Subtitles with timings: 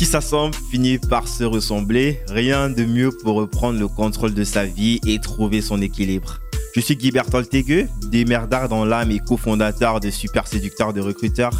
[0.00, 2.20] Qui s'assemble finit par se ressembler.
[2.30, 6.40] Rien de mieux pour reprendre le contrôle de sa vie et trouver son équilibre.
[6.74, 11.52] Je suis Guy Berthold Tegueux, démerdard dans l'âme et cofondateur de Super Séducteur de Recruteurs,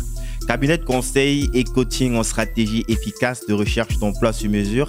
[0.47, 4.89] cabinet de conseil et coaching en stratégie efficace de recherche d'emploi sur mesure.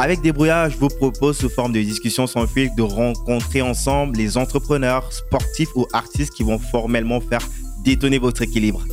[0.00, 4.36] Avec Débrouillard, je vous propose sous forme de discussion sans fil de rencontrer ensemble les
[4.36, 7.48] entrepreneurs, sportifs ou artistes qui vont formellement faire
[7.84, 8.84] détonner votre équilibre.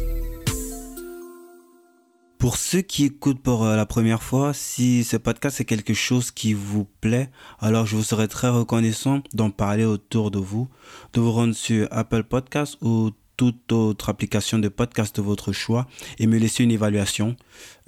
[2.39, 6.29] Pour ceux qui écoutent pour euh, la première fois, si ce podcast est quelque chose
[6.29, 10.67] qui vous plaît, alors je vous serais très reconnaissant d'en parler autour de vous,
[11.13, 15.87] de vous rendre sur Apple Podcast ou toute autre application de podcast de votre choix
[16.19, 17.35] et me laisser une évaluation.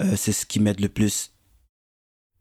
[0.02, 1.32] Euh, c'est ce qui m'aide le plus.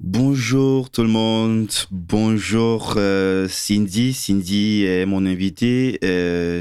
[0.00, 4.14] Bonjour tout le monde, bonjour euh, Cindy.
[4.14, 5.98] Cindy est mon invitée.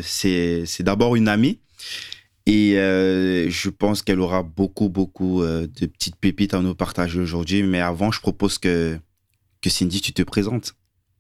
[0.04, 1.60] c'est d'abord une amie.
[2.50, 7.20] Et euh, je pense qu'elle aura beaucoup, beaucoup euh, de petites pépites à nous partager
[7.20, 7.62] aujourd'hui.
[7.62, 8.98] Mais avant, je propose que,
[9.62, 10.74] que Cindy, tu te présentes.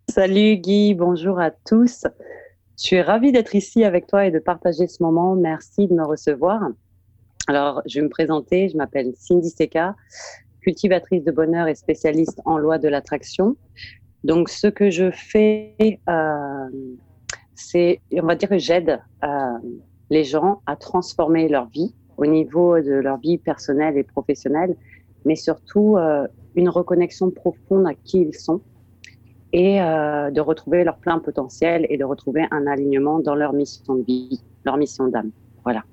[0.09, 2.05] Salut Guy, bonjour à tous.
[2.79, 5.35] Je suis ravie d'être ici avec toi et de partager ce moment.
[5.35, 6.61] Merci de me recevoir.
[7.47, 8.69] Alors, je vais me présenter.
[8.69, 9.97] Je m'appelle Cindy Seka,
[10.61, 13.57] cultivatrice de bonheur et spécialiste en loi de l'attraction.
[14.23, 16.69] Donc, ce que je fais, euh,
[17.53, 19.01] c'est, on va dire que j'aide
[20.09, 24.75] les gens à transformer leur vie au niveau de leur vie personnelle et professionnelle,
[25.25, 28.61] mais surtout euh, une reconnexion profonde à qui ils sont
[29.53, 33.95] et euh, de retrouver leur plein potentiel et de retrouver un alignement dans leur mission
[33.95, 35.31] de vie, leur mission d'âme.
[35.63, 35.83] Voilà.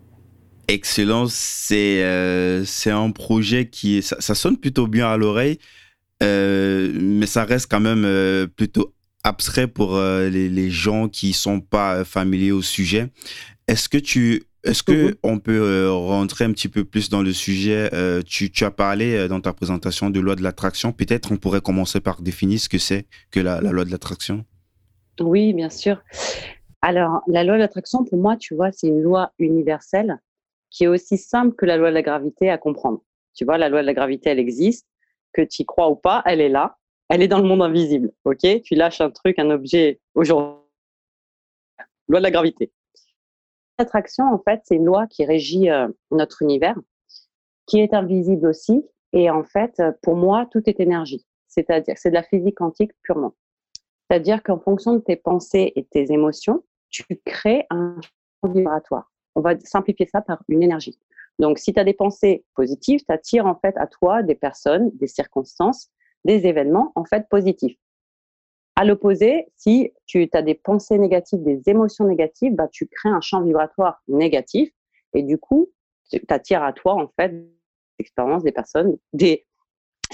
[0.66, 5.58] Excellent, c'est euh, un projet qui ça, sonne plutôt bien à l'oreille,
[6.22, 12.62] mais ça reste quand même plutôt abstrait pour les, gens qui sont pas familiers au
[12.62, 13.10] sujet.
[13.66, 15.14] Est-ce que tu est-ce que mhm.
[15.22, 18.70] on peut euh, rentrer un petit peu plus dans le sujet euh, tu, tu, as
[18.70, 20.92] parlé euh, dans ta présentation de loi de l'attraction.
[20.92, 24.44] Peut-être on pourrait commencer par définir ce que c'est que la, loi de l'attraction.
[25.20, 26.02] Oui, bien sûr.
[26.80, 30.18] Alors, la loi de l'attraction, pour moi, tu vois, c'est une loi universelle
[30.70, 33.02] qui est aussi simple que la loi de la gravité à comprendre.
[33.34, 34.86] Tu vois, la loi de la gravité, elle existe.
[35.32, 36.78] Que tu y crois ou pas, elle est là.
[37.10, 38.12] Elle est dans le monde invisible.
[38.24, 38.46] OK?
[38.62, 40.62] Tu lâches un truc, un objet aujourd'hui.
[42.08, 42.72] Loi de la gravité.
[43.78, 46.78] L'attraction, en fait, c'est une loi qui régit euh, notre univers,
[47.66, 48.84] qui est invisible aussi.
[49.12, 51.26] Et en fait, euh, pour moi, tout est énergie.
[51.48, 53.34] C'est-à-dire, c'est de la physique quantique purement.
[54.08, 57.96] C'est-à-dire qu'en fonction de tes pensées et tes émotions, tu crées un
[58.44, 59.10] vibratoire.
[59.34, 60.98] On va simplifier ça par une énergie.
[61.38, 64.90] Donc, si tu as des pensées positives, tu attires en fait à toi des personnes,
[64.94, 65.90] des circonstances,
[66.24, 67.76] des événements en fait positifs.
[68.76, 73.20] À l'opposé, si tu as des pensées négatives, des émotions négatives, bah, tu crées un
[73.20, 74.70] champ vibratoire négatif
[75.12, 75.70] et du coup,
[76.10, 77.48] tu attires à toi en fait des
[78.00, 79.46] expériences, des personnes, des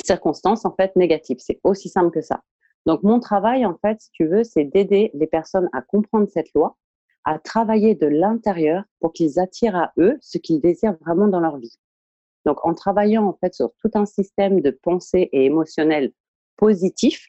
[0.05, 1.39] circonstances en fait négatives.
[1.41, 2.43] C'est aussi simple que ça.
[2.87, 6.53] Donc mon travail en fait, si tu veux, c'est d'aider les personnes à comprendre cette
[6.55, 6.77] loi,
[7.25, 11.59] à travailler de l'intérieur pour qu'ils attirent à eux ce qu'ils désirent vraiment dans leur
[11.59, 11.77] vie.
[12.47, 16.13] Donc en travaillant en fait sur tout un système de pensée et émotionnel
[16.57, 17.27] positif,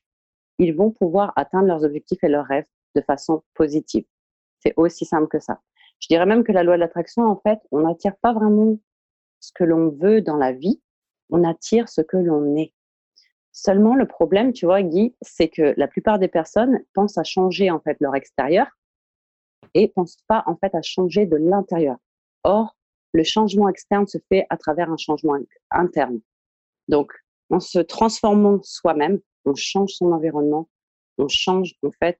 [0.61, 4.05] ils vont pouvoir atteindre leurs objectifs et leurs rêves de façon positive.
[4.59, 5.59] C'est aussi simple que ça.
[5.99, 8.77] Je dirais même que la loi de l'attraction, en fait, on n'attire pas vraiment
[9.39, 10.79] ce que l'on veut dans la vie,
[11.31, 12.73] on attire ce que l'on est.
[13.51, 17.71] Seulement, le problème, tu vois, Guy, c'est que la plupart des personnes pensent à changer
[17.71, 18.67] en fait leur extérieur
[19.73, 21.97] et pensent pas en fait à changer de l'intérieur.
[22.43, 22.77] Or,
[23.13, 25.37] le changement externe se fait à travers un changement
[25.71, 26.21] interne.
[26.87, 27.13] Donc,
[27.49, 30.69] en se transformant soi-même, on change son environnement,
[31.17, 32.19] on change en fait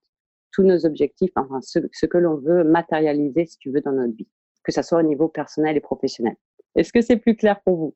[0.51, 4.27] tous nos objectifs, enfin ce, que l'on veut matérialiser, si tu veux, dans notre vie,
[4.63, 6.35] que ce soit au niveau personnel et professionnel.
[6.75, 7.95] Est-ce que c'est plus clair pour vous?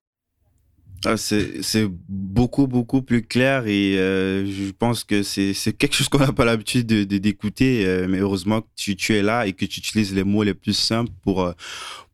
[1.04, 6.20] Ah, c'est beaucoup, beaucoup plus clair et euh, je pense que c'est quelque chose qu'on
[6.20, 9.66] n'a pas l'habitude d'écouter, de, euh, mais heureusement que tu, tu, es là et que
[9.66, 11.52] tu utilises les mots les plus simples pour, euh,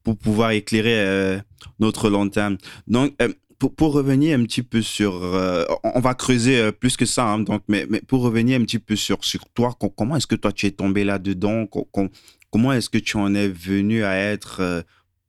[0.04, 1.40] pour pouvoir éclairer
[1.80, 2.58] notre long terme.
[2.88, 3.16] Donc,
[3.70, 7.40] pour, revenir un petit peu sur, euh, on va creuser euh, plus que ça, hein,
[7.40, 10.66] donc, mais, pour revenir un petit peu sur, sur toi, comment est-ce que toi tu
[10.66, 11.68] es tombé là-dedans?
[12.50, 14.82] Comment est-ce que tu en es venu à être euh,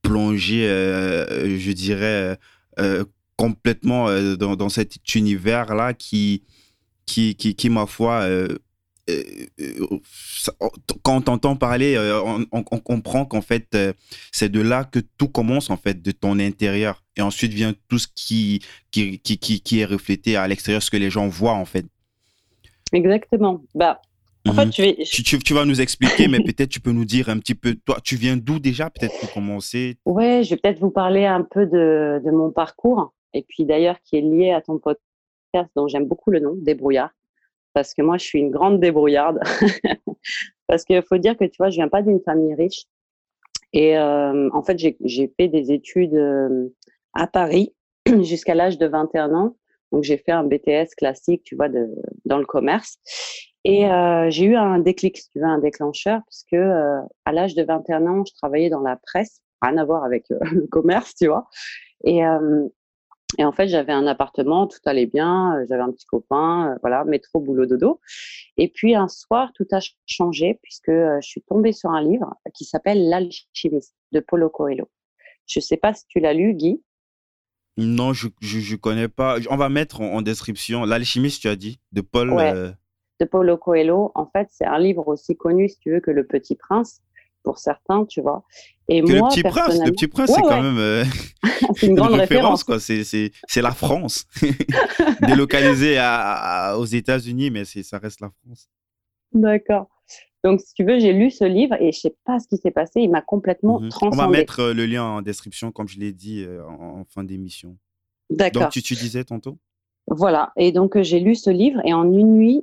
[0.03, 2.37] plongé, je dirais,
[3.37, 6.43] complètement dans, cet univers-là qui,
[7.07, 8.27] qui, qui, ma foi,
[11.03, 13.77] quand on t'entend parler, on, on, comprend qu'en fait,
[14.33, 17.99] c'est de là que tout commence, en fait, de ton intérieur et ensuite vient tout
[17.99, 18.61] ce qui,
[18.91, 21.85] qui, qui, qui, est reflété à l'extérieur, ce que les gens voient en fait.
[22.93, 23.63] Exactement.
[23.75, 24.01] Bah,
[24.49, 24.71] en fait, mhm.
[25.05, 27.75] tu, tu, tu, vas nous expliquer, mais peut-être tu peux nous dire un petit peu,
[27.75, 29.97] toi, tu viens d'où déjà, peut-être pour commencer?
[30.05, 33.13] Ouais, je vais peut-être vous parler un peu de, de mon parcours.
[33.35, 37.11] et puis d'ailleurs qui est lié à ton podcast dont j'aime beaucoup le nom, Débrouillard,
[37.75, 39.41] parce que moi je suis une grande débrouillarde.
[40.67, 42.85] parce qu'il faut dire que tu vois, je viens pas d'une famille riche.
[43.73, 46.69] Et euh, en fait, j'ai fait des études euh,
[47.15, 47.75] à Paris
[48.23, 49.57] jusqu'à l'âge de 21 ans.
[49.93, 51.89] Donc, j'ai fait un BTS classique, tu vois, de,
[52.25, 52.99] dans le commerce.
[53.65, 57.55] Et euh, j'ai eu un déclic, si tu veux, un déclencheur, puisque euh, à l'âge
[57.55, 61.15] de 21 ans, je travaillais dans la presse, rien à voir avec euh, le commerce,
[61.15, 61.47] tu vois.
[62.05, 62.23] Et,
[63.39, 67.05] et en fait, j'avais un appartement, tout allait bien, euh, j'avais un petit copain, voilà,
[67.05, 68.01] métro, boulot, dodo.
[68.57, 72.65] Et puis un soir, tout a changé, puisque je suis tombée sur un livre qui
[72.65, 74.89] s'appelle L'alchimiste de Paulo Coelho.
[75.47, 76.83] Je sais pas si tu l'as lu, Guy.
[77.79, 79.39] Non, je, je connais pas.
[79.51, 82.31] On va mettre en, en description L'alchimiste, tu as dit, de Paul.
[82.33, 82.53] Ouais.
[82.55, 82.71] euh,
[83.21, 86.27] de Paulo Coelho, en fait, c'est un livre aussi connu, si tu veux, que Le
[86.27, 87.01] Petit Prince,
[87.43, 88.45] pour certains, tu vois.
[88.89, 91.05] Et que moi, le petit prince, le petit prince, Ouais, c'est quand même euh,
[91.77, 92.65] c'est une grande référence.
[92.65, 92.79] quoi.
[92.81, 94.27] C'est, c'est, c'est la France,
[95.27, 96.15] délocalisée à,
[96.71, 98.69] à- aux États-Unis, mais ça reste la France.
[99.33, 99.89] D'accord.
[100.45, 102.73] Donc, si tu veux, j'ai lu ce livre et je sais pas ce qui s'est
[102.73, 103.01] passé.
[103.01, 103.87] Il m'a complètement Mhm.
[103.87, 104.17] On transcendé.
[104.33, 107.23] va mettre euh, le lien en description, comme je l'ai dit euh, en, en fin
[107.25, 107.77] d'émission.
[108.29, 108.63] D'accord.
[108.63, 109.59] Donc, tu, tu disais tantôt?
[110.09, 110.53] Voilà.
[110.57, 112.63] Et donc, euh, j'ai lu ce livre et en une nuit,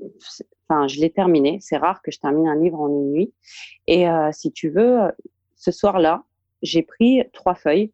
[0.68, 1.58] enfin, je l'ai terminé.
[1.62, 3.34] C'est rare que je termine un livre en une nuit.
[3.88, 5.12] Et euh, si tu veux, euh,
[5.56, 6.24] ce soir-là,
[6.62, 7.92] j'ai pris trois feuilles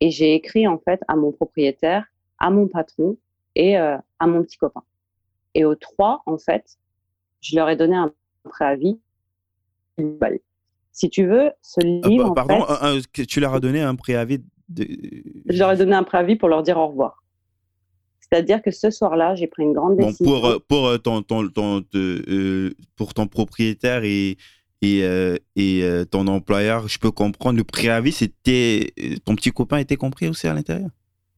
[0.00, 2.04] et j'ai écrit en fait à mon propriétaire,
[2.38, 3.16] à mon patron
[3.54, 4.82] et euh, à mon petit copain.
[5.54, 6.78] Et aux trois, en fait,
[7.40, 8.12] je leur ai donné un
[8.44, 8.98] préavis.
[9.98, 10.28] Bah,
[10.92, 13.54] Si tu veux, ce Euh, livre, pa- en Pardon, fait, un- un- que tu leur
[13.54, 14.84] as donné un préavis de...
[15.46, 17.22] je leur ai donné un préavis pour leur dire au revoir.
[18.32, 20.24] C'est-à-dire que ce soir-là, j'ai pris une grande Bon, décision.
[20.32, 24.36] pour, euh, pour, euh, ton, ton, ton, te- pour ton propriétaire et,
[24.82, 28.92] et, euh, et euh, ton employeur, je peux comprendre, le préavis, c'était.
[29.24, 30.90] Ton petit copain était compris aussi à l'intérieur?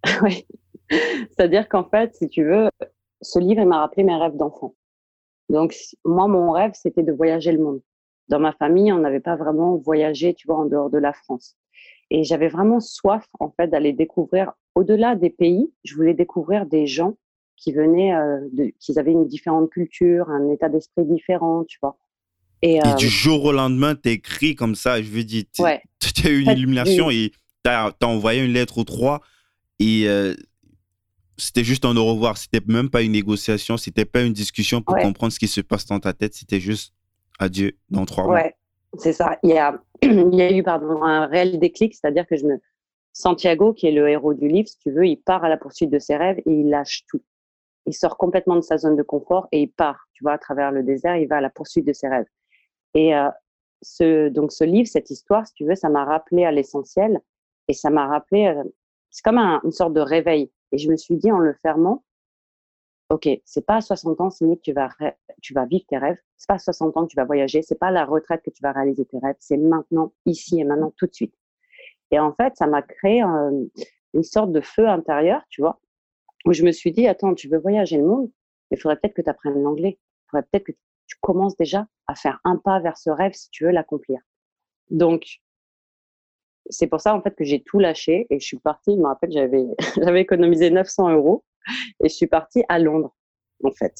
[0.22, 0.44] Oui.
[0.90, 2.68] C'est-à-dire qu'en fait, si tu veux,
[3.22, 4.74] ce livre, m'a rappelé mes rêves d'enfant.
[5.48, 5.74] Donc,
[6.04, 7.80] moi, mon rêve, c'était de voyager le monde.
[8.28, 11.56] Dans ma famille, on n'avait pas vraiment voyagé, tu vois, en dehors de la France.
[12.10, 16.86] Et j'avais vraiment soif, en fait, d'aller découvrir, au-delà des pays, je voulais découvrir des
[16.86, 17.16] gens
[17.56, 21.96] qui venaient, euh, de, qui avaient une différente culture, un état d'esprit différent, tu vois.
[22.62, 25.82] Et, Et euh, du jour au lendemain, t'écris comme ça, je veux dire, tu ouais,
[26.24, 27.32] as eu une illumination et
[27.62, 29.20] t'as as envoyé une lettre aux trois
[29.78, 30.34] et euh,
[31.36, 32.36] c'était juste un au revoir.
[32.36, 35.02] C'était même pas une négociation, c'était pas une discussion pour Ouais.
[35.02, 36.94] comprendre ce qui se passe dans ta tête, c'était juste
[37.38, 38.34] adieu dans trois mois.
[38.34, 38.54] Ouais,
[38.98, 39.38] c'est ça.
[39.42, 42.60] Il y a, il y a eu pardon, un réel déclic, c'est-à-dire que je me.
[43.12, 45.90] Santiago, qui est le héros du livre, si tu veux, il part à la poursuite
[45.90, 47.22] de ses rêves et il lâche tout.
[47.86, 50.70] Il sort complètement de sa zone de confort et il part, tu vois, à travers
[50.72, 52.26] le désert, il va à la poursuite de ses rêves.
[52.94, 57.20] Et euh, donc ce livre, cette histoire, si tu veux, ça m'a rappelé à l'essentiel
[57.68, 58.62] et ça m'a rappelé, euh,
[59.10, 60.50] c'est comme un- une sorte de réveil.
[60.72, 62.04] Et je me suis dit en le fermant,
[63.10, 64.88] ok, c'est pas à 60 ans, Sydney, que tu vas,
[65.42, 66.16] tu vas vivre tes rêves.
[66.36, 67.62] C'est pas à 60 ans que tu vas voyager.
[67.62, 69.36] C'est pas à la retraite que tu vas réaliser tes rêves.
[69.38, 71.34] C'est maintenant, ici et maintenant, tout de suite.
[72.12, 75.80] Et en fait, ça m'a créé une sorte de feu intérieur, tu vois,
[76.44, 78.30] où je me suis dit, attends, tu veux voyager le monde,
[78.70, 79.98] mais il faudrait peut-être que tu apprennes l'anglais.
[79.98, 80.72] Il faudrait peut-être que
[81.06, 84.20] tu commences déjà à faire un pas vers ce rêve si tu veux l'accomplir.
[84.90, 85.24] Donc,
[86.70, 88.92] c'est pour ça, en fait, que j'ai tout lâché et je suis partie.
[88.94, 89.64] Je me rappelle, j'avais,
[90.02, 91.44] j'avais économisé 900 euros
[92.02, 93.14] et je suis partie à Londres,
[93.64, 93.94] en fait.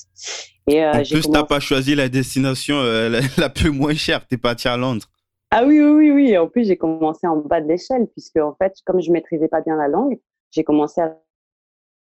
[0.68, 3.70] Et euh, En j'ai plus, commencé- t'as pas choisi la destination euh, la, la plus
[3.70, 5.06] moins chère, t'es parti à Londres.
[5.54, 6.38] Ah oui, oui, oui, oui.
[6.38, 9.60] En plus, j'ai commencé en bas de l'échelle, puisque en fait, comme je maîtrisais pas
[9.60, 10.18] bien la langue,
[10.50, 11.20] j'ai commencé à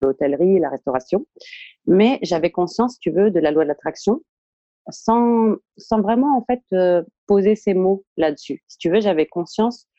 [0.01, 1.25] l'hôtellerie, la restauration.
[1.85, 4.21] Mais j'avais conscience, tu veux, de la loi de l'attraction,
[4.89, 8.63] sans, sans vraiment en fait euh, poser ces mots là-dessus.
[8.69, 9.89] Si tu veux, j'avais conscience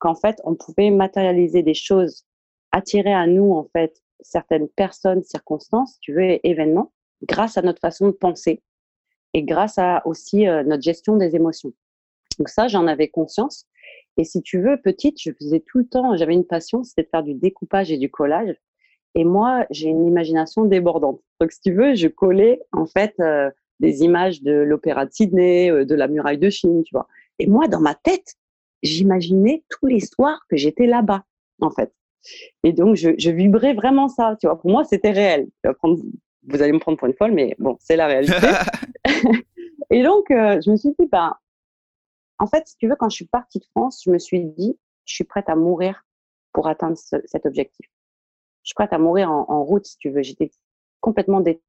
[0.00, 2.24] qu'en fait, on pouvait matérialiser des choses,
[2.72, 7.80] attirer à nous en fait certaines personnes, circonstances, tu veux, et événements, grâce à notre
[7.80, 8.60] façon de penser
[9.34, 11.72] et grâce à aussi euh, notre gestion des émotions.
[12.38, 13.66] Donc ça, j'en avais conscience.
[14.16, 17.08] Et si tu veux, petite, je faisais tout le temps, j'avais une passion, c'était de
[17.08, 18.56] faire du découpage et du collage.
[19.14, 21.20] Et moi, j'ai une imagination débordante.
[21.40, 25.70] Donc si tu veux, je collais en fait euh, des images de l'opéra de Sydney,
[25.70, 27.06] euh, de la muraille de Chine, tu vois.
[27.38, 28.34] Et moi, dans ma tête,
[28.82, 31.24] j'imaginais tous les soirs que j'étais là-bas,
[31.60, 31.92] en fait.
[32.64, 34.60] Et donc, je, je vibrais vraiment ça, tu vois.
[34.60, 35.48] Pour moi, c'était réel.
[35.82, 38.34] Vous allez me prendre pour une folle, mais bon, c'est la réalité.
[39.90, 41.34] Et donc, euh, je me suis dit, ben,
[42.38, 44.78] en fait, si tu veux, quand je suis partie de France, je me suis dit,
[45.04, 46.04] je suis prête à mourir
[46.52, 47.86] pour atteindre ce- cet objectif.
[48.64, 50.22] Je suis prête à mourir en, en route, si tu veux.
[50.22, 50.50] J'étais
[51.00, 51.62] complètement dé...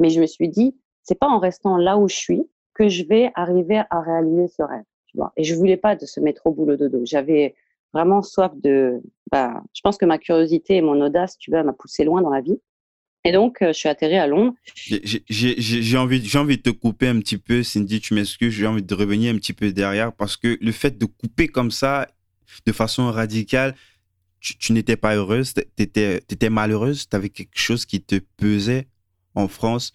[0.00, 3.04] Mais je me suis dit, c'est pas en restant là où je suis que je
[3.04, 5.32] vais arriver à réaliser ce rêve, tu vois.
[5.36, 7.00] Et je voulais pas de se mettre au boulot dodo.
[7.04, 7.54] J'avais
[7.92, 9.02] vraiment soif de.
[9.30, 12.30] Bah, je pense que ma curiosité et mon audace, tu vois, m'a poussé loin dans
[12.30, 12.60] la vie.
[13.24, 14.54] Et donc, euh, je suis atterri à Londres.
[14.74, 18.94] J'ai envie, envie de te couper un petit peu, Cindy, tu m'excuses, j'ai envie de
[18.94, 22.06] revenir un petit peu derrière parce que le fait de couper comme ça,
[22.66, 23.74] de façon radicale,
[24.40, 28.88] tu, n'étais pas heureuse, tu étais, malheureuse, tu avais quelque chose qui te pesait
[29.34, 29.94] en France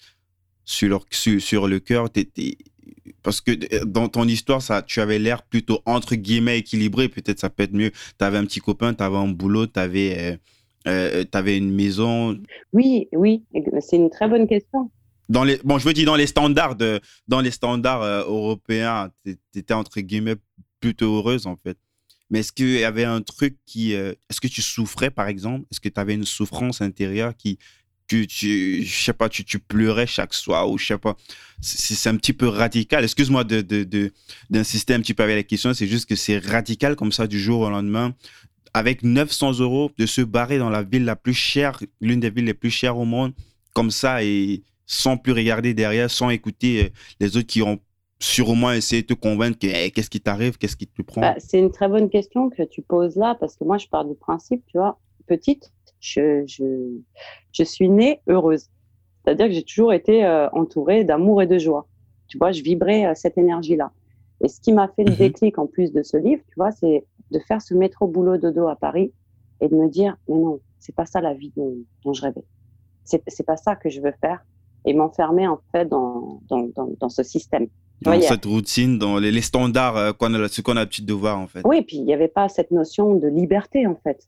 [0.65, 2.09] sur, sur, sur le cœur.
[3.21, 7.09] Parce que euh, dans ton histoire, ça, tu avais l'air plutôt entre guillemets équilibré.
[7.09, 7.91] Peut-être ça peut être mieux.
[7.91, 10.17] Tu avais un petit copain, tu avais un boulot, tu avais.
[10.17, 10.37] Euh,
[10.87, 12.39] euh, tu avais une maison?
[12.73, 13.43] Oui, oui,
[13.81, 14.91] c'est une très bonne question.
[15.27, 19.11] Dans les, bon, je veux dire, dans les standards, de, dans les standards euh, européens,
[19.23, 20.37] tu étais entre guillemets
[20.79, 21.77] plutôt heureuse en fait.
[22.31, 23.95] Mais est-ce qu'il y avait un truc qui.
[23.95, 25.65] Euh, est-ce que tu souffrais par exemple?
[25.71, 27.59] Est-ce que tu avais une souffrance intérieure qui.
[28.07, 31.15] Tu, tu, je sais pas, tu, tu pleurais chaque soir ou je sais pas?
[31.61, 33.03] C'est un petit peu radical.
[33.03, 33.83] Excuse-moi d'insister
[34.93, 35.75] de, de, un petit peu avec la question.
[35.75, 38.15] C'est juste que c'est radical comme ça du jour au lendemain
[38.73, 42.45] avec 900 euros, de se barrer dans la ville la plus chère, l'une des villes
[42.45, 43.33] les plus chères au monde,
[43.73, 47.79] comme ça, et sans plus regarder derrière, sans écouter euh, les autres qui ont
[48.19, 51.21] sûrement essayé de te convaincre que qu'est-ce qui t'arrive, qu'est-ce qui te prend?
[51.21, 54.05] Bah, C'est une très bonne question que tu poses là, parce que moi, je pars
[54.05, 58.65] du principe, tu vois, petite, je, je, suis née heureuse.
[59.23, 61.87] C'est-à-dire que j'ai toujours été euh, entourée d'amour et de joie.
[62.27, 63.91] Tu vois, je vibrais euh, cette énergie-là.
[64.43, 65.17] Et ce qui m'a fait le mhm.
[65.17, 68.67] déclic en plus de ce livre, tu vois, c'est de faire ce métro boulot dodo
[68.67, 69.13] à Paris
[69.61, 72.43] et de me dire mais non, c'est pas ça la vie dont, dont je rêvais.
[73.03, 74.43] C'est c'est pas ça que je veux faire
[74.85, 77.67] et m'enfermer en fait dans dans, dans, dans ce système.
[78.01, 81.13] Dans cette routine, dans les, les standards euh, qu'on a, ce qu'on a l'habitude de
[81.13, 81.61] voir en fait.
[81.65, 84.25] Oui, puis il n'y avait pas cette notion de liberté en fait,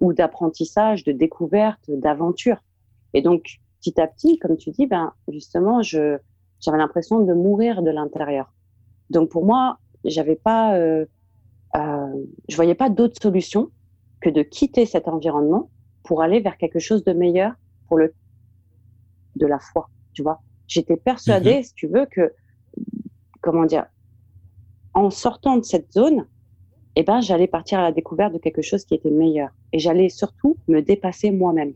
[0.00, 2.58] ou d'apprentissage, de découverte, d'aventure.
[3.14, 6.18] Et donc petit à petit, comme tu dis, ben justement, je
[6.60, 8.52] j'avais l'impression de mourir de l'intérieur.
[9.10, 11.06] Donc pour moi, j'avais pas euh,
[11.76, 13.70] euh, je voyais pas d'autre solution
[14.20, 15.70] que de quitter cet environnement
[16.04, 17.52] pour aller vers quelque chose de meilleur
[17.88, 18.14] pour le
[19.36, 20.40] de la foi, tu vois.
[20.68, 21.62] J'étais persuadée, mhm.
[21.64, 22.32] si tu veux, que
[23.40, 23.86] comment dire,
[24.94, 26.26] en sortant de cette zone,
[26.96, 29.50] eh ben, j'allais partir à la découverte de quelque chose qui était meilleur.
[29.72, 31.72] Et j'allais surtout me dépasser moi-même.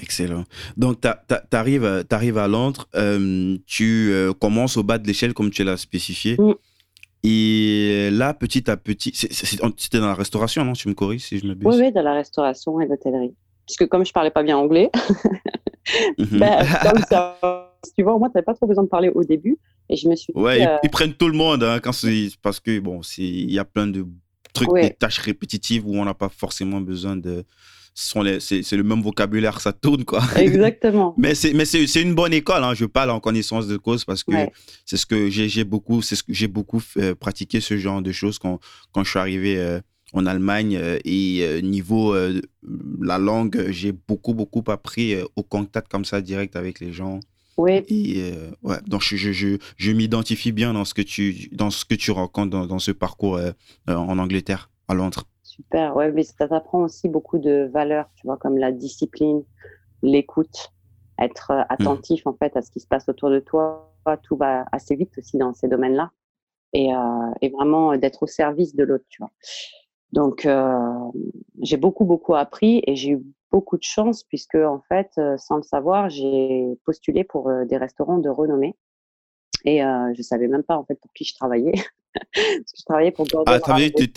[0.00, 0.44] Excellent.
[0.76, 5.62] Donc, tu arrives, à Londres, euh, tu euh, commences au bas de l'échelle comme tu
[5.64, 6.36] l'as spécifié.
[6.38, 6.54] Mm.
[7.24, 11.46] Et là, petit à petit, c'était dans la restauration, non Tu me corriges si je
[11.46, 13.34] me Oui, oui, dans la restauration et l'hôtellerie.
[13.66, 14.90] Puisque comme je parlais pas bien anglais,
[16.18, 16.26] mhm.
[16.38, 16.66] ben,
[17.96, 19.58] tu vois, moi, tu n'avais pas trop besoin de parler au début.
[19.88, 21.92] Et je me suis Ouais, euh, ils, prennent tout le monde hein, quand
[22.42, 24.06] parce que, bon, il y a plein de
[24.52, 27.44] trucs, des tâches répétitives où on n'a pas forcément besoin de
[27.94, 30.22] c'est le même vocabulaire, ça tourne, quoi.
[30.36, 31.14] Exactement.
[31.18, 32.74] mais c'est une bonne école, hein.
[32.74, 34.32] je parle en connaissance de cause parce que
[34.86, 38.12] c'est ce que j'ai beaucoup, c'est ce que j'ai beaucoup euh, pratiqué ce genre de
[38.12, 38.60] choses quand,
[38.92, 39.80] quand je suis arrivé euh,
[40.12, 42.14] en Allemagne euh, et niveau
[43.00, 47.20] la langue, j'ai beaucoup, beaucoup appris au contact comme ça direct avec les gens.
[47.58, 47.82] Oui.
[47.88, 48.32] Et,
[48.62, 52.10] ouais, donc je, je, je, m'identifie bien dans ce que tu, dans ce que tu
[52.10, 53.38] rencontres dans, dans ce parcours
[53.86, 55.24] en Angleterre, à Londres.
[55.52, 59.44] Super, ouais, mais ça t'apprend aussi beaucoup de valeurs, tu vois, comme la discipline,
[60.02, 60.72] l'écoute,
[61.18, 63.92] être euh, attentif en fait à ce qui se passe autour de toi.
[64.22, 66.10] Tout va assez vite aussi dans ces domaines-là,
[66.72, 66.98] et, euh,
[67.42, 69.30] et, vraiment d'être au service de l'autre, tu vois.
[70.12, 71.10] Donc, euh,
[71.60, 75.56] j'ai beaucoup beaucoup appris et j'ai eu beaucoup de chance puisque en fait, euh, sans
[75.56, 78.74] le savoir, j'ai postulé pour euh, des restaurants de renommée
[79.64, 81.72] et euh, je savais même pas en fait pour qui je travaillais.
[82.14, 83.50] Parce que je travaillais pour Gordon.
[83.50, 83.70] Ah, tu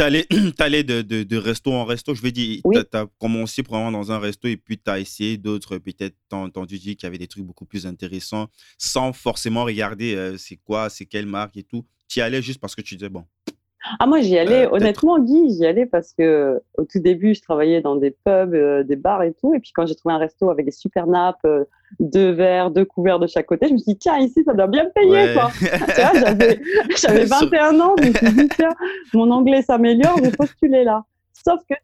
[0.03, 0.25] allais,
[0.59, 2.13] allais de, de, de, resto en resto.
[2.13, 5.37] Je veux dire, tu as, commencé probablement dans un resto et puis tu as essayé
[5.37, 5.77] d'autres.
[5.77, 8.47] Peut-être tu as entendu dire qu'il y avait des trucs beaucoup plus intéressants
[8.77, 11.85] sans forcément regarder euh, c'est quoi, c'est quelle marque et tout.
[12.07, 13.25] Tu y allais juste parce que tu disais, bon,
[13.99, 17.41] ah, moi, j'y allais, euh, honnêtement, Guy, j'y allais parce que au tout début, je
[17.41, 19.53] travaillais dans des pubs, euh, des bars et tout.
[19.53, 21.65] Et puis, quand j'ai trouvé un resto avec des super nappes, euh,
[21.99, 24.67] deux verres, deux couverts de chaque côté, je me suis dit, tiens, ici, ça doit
[24.67, 25.51] bien payer, quoi.
[26.97, 28.73] j'avais 21 ans, je me suis dit, tiens,
[29.13, 31.03] mon anglais s'améliore, je postuler là.
[31.33, 31.75] Sauf que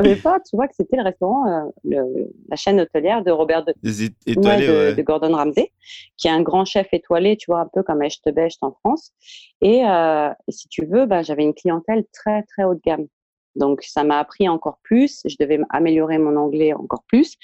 [0.00, 3.74] savais pas, tu vois, que c'était le restaurant, euh, la chaîne hôtelière de Robert de,
[3.82, 5.72] de, Gordon Ramsay,
[6.16, 9.12] qui est un grand chef étoilé, tu vois, un peu comme Echte Becht en France.
[9.60, 13.06] Et, euh, si tu veux, bah, j'avais une clientèle très, très haut de gamme.
[13.54, 15.22] Donc, ça m'a appris encore plus.
[15.24, 17.36] Je devais améliorer mon anglais encore plus.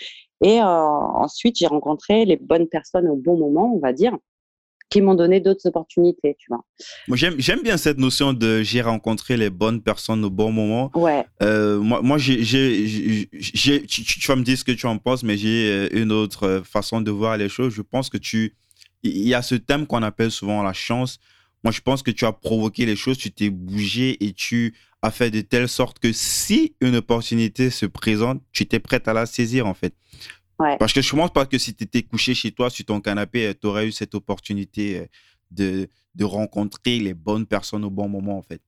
[0.44, 4.16] Et euh, ensuite, j'ai rencontré les bonnes personnes au bon moment, on va dire
[4.92, 6.64] qui m'ont donné d'autres opportunités, tu vois.
[7.08, 10.90] Moi, j'aime, j'aime bien cette notion de j'ai rencontré les bonnes personnes au bon moment.
[10.94, 11.24] Ouais.
[11.42, 15.22] Euh, moi, moi j'ai, j'ai, j'ai, tu, vas me dire ce que tu en penses,
[15.22, 17.72] mais j'ai euh, une autre façon de voir les choses.
[17.72, 18.54] Je pense que tu,
[19.02, 21.18] il y a ce thème qu'on appelle souvent la chance.
[21.64, 25.10] Moi, je pense que tu as provoqué les choses, tu t'es bougé et tu a
[25.10, 29.26] fait de telle sorte que si une opportunité se présente, tu étais prête à la
[29.26, 29.94] saisir, en fait.
[30.78, 33.00] Parce que je ne pense pas que si tu étais couché chez toi sur ton
[33.00, 35.06] canapé, euh, tu aurais eu cette opportunité euh,
[35.50, 38.60] de, de rencontrer les bonnes personnes au bon moment, en fait.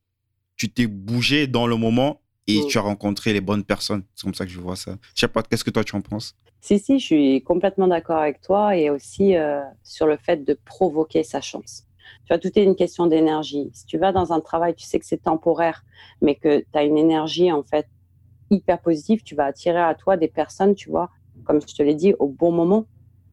[0.57, 4.05] Tu t'es bougé dans le moment et tu as rencontré les bonnes personnes.
[4.15, 4.97] C'est comme ça que je vois ça.
[5.15, 6.35] Je sais pas, qu'est-ce que toi tu en penses?
[6.61, 10.59] Si, si, je suis complètement d'accord avec toi et aussi euh, sur le fait de
[10.65, 11.85] provoquer sa chance.
[12.25, 13.71] Tu vois, tout est une question d'énergie.
[13.73, 15.85] Si tu vas dans un travail, tu sais que c'est temporaire,
[16.21, 17.87] mais que tu as une énergie en fait
[18.51, 21.11] hyper positive, tu vas attirer à toi des personnes, tu vois,
[21.45, 22.87] comme je te l'ai dit, au bon moment,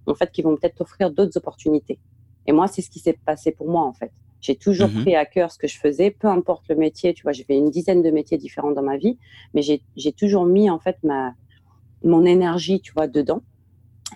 [0.08, 2.00] en fait, qui vont peut-être t'offrir d'autres opportunités.
[2.48, 4.12] Et moi, c'est ce qui s'est passé pour moi, en fait.
[4.42, 5.04] J'ai toujours mhm.
[5.04, 7.14] pris à cœur ce que je faisais, peu importe le métier.
[7.14, 9.18] Tu vois, j'ai fait une dizaine de métiers différents dans ma vie,
[9.54, 11.34] mais j'ai toujours mis, en fait, ma,
[12.04, 13.42] mon énergie, tu vois, dedans.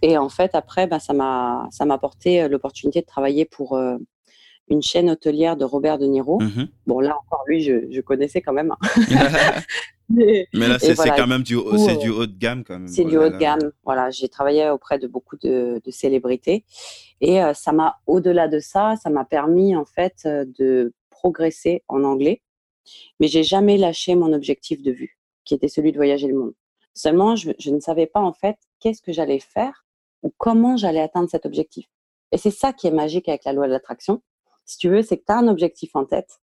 [0.02, 3.98] Et en fait, après, ben, ça m'a apporté euh, l'opportunité de travailler pour euh,
[4.68, 6.40] une chaîne hôtelière de Robert De Niro.
[6.42, 6.68] Mhm.
[6.88, 8.72] Bon, là encore, lui, je, je connaissais quand même.
[8.72, 9.62] Hein.
[10.10, 12.88] Mais, là, c'est quand même du, c'est du haut de gamme quand même.
[12.88, 13.72] C'est du haut de gamme.
[13.84, 16.64] Voilà, j'ai travaillé auprès de beaucoup de, célébrités
[17.22, 21.84] et euh, ça m'a, au-delà de ça, ça m'a permis en fait euh, de progresser
[21.88, 22.42] en anglais.
[23.20, 26.54] Mais j'ai jamais lâché mon objectif de vue, qui était celui de voyager le monde.
[26.94, 29.86] Seulement, je, je ne savais pas en fait qu'est-ce que j'allais faire
[30.22, 31.88] ou comment j'allais atteindre cet objectif.
[32.32, 34.22] Et c'est ça qui est magique avec la loi de l'attraction.
[34.66, 36.40] Si tu veux, c'est que tu as un objectif en tête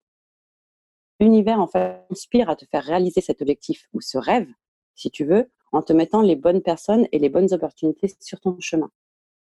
[1.21, 4.49] l'univers en fait inspire à te faire réaliser cet objectif ou ce rêve,
[4.95, 8.59] si tu veux, en te mettant les bonnes personnes et les bonnes opportunités sur ton
[8.59, 8.91] chemin.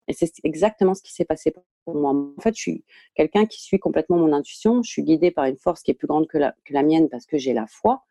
[0.10, 1.54] Et c'est exactement ce qui s'est passé
[1.86, 2.12] pour moi.
[2.12, 4.82] En fait, je suis quelqu'un qui suit complètement mon intuition.
[4.82, 7.38] Je suis guidée par une force qui est plus grande que la, mienne parce que
[7.38, 8.04] j'ai la foi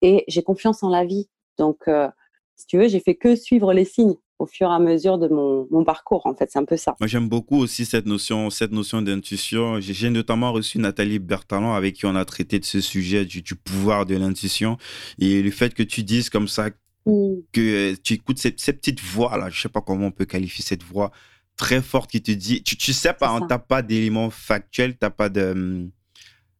[0.00, 1.28] et j'ai confiance en la vie.
[1.58, 2.08] Donc, euh,
[2.54, 5.28] si tu veux, j'ai fait que suivre les signes au fur et à mesure de
[5.28, 6.26] mon, mon parcours.
[6.26, 6.96] En fait, c'est un peu ça.
[7.00, 9.80] Moi, j'aime beaucoup aussi cette notion, cette notion d'intuition.
[9.80, 14.06] J'ai notamment reçu Nathalie Bertalon avec qui on a traité de ce sujet du, pouvoir
[14.06, 14.76] de l'intuition
[15.18, 16.70] et le fait que tu dises comme ça
[17.06, 17.34] mm.
[17.52, 20.64] que tu écoutes cette, cette petite voix là, je sais pas comment on peut qualifier
[20.64, 21.12] cette voix
[21.56, 25.10] très forte qui te dit, tu, tu sais pas, tu n'as pas d'éléments factuels, t'as
[25.10, 25.88] pas de,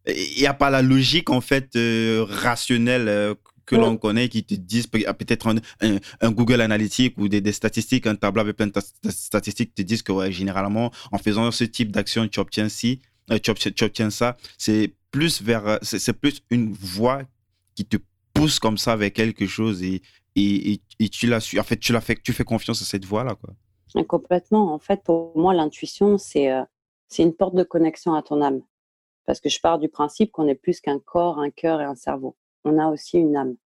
[0.06, 3.34] il n'y a pas la logique en fait euh, rationnelle euh,
[3.66, 8.42] que l'on connaît qui te disent peut-être un, Google Analytics ou des, statistiques, un tableau
[8.42, 12.40] avec plein de statistiques te disent que ouais, généralement, en faisant ce type d'action, tu
[12.40, 13.00] obtiens ci,
[13.30, 14.36] euh, tu, obtiens, ça.
[14.58, 17.22] C'est plus vers, c'est plus une voie
[17.74, 17.96] qui te
[18.32, 20.02] pousse comme ça vers quelque chose et,
[20.36, 23.24] et, et, tu l'as en fait, tu l'as fait, tu fais confiance à cette voie
[23.24, 23.54] là, quoi.
[24.08, 24.74] Complètement.
[24.74, 26.64] En fait, pour moi, l'intuition, c'est euh,
[27.06, 28.60] c'est une porte de connexion à ton âme.
[29.24, 31.94] Parce que je pars du principe qu'on est plus qu'un corps, un cœur et un
[31.94, 33.56] cerveau on a aussi une âme.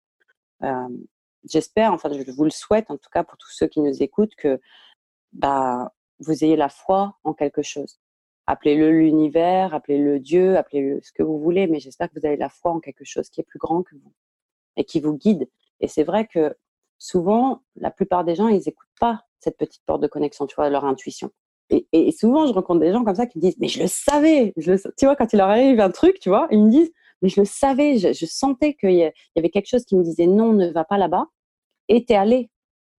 [1.44, 4.34] J'espère, enfin, je vous le souhaite, en tout cas pour tous ceux qui nous écoutent,
[4.36, 4.60] que
[5.32, 7.98] bah, vous ayez la foi en quelque chose.
[8.46, 12.48] Appelez-le l'univers, appelez-le Dieu, appelez-le ce que vous voulez, mais j'espère que vous avez la
[12.48, 14.12] foi en quelque chose qui est plus grand que vous
[14.76, 15.48] et qui vous guide.
[15.80, 16.56] Et c'est vrai que
[16.96, 20.70] souvent, la plupart des gens, ils n'écoutent pas cette petite porte de connexion, tu vois,
[20.70, 21.30] leur intuition.
[21.70, 24.54] Et, souvent, je rencontre des gens comme ça qui me disent, mais je le savais,
[24.56, 26.90] je tu vois, quand il leur arrive un truc, tu vois, ils me disent,
[27.22, 30.52] mais je le savais, je, sentais qu'il y avait quelque chose qui me disait non,
[30.52, 31.26] ne va pas là-bas,
[31.88, 32.50] et t'es allé.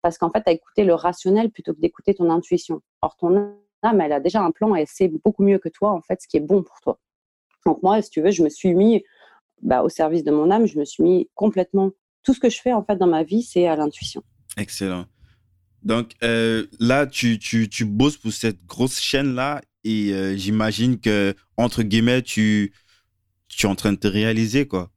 [0.02, 2.80] Parce qu'en fait, tu as écouté le rationnel plutôt que d'écouter ton intuition.
[3.02, 5.92] Or, ton âme, elle a déjà un plan et elle sait beaucoup mieux que toi,
[5.92, 6.98] en fait, ce qui est bon pour toi.
[7.66, 9.02] Donc, moi, si tu veux, je me suis mis
[9.60, 11.90] bah, au service de mon âme, je me suis mis complètement.
[12.22, 14.22] Tout ce que je fais, en fait, dans ma vie, c'est à l'intuition.
[14.56, 15.06] Excellent.
[15.82, 21.34] Donc euh, là, tu, tu, tu, bosses pour cette grosse chaîne-là et euh, j'imagine que,
[21.56, 22.72] entre guillemets, tu,
[23.48, 24.90] tu es en train de te réaliser, quoi.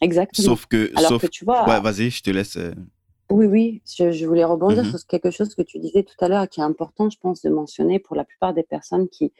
[0.00, 0.44] Exactement.
[0.44, 1.22] Sauf que, Alors sauf...
[1.22, 1.68] que tu vois.
[1.68, 2.56] Ouais, vas-y, je te laisse.
[2.56, 2.74] Euh.
[3.30, 4.90] Oui, oui, je, voulais rebondir mhm.
[4.90, 7.50] sur quelque chose que tu disais tout à l'heure qui est important, je pense, de
[7.50, 9.32] mentionner pour la plupart des personnes qui,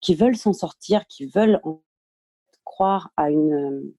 [0.00, 1.60] qui veulent s'en sortir, qui veulent
[2.64, 3.92] croire à une,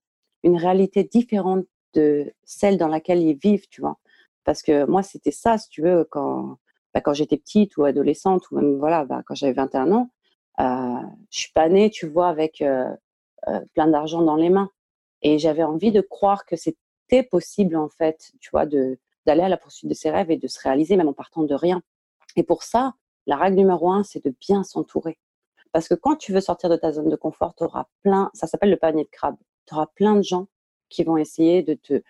[0.44, 4.00] une réalité différente de celle dans laquelle ils vivent, tu vois.
[4.44, 6.58] Parce que moi, c'était ça, si tu veux, quand,
[6.94, 10.10] bah, quand j'étais petite ou adolescente, ou même voilà, bah, quand j'avais 21 ans,
[10.60, 12.96] euh, je suis pas née, tu vois, avec euh, euh,
[13.74, 14.70] plein d'argent dans les mains.
[15.22, 19.50] Et j'avais envie de croire que c'était possible, en fait, tu vois, de, d'aller à
[19.50, 21.82] la poursuite de ses rêves et de se réaliser même en partant de rien.
[22.36, 22.94] Et pour ça,
[23.26, 25.18] la règle numéro un, c'est de bien s'entourer.
[25.72, 28.48] Parce que quand tu veux sortir de ta zone de confort, tu auras plein, ça
[28.48, 30.48] s'appelle le panier de crabe, tu auras plein de gens
[30.90, 32.04] qui vont essayer de te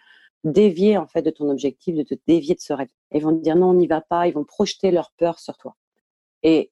[0.43, 2.89] dévier en fait de ton objectif, de te dévier de ce rêve.
[3.11, 5.57] Ils vont te dire non, on n'y va pas, ils vont projeter leur peur sur
[5.57, 5.75] toi.
[6.41, 6.71] Et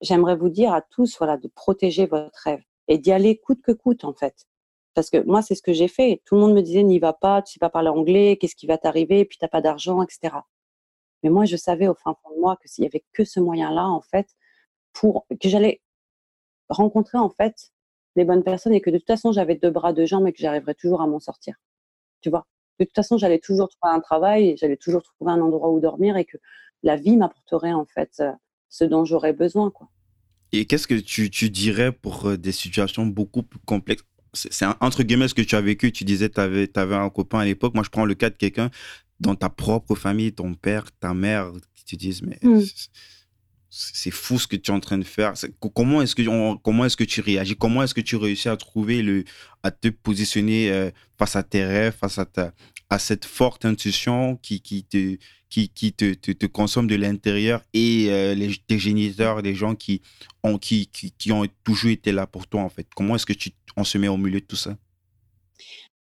[0.00, 3.72] j'aimerais vous dire à tous voilà de protéger votre rêve et d'y aller coûte que
[3.72, 4.46] coûte en fait.
[4.94, 6.20] Parce que moi, c'est ce que j'ai fait.
[6.26, 8.66] Tout le monde me disait n'y va pas, tu sais pas parler anglais, qu'est-ce qui
[8.66, 10.34] va t'arriver, puis t'as pas d'argent, etc.
[11.22, 13.40] Mais moi, je savais au fin fond de moi que s'il y avait que ce
[13.40, 14.28] moyen-là, en fait,
[14.92, 15.80] pour que j'allais
[16.68, 17.72] rencontrer en fait
[18.16, 20.40] les bonnes personnes et que de toute façon, j'avais deux bras, deux jambes et que
[20.40, 21.54] j'arriverais toujours à m'en sortir.
[22.22, 22.46] Tu vois?
[22.80, 26.16] De toute façon, j'allais toujours trouver un travail, j'allais toujours trouver un endroit où dormir
[26.16, 26.38] et que
[26.82, 28.32] la vie m'apporterait en fait euh,
[28.68, 29.70] ce dont j'aurais besoin.
[29.70, 29.88] Quoi.
[30.52, 34.04] Et qu'est-ce que tu, tu, dirais pour euh, des situations beaucoup plus complexes?
[34.32, 35.90] C'est entre guillemets ce que tu as vécu.
[35.92, 37.74] Tu disais tu avais, avais, un copain à l'époque.
[37.74, 38.70] Moi, je prends le cas de quelqu'un
[39.18, 42.62] dans ta propre famille, ton père, ta mère, qui te disent Mais mmh
[43.70, 45.34] c'est fou ce que tu es en train de faire.
[45.74, 47.56] Comment est-ce que, comment est-ce que tu réagis?
[47.56, 49.24] Comment est-ce que tu réussis à trouver le,
[49.62, 52.52] à te positionner euh, face à tes rêves, face à, ta,
[52.90, 55.16] à cette forte intuition qui, qui, te,
[55.48, 60.02] qui, qui te, te, consomme de l'intérieur et euh, les, tes géniteurs, les gens qui
[60.42, 62.86] ont, qui, qui, ont toujours été là pour toi, en fait.
[62.94, 64.76] Comment est-ce que tu, on se met au milieu de tout ça?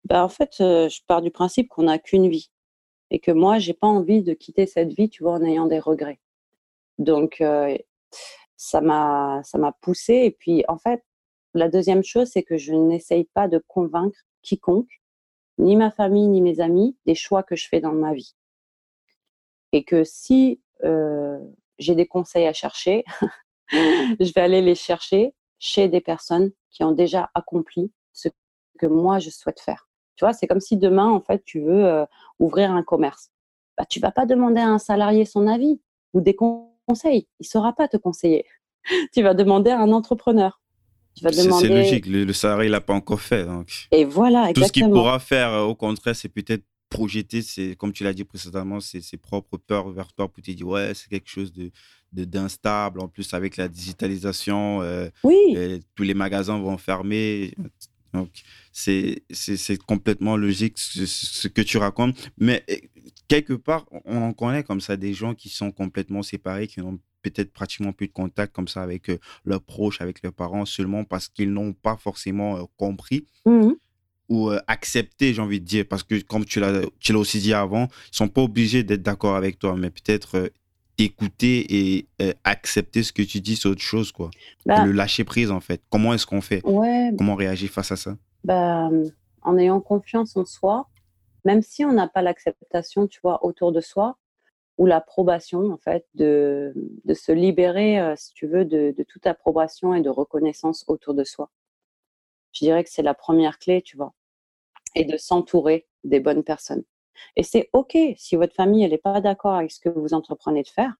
[0.05, 2.51] Bah, En fait, euh, je pars du principe qu'on n'a qu'une vie
[3.11, 5.81] et que moi, j'ai pas envie de quitter cette vie, tu vois, en ayant des
[5.81, 6.21] regrets.
[6.99, 7.43] Donc,
[8.57, 10.15] ça m'a ça m'a poussé.
[10.15, 11.05] Et puis, en fait,
[11.55, 15.01] la deuxième chose, c'est que je n'essaye pas de convaincre quiconque,
[15.59, 18.35] ni ma famille, ni mes amis, des choix que je fais dans ma vie.
[19.73, 20.61] Et que si
[21.79, 23.05] j'ai des conseils à chercher,
[23.71, 28.29] je vais aller les chercher chez des personnes qui ont déjà accompli ce
[28.79, 29.89] que moi je souhaite faire.
[30.17, 32.07] Tu vois, c'est comme si demain, en fait, tu veux
[32.39, 33.31] ouvrir un commerce.
[33.77, 35.81] Bah, tu vas pas demander à un salarié son avis
[36.15, 37.29] ou des conseils conseil.
[37.41, 38.47] Il saura pas te conseiller.
[39.13, 40.61] tu vas demander à un entrepreneur.
[41.17, 43.45] C'est logique, le, salarié ne l'a pas encore fait.
[43.45, 43.89] Donc.
[43.91, 44.67] Et voilà, exactement.
[44.67, 48.13] Tout ce qu'il pourra faire, euh, au contraire, c'est peut-être projeter, c'est comme tu l'as
[48.13, 51.53] dit précédemment, ses, ses propres peurs vers toi pour te dire, ouais, c'est quelque chose
[51.53, 51.71] de
[52.13, 53.01] d'instable.
[53.01, 55.83] En plus, avec la digitalisation, euh, oui.
[55.95, 57.53] tous les magasins vont fermer.
[58.15, 58.31] Donc,
[58.73, 59.23] c'est
[59.87, 62.31] complètement logique ce, que tu racontes.
[62.39, 62.65] Mais
[63.29, 66.99] quelque part, on en connaît comme ça des gens qui sont complètement séparés, qui n'ont
[67.31, 71.05] peut-être pratiquement plus de contact comme ça avec euh, leurs proches, avec leurs parents, seulement
[71.05, 73.27] parce qu'ils n'ont pas forcément euh, compris.
[73.45, 73.73] Mmh
[74.29, 76.83] ou euh, accepté, j'ai envie de dire, parce que comme tu l'as
[77.15, 80.51] aussi dit avant, ils ne sont pas obligés d'être d'accord avec toi, mais peut-être
[80.99, 82.09] écouter et
[82.43, 84.33] accepter ce que tu dis, c'est autre chose, quoi.
[84.65, 85.81] Bah le lâcher prise, en fait.
[85.91, 86.61] Comment est-ce qu'on fait?
[86.61, 88.17] Comment réagir face à ça?
[88.43, 88.91] Bah,
[89.43, 90.89] En ayant confiance en soi,
[91.45, 94.19] même si on n'a pas l'acceptation, tu vois, autour de soi,
[94.79, 96.73] ou l'approbation, en fait, de,
[97.05, 101.25] de se libérer, si tu veux, de, de toute approbation et de reconnaissance autour de
[101.25, 101.51] soi.
[102.53, 104.15] Je dirais que c'est la première clé, tu vois.
[104.95, 106.85] Et de s'entourer des bonnes personnes.
[107.37, 110.63] Et c'est OK si votre famille elle n'est pas d'accord avec ce que vous entreprenez
[110.63, 110.95] de faire.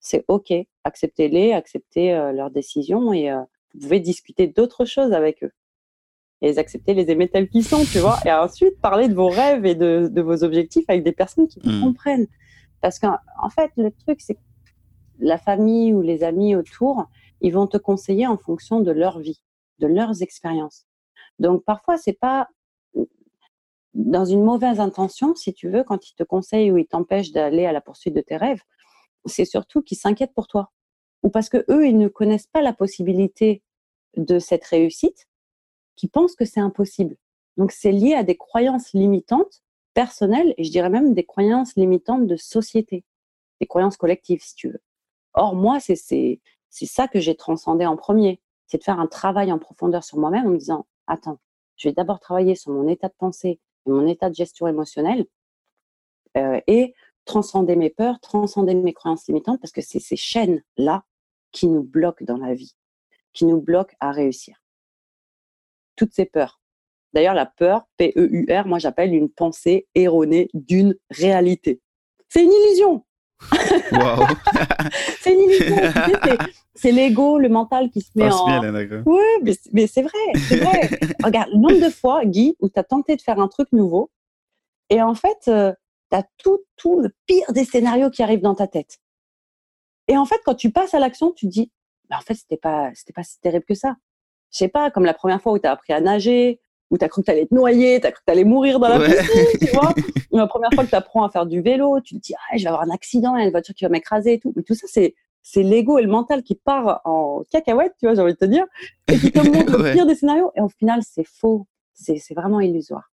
[0.00, 0.52] C'est OK.
[0.84, 3.40] Acceptez-les, acceptez euh, leurs décisions et euh,
[3.74, 5.52] vous pouvez discuter d'autres choses avec eux.
[6.40, 8.18] Et les accepter, les aimer tels qu'ils sont, tu vois.
[8.24, 11.58] Et ensuite, parler de vos rêves et de, de vos objectifs avec des personnes qui
[11.58, 11.80] vous mmh.
[11.80, 12.28] comprennent.
[12.80, 14.40] Parce qu'en en fait, le truc, c'est que
[15.18, 17.06] la famille ou les amis autour,
[17.40, 19.42] ils vont te conseiller en fonction de leur vie,
[19.78, 20.86] de leurs expériences.
[21.38, 22.48] Donc, parfois, c'est pas
[23.94, 27.66] dans une mauvaise intention, si tu veux, quand ils te conseillent ou ils t'empêchent d'aller
[27.66, 28.62] à la poursuite de tes rêves,
[29.26, 30.70] c'est surtout qu'ils s'inquiètent pour toi.
[31.22, 33.62] Ou parce que eux, ils ne connaissent pas la possibilité
[34.16, 35.26] de cette réussite,
[35.96, 37.16] qu'ils pensent que c'est impossible.
[37.56, 39.62] Donc, c'est lié à des croyances limitantes
[39.98, 43.04] personnelles et je dirais même des croyances limitantes de société,
[43.60, 44.80] des croyances collectives, si tu veux.
[45.34, 48.40] Or, moi, c'est ça que j'ai transcendé en premier.
[48.68, 51.40] C'est de faire un travail en profondeur sur moi-même en me disant, attends,
[51.76, 55.26] je vais d'abord travailler sur mon état de pensée, mon état de gestion émotionnelle
[56.36, 61.02] euh, et transcender mes peurs, transcender mes croyances limitantes parce que c'est ces chaînes-là
[61.50, 62.76] qui nous bloquent dans la vie,
[63.32, 64.62] qui nous bloquent à réussir.
[65.96, 66.57] Toutes ces peurs.
[67.12, 71.80] D'ailleurs, la peur, P-E-U-R, moi j'appelle une pensée erronée d'une réalité.
[72.28, 73.04] C'est une illusion.
[75.20, 75.76] c'est une illusion.
[76.74, 78.60] c'est l'ego, le mental qui se met en.
[79.06, 80.18] Oui, mais, c'est vrai,
[80.48, 80.90] c'est vrai.
[81.24, 84.10] Regarde, le nombre de fois, Guy, où tu as tenté de faire un truc nouveau
[84.90, 85.72] et en fait, euh,
[86.10, 88.98] tu as tout, tout le pire des scénarios qui arrivent dans ta tête.
[90.08, 91.70] Et en fait, quand tu passes à l'action, tu te dis,
[92.08, 93.96] bah, en fait, c'était pas, c'était pas si terrible que ça.
[94.50, 97.04] Je sais pas, comme la première fois où tu as appris à nager, où tu
[97.04, 98.88] as cru que tu allais te noyer, tu as cru que tu allais mourir dans
[98.88, 99.94] la piscine, tu vois.
[100.32, 102.62] la première fois que tu apprends à faire du vélo, tu te dis, ah, je
[102.62, 104.52] vais avoir un accident, il y a une voiture qui va m'écraser et tout.
[104.56, 108.14] Mais tout ça, c'est, c'est l'ego et le mental qui part en cacahuète, tu vois,
[108.14, 108.64] j'ai envie de te dire,
[109.08, 110.52] et qui te montre le pire des scénarios.
[110.56, 111.66] Et au final, c'est faux.
[111.94, 113.10] C'est, c'est vraiment illusoire.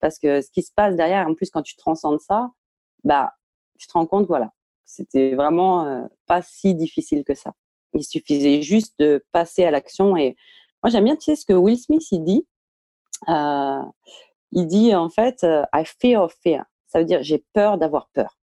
[0.00, 2.50] Parce que ce qui se passe derrière, en plus, quand tu transcendes ça,
[3.02, 3.32] bah,
[3.78, 4.52] tu te rends compte, voilà,
[4.84, 7.52] c'était vraiment euh, pas si difficile que ça.
[7.94, 10.16] Il suffisait juste de passer à l'action.
[10.16, 10.36] Et
[10.82, 12.46] moi, j'aime bien, tu sais, ce que Will Smith, il dit.
[13.28, 13.82] Euh,
[14.52, 16.64] il dit en fait, euh, I fear of fear.
[16.86, 18.38] Ça veut dire j'ai peur d'avoir peur.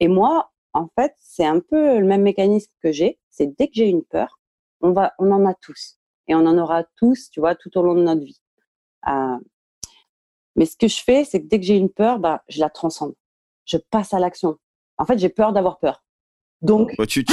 [0.00, 3.18] Et moi, en fait, c'est un peu le même mécanisme que j'ai.
[3.30, 4.38] C'est dès que j'ai une peur,
[4.80, 5.98] on va, on en a tous.
[6.28, 8.40] et on en aura tous, tu vois, tout au long de notre vie.
[9.08, 9.38] Euh,
[10.56, 12.70] mais ce que je fais, c'est que dès que j'ai une peur, bah, je la
[12.70, 13.14] transcende.
[13.64, 14.58] Je passe à l'action.
[14.98, 16.04] En fait, j'ai peur d'avoir peur.
[16.62, 17.24] Donc, tu,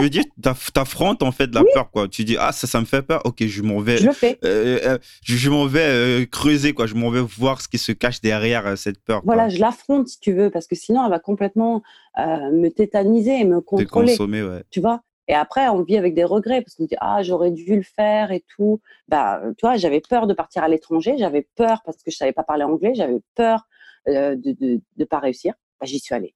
[0.00, 0.24] veux dire,
[0.72, 2.08] t'affrontes en fait la peur, quoi.
[2.08, 3.20] Tu dis, ah, ça, ça me fait peur.
[3.26, 3.98] Ok, je m'en vais.
[3.98, 4.08] Je.
[4.08, 6.86] Euh, euh, je, m'en vais euh, creuser, quoi.
[6.86, 9.20] Je m'en vais voir ce qui se cache derrière cette peur.
[9.24, 11.82] Voilà, je l'affronte si tu veux, parce que sinon, elle va complètement
[12.16, 14.12] me tétaniser et me contrôler.
[14.12, 14.62] Consommer, ouais.
[14.70, 15.02] Tu vois?
[15.28, 18.32] Et après, on vit avec des regrets parce qu'on dit ah j'aurais dû le faire
[18.32, 18.80] et tout.
[19.06, 22.32] Bah, tu vois, j'avais peur de partir à l'étranger, j'avais peur parce que je savais
[22.32, 23.68] pas parler anglais, j'avais peur
[24.06, 25.54] de ne pas réussir.
[25.78, 26.34] Bah, j'y suis allée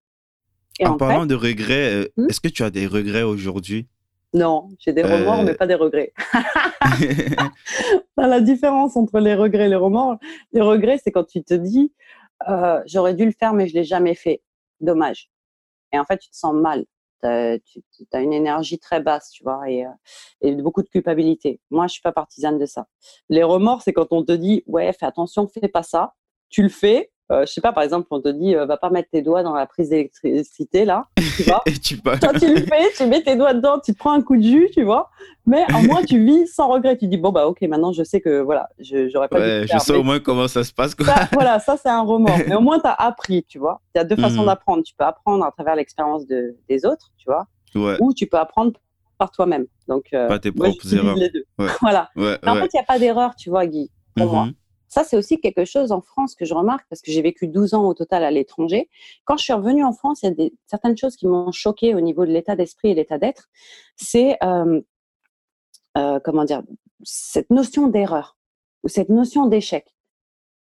[0.83, 2.29] en, parlant de regrets, euh, hmm?
[2.29, 3.87] est-ce que tu as des regrets aujourd'hui?
[4.33, 5.57] Non, j'ai des remords, mais euh.
[5.57, 6.13] pas des regrets.
[8.17, 10.19] la différence entre les regrets et les remords.
[10.53, 11.93] Les regrets, c'est quand tu te dis
[12.49, 14.43] euh, j'aurais dû le faire, mais je l'ai jamais fait.
[14.81, 15.31] Dommage.
[15.93, 16.85] Et en fait, tu te sens mal.
[17.23, 19.87] Tu as, une énergie très basse, tu vois, et,
[20.43, 21.59] et, beaucoup de culpabilité.
[21.71, 22.87] Moi, je suis pas partisane de ça.
[23.31, 26.13] Les remords, c'est quand on te dit ouais, fais attention, fais pas ça.
[26.51, 28.91] Tu le fais, euh, je sais pas, par exemple, on te dit, euh, va pas
[28.91, 31.07] mettre tes doigts dans la prise d'électricité, là,
[31.37, 31.63] tu vois.
[31.67, 34.21] et tu Toi, tu le fais, tu mets tes doigts dedans, tu te prends un
[34.21, 35.11] coup de jus, tu vois.
[35.47, 36.99] Mais au moins, tu vis sans regret.
[36.99, 39.95] Tu dis, bon, bah, ok, maintenant, je sais que, voilà, j'aurais pas ouais, Je sais
[39.95, 41.07] au moins comment ça se passe, quoi.
[41.33, 42.39] voilà, ça, c'est un remords.
[42.47, 43.81] Mais au moins, tu as appris, tu vois.
[43.95, 44.47] Il y a deux façons hmm.
[44.47, 44.83] d'apprendre.
[44.83, 47.47] Tu peux apprendre à travers l'expérience de, des autres, tu vois.
[48.01, 48.73] Ou tu peux apprendre
[49.17, 49.67] par toi-même.
[49.89, 51.17] Donc, euh, pas tes propres erreurs.
[51.17, 51.45] Les deux.
[51.81, 52.11] voilà.
[52.17, 54.49] Mais en fait, il n'y a pas d'erreur, tu vois, Guy, pour moi.
[54.95, 57.75] Ça, c'est aussi quelque chose en France que je remarque parce que j'ai vécu 12
[57.75, 58.89] ans au total à l'étranger.
[59.25, 62.01] Quand je suis revenue en France, il y a certaines choses qui m'ont choquée au
[62.01, 63.49] niveau de l'état d'esprit et l'état d'être.
[63.97, 64.81] C'est, euh,
[65.99, 66.63] euh, comment dire,
[67.03, 68.39] cette notion d'erreur
[68.85, 69.85] ou cette notion d'échec.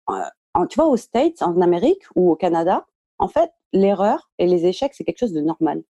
[0.10, 2.86] Euh, tu vois, aux States, en Amérique ou au Canada,
[3.20, 5.84] en fait, l'erreur et les échecs, c'est quelque chose de normal.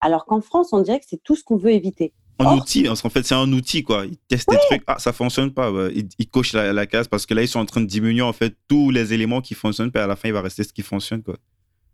[0.00, 2.96] Alors qu'en France, on dirait que c'est tout ce qu'on veut éviter un outil, en
[2.96, 4.06] fait, c'est un outil, quoi.
[4.06, 5.70] Ils testent des trucs, ah, ça fonctionne pas.
[5.94, 8.56] Ils, cochent la, case parce que là, ils sont en train de diminuer, en fait,
[8.68, 11.22] tous les éléments qui fonctionnent, puis à la fin, il va rester ce qui fonctionne,
[11.22, 11.36] quoi.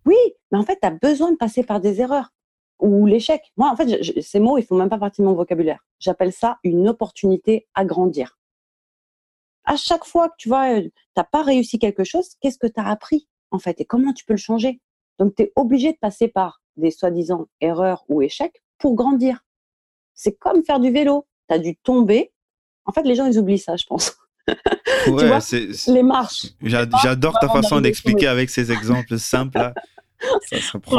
[0.05, 0.15] Oui,
[0.51, 2.29] mais en fait, tu as besoin de passer par des erreurs
[2.79, 3.41] ou l'échec.
[3.57, 5.85] Moi, en fait, ces mots, ils font même pas partie de mon vocabulaire.
[5.99, 8.37] J'appelle ça une opportunité à grandir.
[9.65, 12.79] À chaque fois que tu vois, euh, t'as pas réussi quelque chose, qu'est-ce que tu
[12.79, 14.81] as appris, en fait, et comment tu peux le changer?
[15.19, 19.43] Donc, tu es obligé de passer par des soi-disant erreurs ou échecs pour grandir.
[20.21, 21.25] C'est comme faire du vélo.
[21.47, 22.33] Tu as dû tomber.
[22.83, 24.15] En fait, les gens, ils oublient ça, je pense.
[25.07, 25.39] Ouais,
[25.87, 26.47] les marches.
[26.63, 29.71] J'adore ta façon d'expliquer avec ces exemples simples.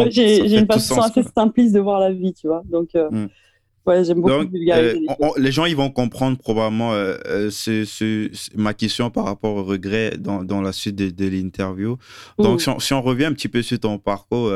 [0.08, 2.62] J'ai une façon assez simpliste de voir la vie, tu vois.
[2.64, 3.26] Donc, euh,
[3.86, 7.50] ouais, j'aime beaucoup vulgariser euh, les, gens, ils vont comprendre probablement euh,
[8.54, 11.98] ma question par rapport au regret dans, dans la suite de, l'interview.
[12.38, 14.50] Donc, si on, revient un petit peu sur ton parcours,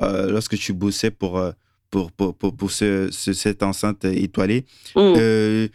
[0.00, 1.42] lorsque tu bossais pour
[1.90, 4.64] pour, pour, pour, cette enceinte étoilée.
[4.94, 5.14] Mm.
[5.16, 5.68] Euh,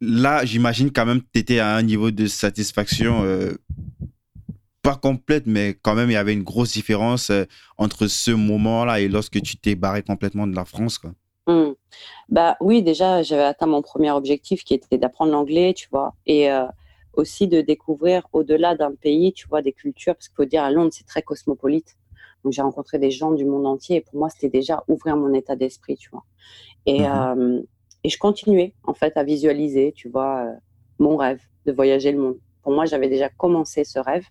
[0.00, 3.52] là, j'imagine quand même que tu étais à un niveau de satisfaction euh,
[4.82, 7.44] pas complète, mais quand même, il y avait une grosse différence euh,
[7.78, 10.98] entre ce moment-là et lorsque tu t'es barré complètement de la France.
[10.98, 11.12] Quoi.
[11.46, 11.74] Mm.
[12.28, 16.48] Bah oui, déjà, j'avais atteint mon premier objectif qui était d'apprendre l'anglais, tu vois, et
[17.12, 20.70] aussi de découvrir au-delà d'un pays, tu vois, des cultures, parce qu'il faut dire, à
[20.70, 21.96] Londres, c'est très cosmopolite.
[22.44, 25.32] Donc j'ai rencontré des gens du monde entier et pour moi c'était déjà ouvrir mon
[25.32, 26.24] état d'esprit, tu vois.
[26.86, 27.62] Et, mmh euh,
[28.04, 30.52] et je continuais en fait à visualiser, tu vois, euh,
[30.98, 32.36] mon rêve de voyager le monde.
[32.62, 34.24] Pour moi j'avais déjà commencé ce rêve.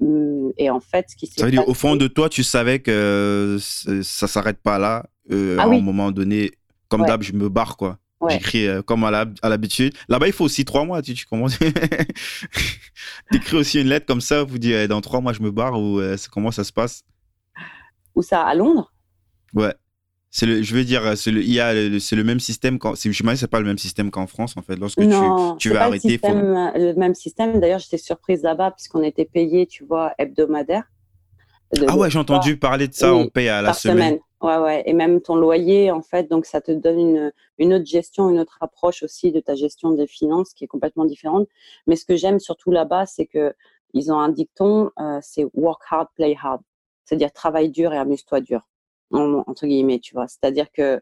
[0.00, 1.38] Mmh, et en fait, ce qui s'est.
[1.38, 5.06] Ça veut dire, au fond de toi, tu savais que ça s'arrête pas là.
[5.30, 6.50] Euh, ah à un moment donné,
[6.88, 7.98] comme d'hab, je me barre, quoi.
[8.28, 9.10] J'écris comme à
[9.44, 9.94] l'habitude.
[10.08, 11.00] Là-bas, il faut aussi trois mois.
[11.00, 11.58] Tu, tu commences.
[13.32, 14.42] écris aussi une lettre comme ça.
[14.42, 16.00] Vous dites dans trois mois, je me barre ou
[16.32, 17.04] comment ça se passe?
[18.14, 18.92] Ou ça à Londres
[19.54, 19.74] Ouais.
[20.30, 22.80] C'est le, je veux dire, c'est le, c'est le même système.
[22.80, 24.74] Quand, je me c'est pas le même système qu'en France en fait.
[24.74, 27.60] Lorsque non, tu, tu vas arrêter, le, système, le même système.
[27.60, 30.82] D'ailleurs, j'étais surprise là-bas puisqu'on était payé, tu vois, hebdomadaire.
[31.86, 33.14] ah ouais, j'ai entendu parler de ça.
[33.14, 34.18] on paye à la semaine.
[34.40, 34.82] Ouais, ouais.
[34.86, 38.40] Et même ton loyer, en fait, donc ça te donne une, une autre gestion, une
[38.40, 41.46] autre approche aussi de ta gestion des finances qui est complètement différente.
[41.86, 43.54] Mais ce que j'aime surtout là-bas, c'est que
[43.92, 46.60] ils ont un dicton, euh, c'est work hard, play hard
[47.04, 48.68] c'est-à-dire travaille dur et amuse-toi dur,
[49.10, 50.26] entre guillemets, tu vois.
[50.28, 51.00] C'est-à-dire que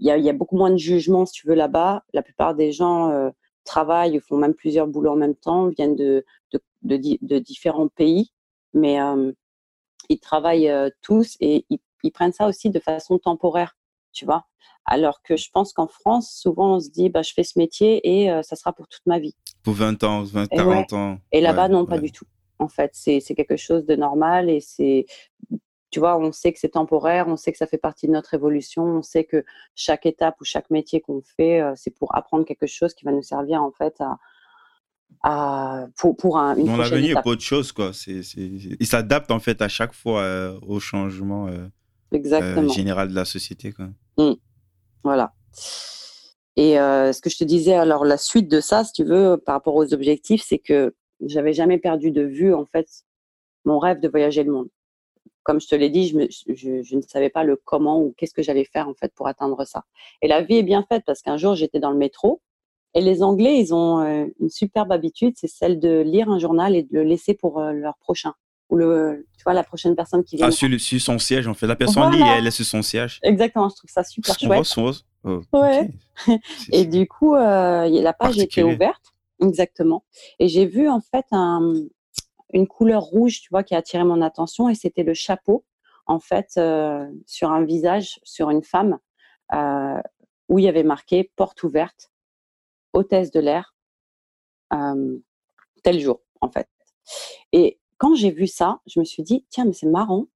[0.00, 2.04] il y a, beaucoup moins de jugement, si tu veux, là-bas.
[2.12, 3.30] La plupart des gens euh,
[3.64, 6.24] travaillent, font même plusieurs boulots en même temps, viennent de,
[6.82, 8.32] de, différents pays,
[8.72, 9.32] mais euh,
[10.08, 13.76] ils travaillent euh, tous et ils, prennent ça aussi de façon temporaire,
[14.12, 14.44] tu vois.
[14.84, 18.00] Alors que je pense qu'en France, souvent, on se dit, bah, je fais ce métier
[18.04, 19.34] et ça sera pour toute ma vie.
[19.62, 21.18] Pour 20 ans, 20, 40 ans.
[21.32, 22.26] Et là-bas, non, pas du tout
[22.58, 22.90] en fait.
[22.94, 25.06] C'est quelque chose de normal et c'est
[25.94, 28.34] tu vois, on sait que c'est temporaire, on sait que ça fait partie de notre
[28.34, 29.44] évolution, on sait que
[29.76, 33.12] chaque étape ou chaque métier qu'on fait, euh, c'est pour apprendre quelque chose qui va
[33.12, 34.18] nous servir en fait à,
[35.22, 37.22] à pour, pour un, une prochaine l'avenir, étape.
[37.22, 37.92] pas autre chose, quoi.
[37.92, 38.22] C'est.
[38.34, 41.68] Il s'adapte, en fait, à chaque fois euh, au changement euh,
[42.12, 43.86] euh, général de la société, quoi.
[45.04, 45.32] Voilà.
[46.56, 49.54] Et ce que je te disais, alors la suite de ça, si tu veux, par
[49.54, 50.92] rapport aux objectifs, c'est que
[51.24, 52.88] j'avais jamais perdu de vue en fait
[53.64, 54.68] mon rêve de voyager le monde.
[55.44, 58.12] Comme je te l'ai dit, je, me- je, je ne savais pas le comment ou
[58.16, 59.84] qu'est-ce que j'allais faire en fait pour atteindre ça.
[60.22, 62.40] Et la vie est bien faite parce qu'un jour j'étais dans le métro
[62.94, 66.74] et les Anglais, ils ont euh, une superbe habitude, c'est celle de lire un journal
[66.76, 68.32] et de le laisser pour euh, leur prochain
[68.70, 70.46] ou le, tu vois, la prochaine personne qui vient.
[70.46, 70.68] Ah, sur,
[71.00, 71.66] son siège, en fait.
[71.66, 73.20] La personne lit et elle sur son siège.
[73.22, 74.64] Exactement, je trouve ça super chouette.
[74.64, 74.90] son...
[75.24, 75.90] oh, Ouais.
[76.26, 76.38] ok.
[76.56, 79.02] C'est- Et du coup, euh, la page était ouverte,
[79.42, 80.04] exactement.
[80.38, 81.74] Et j'ai vu en fait un-
[82.54, 85.64] une couleur rouge, tu vois, qui a attiré mon attention, et c'était le chapeau,
[86.06, 88.98] en fait, euh, sur un visage, sur une femme,
[89.52, 90.00] euh,
[90.48, 92.12] où il y avait marqué porte ouverte,
[92.92, 93.74] hôtesse de l'air,
[94.72, 95.18] euh,
[95.82, 96.68] tel jour, en fait.
[97.52, 100.26] Et quand j'ai vu ça, je me suis dit, tiens, mais c'est marrant.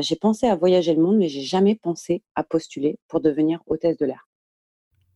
[0.00, 3.96] j'ai pensé à voyager le monde, mais j'ai jamais pensé à postuler pour devenir hôtesse
[3.96, 4.25] de l'air.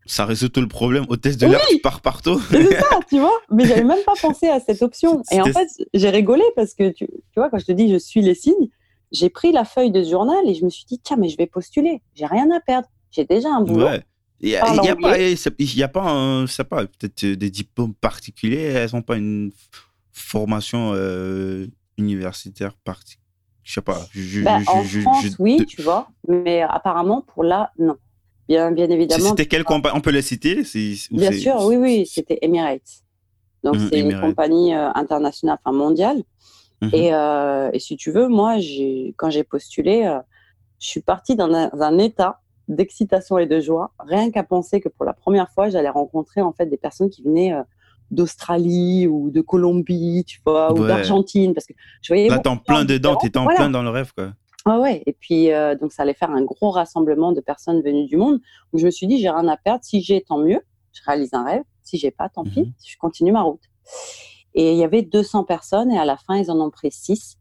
[0.06, 1.04] Ça résout tout le problème.
[1.08, 1.76] Hôtesse de l'air, Oui.
[1.76, 2.40] tu pars partout.
[2.50, 3.38] C'est ça, tu vois.
[3.50, 5.22] Mais j'avais même pas pensé à cette option.
[5.30, 7.98] Et en fait, j'ai rigolé parce que tu, tu vois, quand je te dis je
[7.98, 8.68] suis les signes,
[9.12, 11.36] j'ai pris la feuille de ce journal et je me suis dit tiens, mais je
[11.36, 12.00] vais postuler.
[12.14, 12.88] J'ai rien à perdre.
[13.10, 13.86] J'ai déjà un boulot.
[13.86, 14.02] Ouais.
[14.42, 15.18] Il n'y a, pas,
[15.58, 18.62] y a pas un, je sais pas, peut-être euh, des diplômes particuliers.
[18.62, 19.52] Elles n'ont pas une
[20.12, 21.66] formation euh,
[21.98, 23.18] universitaire particulière.
[23.62, 23.98] Je sais pas.
[24.12, 26.08] Je, je- en je- France, oui, de- tu vois.
[26.26, 27.96] Mais apparemment, pour là, non.
[28.50, 29.30] Bien, évidemment.
[29.30, 30.62] C'était quelle compagnie On peut les citer
[31.12, 32.06] Bien sûr, oui, oui.
[32.06, 33.04] C'était Emirates.
[33.62, 36.22] Donc, Mhm, c'est une compagnie euh, internationale, enfin mondiale.
[36.92, 38.56] Et, euh, et si tu veux, moi,
[39.16, 40.18] quand j'ai postulé, euh,
[40.80, 44.88] je suis partie dans un, un état d'excitation et de joie, rien qu'à penser que
[44.88, 47.52] pour la première fois, j'allais rencontrer en fait des personnes qui venaient
[48.10, 52.56] d'Australie ou de Colombie, tu vois, ou d'Argentine, parce que je voyais Là, t'es en
[52.56, 53.58] plein dedans, t'étais en Voilà.
[53.58, 54.32] plein dans le rêve, quoi.
[54.66, 55.02] Ah ouais.
[55.06, 58.40] Et puis euh, donc ça allait faire un gros rassemblement de personnes venues du monde.
[58.72, 59.84] Donc je me suis dit, j'ai rien à perdre.
[59.84, 60.60] Si j'ai, tant mieux.
[60.92, 61.62] Je réalise un rêve.
[61.82, 62.60] Si j'ai pas, tant pis.
[62.60, 62.72] Mhm.
[62.84, 63.62] Je continue ma route.
[64.54, 67.38] Et il y avait 200 personnes et à la fin, ils en ont pris 6.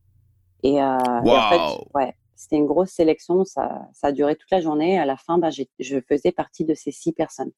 [0.64, 3.44] Et, euh, et en fait, ouais, c'était une grosse sélection.
[3.46, 5.00] Ça, ça a duré toute la journée.
[5.00, 7.52] À la fin, ben, je faisais partie de ces 6 personnes.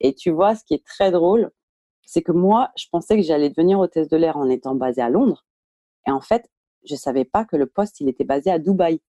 [0.00, 1.50] Et tu vois, ce qui est très drôle,
[2.04, 5.10] c'est que moi, je pensais que j'allais devenir hôtesse de l'air en étant basée à
[5.10, 5.44] Londres.
[6.06, 6.48] Et en fait,
[6.84, 9.00] je savais pas que le poste, il était basé à Dubaï.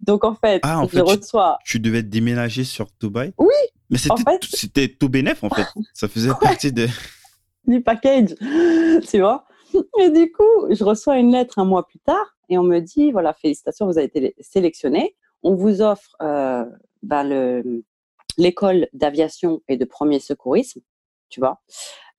[0.00, 1.58] Donc en fait, Ah, en je fait, tu- reçois.
[1.64, 3.32] Tu devais déménager sur Dubaï?
[3.38, 3.48] Oui.
[3.90, 5.66] Mais c'était En fait- c'était tout bénef, en fait.
[5.94, 6.86] Ça faisait partie de.
[7.66, 8.34] du package,
[9.10, 9.44] tu vois?
[10.00, 13.12] Et du coup, je reçois une lettre un mois plus tard et on me dit
[13.12, 15.14] voilà, félicitations, vous avez été sélectionné.
[15.42, 16.64] On vous offre euh,
[17.02, 17.84] ben, le-
[18.36, 20.80] l'école d'aviation et de premier secourisme,
[21.28, 21.60] tu vois,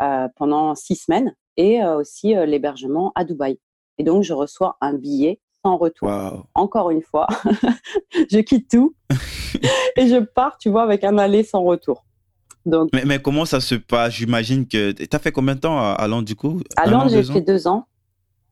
[0.01, 3.60] euh, pendant six semaines et euh, aussi l'hébergement à Dubaï.
[3.97, 6.10] Et donc, je reçois un billet sans retour.
[6.56, 7.27] Encore une fois,
[8.32, 8.95] je quitte tout
[9.97, 12.06] et je pars, tu vois, avec un aller sans retour.
[12.65, 14.13] Donc, Mais, mais comment ça se passe?
[14.13, 14.91] J'imagine que.
[14.91, 16.62] T'as fait combien de temps à, Londres, du coup?
[16.77, 17.88] À Londres, j'ai fait deux ans.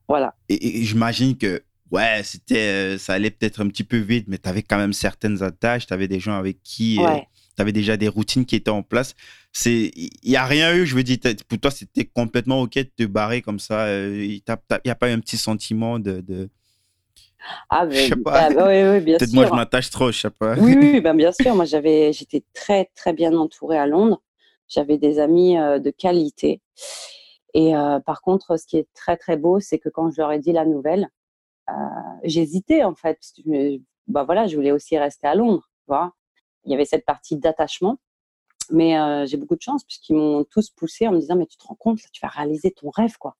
[0.08, 0.34] Voilà.
[0.48, 4.38] Et, et j'imagine que, ouais, c'était, euh, ça allait peut-être un petit peu vite, mais
[4.38, 7.26] tu avais quand même certaines attaches, tu avais des gens avec qui, Ouais.
[7.60, 9.14] Tu avais déjà des routines qui étaient en place.
[9.52, 11.18] C'est, il n'y a rien eu, je veux dire,
[11.48, 13.84] pour toi, c'était complètement OK de te barrer comme ça.
[13.86, 14.42] euh, Il
[14.84, 16.20] n'y a pas eu un petit sentiment de.
[16.20, 16.48] de...
[17.68, 18.46] Ah, Je mais, sais pas.
[18.46, 19.40] ah, bah oui, oui, bien Peut-être sûr.
[19.40, 20.54] moi, je m'attache trop, je sais pas.
[20.58, 21.54] Oui, oui, ben bien sûr.
[21.54, 24.22] Moi, j'avais, j'étais très, très bien entourée à Londres.
[24.68, 26.60] J'avais des amis euh, de qualité.
[27.54, 30.30] Et euh, par contre, ce qui est très, très beau, c'est que quand je leur
[30.32, 31.08] ai dit la nouvelle,
[31.68, 31.72] euh,
[32.24, 33.14] j'hésitais en fait.
[33.14, 35.68] Parce que bah voilà, je voulais aussi rester à Londres.
[35.80, 36.14] Tu vois
[36.64, 37.98] Il y avait cette partie d'attachement.
[38.72, 41.56] Mais euh, j'ai beaucoup de chance puisqu'ils m'ont tous poussé en me disant Mais tu
[41.56, 43.36] te rends compte, là, tu vas réaliser ton rêve, quoi.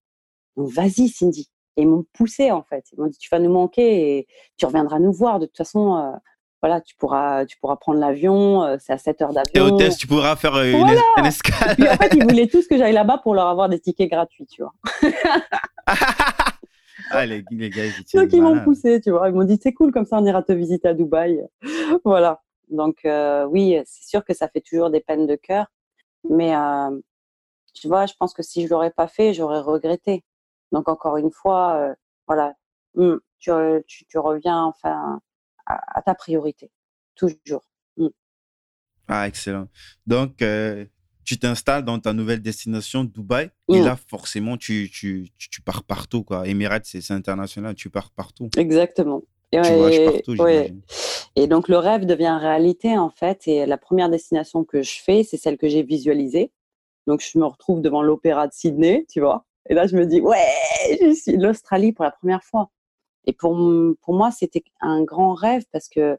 [0.56, 1.48] Donc vas-y, Cindy.
[1.76, 2.84] Et ils m'ont poussé en fait.
[2.92, 5.38] Ils m'ont dit Tu vas nous manquer et tu reviendras nous voir.
[5.38, 6.10] De toute façon, euh,
[6.62, 8.64] voilà, tu pourras, tu pourras prendre l'avion.
[8.64, 9.74] euh, c'est à 7 heures Et d'avion.
[9.76, 11.00] hôtesse, tu pourras faire une, Voilà.
[11.18, 11.76] une escale.
[11.76, 14.46] Puis en fait, ils voulaient tous que j'aille là-bas pour leur avoir des tickets gratuits,
[14.46, 14.74] tu vois.
[17.12, 19.28] ah, les, les gars, ils étaient Donc ils m'ont poussé, tu vois.
[19.28, 21.40] Ils m'ont dit c'est cool, comme ça on ira te visiter à Dubaï.
[22.04, 22.42] voilà.
[22.70, 25.66] Donc euh, oui, c'est sûr que ça fait toujours des peines de cœur,
[26.28, 27.00] mais euh,
[27.74, 30.24] tu vois, je pense que si je l'aurais pas fait, j'aurais regretté.
[30.72, 31.94] Donc encore une fois, euh,
[32.26, 32.54] voilà,
[32.96, 35.20] Hmm, tu, re- tu, tu reviens enfin
[35.66, 36.72] à, à ta priorité,
[37.14, 37.62] toujours.
[39.08, 39.68] Ah, excellent.
[40.06, 40.84] Donc, euh,
[41.24, 43.84] tu t'installes dans ta nouvelle destination, Dubaï, et Mm.
[43.84, 45.28] là, forcément, tu, tu,
[45.64, 46.46] pars partout, quoi.
[46.46, 48.48] Emirates, c'est c'est international, tu pars partout.
[48.56, 49.22] Exactement.
[49.52, 50.36] Tu voyages partout,
[51.36, 53.46] Et donc, le rêve devient réalité, en fait.
[53.48, 56.52] Et la première destination que je fais, c'est celle que j'ai visualisée.
[57.06, 59.44] Donc, je me retrouve devant l'opéra de Sydney, tu vois.
[59.68, 60.46] Et là, je me dis, ouais,
[61.00, 62.70] je suis l'Australie pour la première fois.
[63.26, 63.56] Et pour,
[64.00, 66.18] pour moi, c'était un grand rêve parce que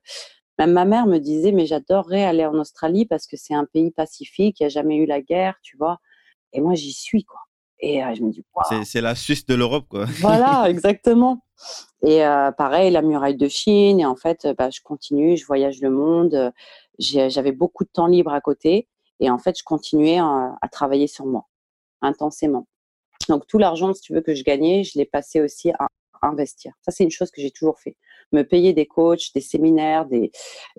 [0.59, 3.89] même ma mère me disait, mais j'adorerais aller en Australie parce que c'est un pays
[3.91, 5.99] pacifique, il n'y a jamais eu la guerre, tu vois.
[6.53, 7.39] Et moi, j'y suis, quoi.
[7.81, 8.43] Et euh, je me dis,
[8.85, 10.05] c'est la Suisse de l'Europe, quoi.
[10.19, 11.43] Voilà, exactement.
[12.03, 13.99] Et euh, pareil, la muraille de Chine.
[13.99, 16.53] Et en fait, bah, je continue, je voyage le monde.
[16.99, 18.87] J'avais beaucoup de temps libre à côté.
[19.19, 21.47] Et en fait, je continuais à, à travailler sur moi,
[22.01, 22.67] intensément.
[23.29, 25.87] Donc, tout l'argent, si tu veux, que je gagnais, je l'ai passé aussi à
[26.21, 26.73] investir.
[26.81, 27.97] Ça, c'est une chose que j'ai toujours fait.
[28.31, 30.31] Me payer des coachs, des séminaires, des,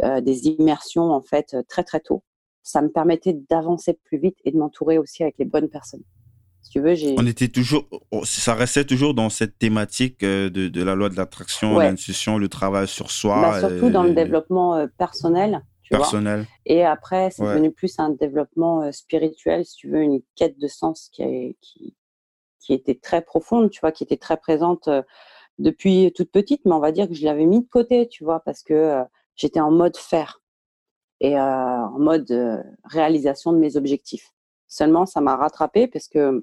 [0.02, 2.22] euh, des immersions, en fait, très, très tôt.
[2.62, 6.04] Ça me permettait d'avancer plus vite et de m'entourer aussi avec les bonnes personnes.
[6.72, 7.14] Tu veux, j'ai.
[7.18, 7.84] On était toujours,
[8.24, 12.48] ça restait toujours dans cette thématique euh, de, de la loi de l'attraction, l'intuition, le
[12.48, 13.42] travail sur soi.
[13.42, 15.60] Bah, surtout dans le développement euh, personnel.
[15.82, 16.46] Tu personnel.
[16.64, 21.10] Et après, c'est devenu plus un développement spirituel, si tu veux, une quête de sens
[21.12, 21.94] qui, est, qui,
[22.58, 24.88] qui était très profonde, tu vois, qui était très présente
[25.58, 28.40] depuis toute petite, mais on va dire que je l'avais mis de côté, tu vois,
[28.40, 29.02] parce que
[29.34, 30.40] j'étais en mode faire
[31.20, 34.32] et en mode réalisation de mes objectifs.
[34.68, 36.42] Seulement, ça m'a rattrapé parce que,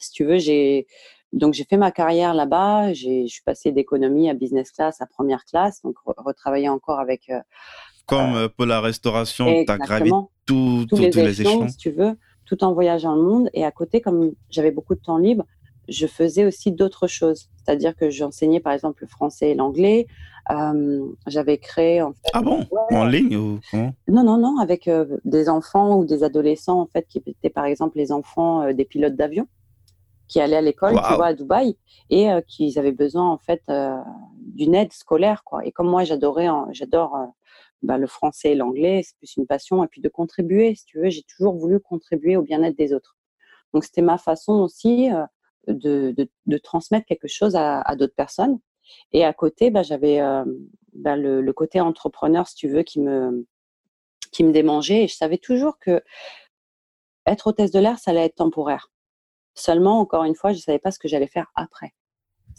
[0.00, 0.86] si tu veux, j'ai
[1.32, 2.92] donc j'ai fait ma carrière là-bas.
[2.92, 7.30] Je suis passée d'économie à business class à première classe, donc retravailler encore avec.
[8.06, 10.10] Comme pour la restauration, tu as gravi
[10.46, 12.16] tous les, échelons, si tu veux
[12.50, 13.48] tout en voyageant le monde.
[13.54, 15.44] Et à côté, comme j'avais beaucoup de temps libre,
[15.88, 17.48] je faisais aussi d'autres choses.
[17.56, 20.06] C'est-à-dire que j'enseignais par exemple le français et l'anglais.
[20.50, 22.30] Euh, j'avais créé en fait.
[22.32, 22.66] Ah bon?
[22.90, 27.06] En ligne ou Non, non, non, avec euh, des enfants ou des adolescents en fait
[27.08, 29.46] qui étaient par exemple les enfants euh, des pilotes d'avion
[30.30, 31.76] qui allaient à l'école, tu vois, à Dubaï
[32.08, 33.62] et qui avaient besoin en fait
[34.36, 35.66] d'une aide scolaire quoi.
[35.66, 37.16] Et comme moi j'adorais, j'adore
[37.82, 40.98] bah, le français et l'anglais, c'est plus une passion, et puis de contribuer, si tu
[40.98, 43.16] veux, j'ai toujours voulu contribuer au bien-être des autres.
[43.72, 45.24] Donc c'était ma façon aussi euh,
[45.66, 46.14] de,
[46.46, 48.58] de, transmettre quelque chose à, d'autres personnes.
[49.12, 50.44] Et à côté, bah, j'avais euh,
[50.92, 53.46] bah, le, côté entrepreneur, si tu veux, qui me,
[54.32, 56.02] qui me démangeait, et je savais toujours que
[57.26, 58.90] être hôtesse de l'air, ça allait être temporaire.
[59.54, 61.92] Seulement, encore une fois, je ne savais pas ce que j'allais faire après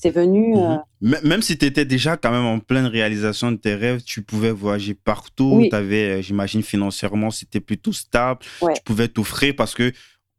[0.02, 0.58] c'est venu.
[0.58, 1.18] Euh, mhm.
[1.24, 4.52] Même si tu étais déjà quand même en pleine réalisation de tes rêves, tu pouvais
[4.52, 5.64] voyager partout.
[5.70, 8.40] Tu avais, euh, j'imagine, financièrement, c'était plutôt stable.
[8.60, 9.92] Tu pouvais t'offrir parce que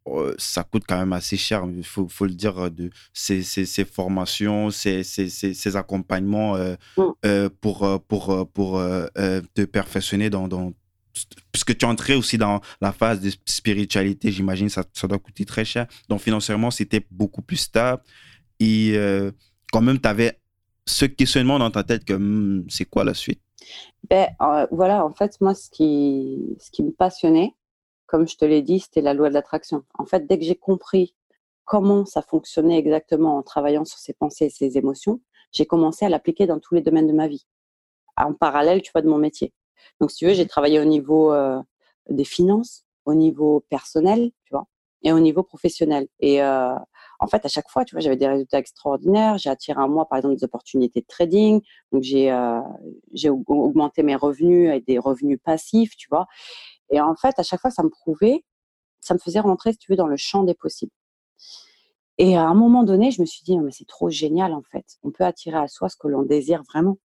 [0.05, 3.65] oh, ça coûte quand même assez cher, il faut, faut, le dire, de ces, ces,
[3.65, 7.49] ces formations, ces, ces accompagnements euh, mm.
[7.61, 8.81] pour, pour, pour
[9.53, 10.73] te perfectionner dans, dans
[11.51, 15.65] puisque tu entrais aussi dans la phase de spiritualité, j'imagine, ça, ça doit coûter très
[15.65, 15.87] cher.
[16.09, 18.01] Donc financièrement, c'était beaucoup plus stable.
[18.59, 18.97] Et
[19.71, 20.39] quand même, tu avais
[20.85, 23.41] ce questionnement dans ta tête que hmm, c'est quoi la suite?
[24.09, 27.53] Ben, euh, Voilà, en fait, moi, ce qui, ce qui me passionnait,
[28.05, 29.83] comme je te l'ai dit, c'était la loi de l'attraction.
[29.97, 31.15] En fait, dès que j'ai compris
[31.65, 36.09] comment ça fonctionnait exactement en travaillant sur ses pensées et ses émotions, j'ai commencé à
[36.09, 37.45] l'appliquer dans tous les domaines de ma vie,
[38.17, 39.53] en parallèle, tu vois, de mon métier.
[39.99, 41.61] Donc, si tu veux, j'ai travaillé au niveau euh,
[42.09, 44.67] des finances, au niveau personnel, tu vois,
[45.03, 46.07] et au niveau professionnel.
[46.19, 46.75] Et euh,
[47.19, 49.37] en fait, à chaque fois, tu vois, j'avais des résultats extraordinaires.
[49.37, 51.61] J'ai attiré à moi, par exemple, des opportunités de trading.
[51.91, 52.61] Donc, j'ai euh,
[53.47, 56.27] augmenté mes revenus avec des revenus passifs, tu vois.
[56.89, 58.43] Et en fait, à chaque fois, ça me prouvait,
[59.01, 60.91] ça me faisait rentrer, si tu veux, dans le champ des possibles.
[62.17, 64.85] Et à un moment donné, je me suis dit, mais c'est trop génial, en fait.
[65.03, 66.97] On peut attirer à soi ce que l'on désire vraiment.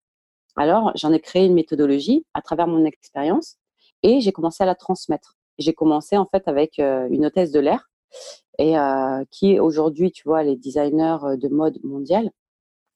[0.59, 3.57] Alors, j'en ai créé une méthodologie à travers mon expérience
[4.03, 5.37] et j'ai commencé à la transmettre.
[5.59, 7.89] J'ai commencé, en fait, avec euh, une hôtesse de l'air
[8.59, 12.31] et euh, qui aujourd'hui, tu vois, elle est designer euh, de mode mondiale.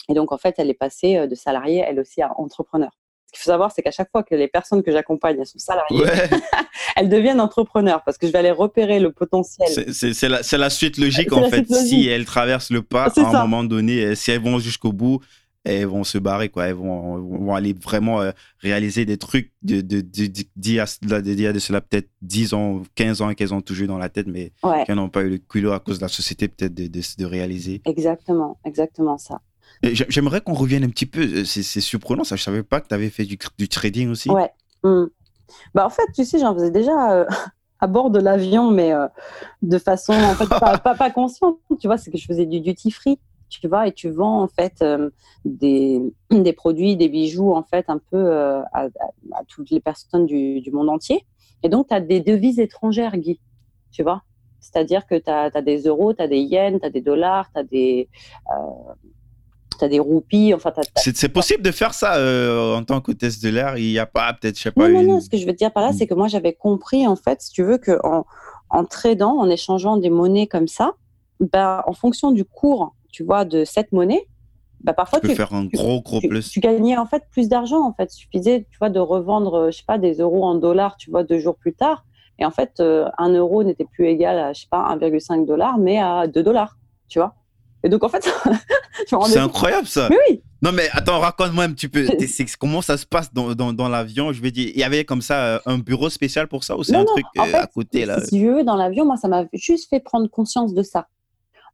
[0.08, 2.90] Et donc, en fait, elle est passée de salariée, elle aussi, à entrepreneur.
[3.26, 5.60] Ce qu'il faut savoir, c'est qu'à chaque fois que les personnes que j'accompagne, elles sont
[5.60, 6.04] salariées,
[6.96, 9.68] elles deviennent entrepreneurs parce que je vais aller repérer le potentiel.
[9.92, 11.64] C'est la, la, suite logique, en fait.
[11.72, 15.20] Si elles traversent le pas, à un moment donné, si elles vont jusqu'au bout,
[15.64, 16.66] elles vont se barrer, quoi.
[16.66, 22.08] Elles vont, vont aller vraiment euh, réaliser des trucs de, de, de, de, cela peut-être
[22.22, 24.52] 10 ans, 15 ans qu'elles ont toujours dans la tête, mais
[24.86, 27.80] qu'elles n'ont pas eu le culot à cause de la société peut-être de, de, réaliser.
[27.84, 29.40] Exactement, exactement ça.
[29.82, 32.94] J'aimerais qu'on revienne un petit peu, euh, c'est surprenant ça, je savais pas que tu
[32.94, 34.30] avais fait du, du, trading aussi.
[34.30, 34.50] Ouais.
[34.82, 35.06] Hmm.
[35.74, 37.24] Bah en fait, tu sais, j'en faisais déjà euh,
[37.80, 38.92] à bord de l'avion, mais
[39.62, 41.58] de façon en fait, pas, pas, pas, consciente.
[41.80, 43.18] Tu vois, c'est que je faisais du duty free
[43.60, 45.10] tu vois, et tu vends en fait euh,
[45.44, 46.00] des,
[46.30, 48.88] des, produits, des bijoux en fait un peu euh, à,
[49.48, 51.24] toutes les personnes du, du monde entier.
[51.62, 53.40] Et donc, tu as des devises étrangères, Guy,
[53.92, 54.22] tu vois.
[54.60, 57.60] C'est-à-dire que tu as, des euros, tu as des yens, tu as des dollars, tu
[57.60, 58.08] as des,
[58.50, 60.54] euh, as des roupies.
[60.54, 63.76] Enfin, c'est possible de faire ça euh, en tant qu'hôtesse de l'air.
[63.76, 64.88] Il n'y a pas, peut-être, je sais pas.
[64.88, 65.20] Non, non, non.
[65.20, 67.50] Ce que je veux dire par là, c'est que moi, j'avais compris, en fait, si
[67.50, 68.24] tu veux, qu'en
[68.70, 70.92] en tradant, en échangeant des monnaies comme ça,
[71.40, 74.26] ben, en fonction du cours, tu vois, de cette monnaie,
[74.82, 76.50] bah, parfois tu peux faire un gros gros plus.
[76.50, 78.12] Tu, gagnais en fait plus d'argent en fait.
[78.12, 81.22] Il suffisait, tu vois, de revendre, je sais pas, des euros en dollars, tu vois,
[81.22, 82.04] deux jours plus tard.
[82.38, 85.78] Et en fait, euh, un euro n'était plus égal à, je sais pas, 1,5 dollars,
[85.78, 86.76] mais à 2 dollars,
[87.08, 87.34] tu vois.
[87.84, 88.28] Et donc en fait,
[89.06, 90.08] c'est incroyable ça.
[90.08, 90.42] Mais oui.
[90.62, 92.06] Non mais attends, raconte-moi un petit peu.
[92.58, 94.32] comment ça se passe dans, dans, dans l'avion?
[94.32, 96.84] Je veux dire, il y avait comme ça euh, un bureau spécial pour ça ou
[96.84, 98.20] c'est un truc euh, à côté là?
[98.20, 101.08] Si tu veux, dans l'avion, moi, ça m'a juste fait prendre conscience de ça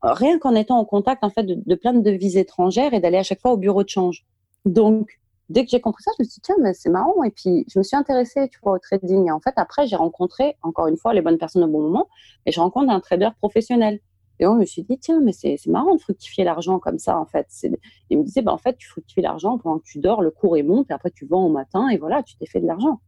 [0.03, 3.23] rien qu'en étant en contact en fait de, plein de devises étrangères et d'aller à
[3.23, 4.25] chaque fois au bureau de change.
[4.65, 5.19] Donc
[5.49, 7.65] dès que j'ai compris ça, je me suis dit tiens mais c'est marrant et puis
[7.73, 10.87] je me suis intéressée tu vois au trading et en fait après j'ai rencontré encore
[10.87, 12.09] une fois les bonnes personnes au bon moment
[12.47, 14.01] et je rencontre un trader professionnel.
[14.41, 17.27] Et on me suis dit, tiens, mais c'est marrant de fructifier l'argent comme ça, en
[17.27, 17.49] fait.
[18.09, 20.57] Il me disait, bah, en fait, tu fructifies l'argent pendant que tu dors, le cours
[20.57, 23.01] est monte, et après tu vends au matin, et voilà, tu t'es fait de l'argent.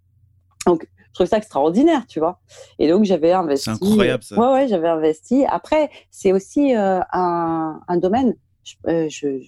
[0.66, 2.40] Donc, je trouve ça extraordinaire, tu vois.
[2.78, 3.64] Et donc, j'avais investi.
[3.64, 4.38] C'est incroyable, ça.
[4.38, 5.44] Ouais, ouais, j'avais investi.
[5.48, 8.36] Après, c'est aussi euh, un, un, domaine,
[8.86, 9.42] euh, je,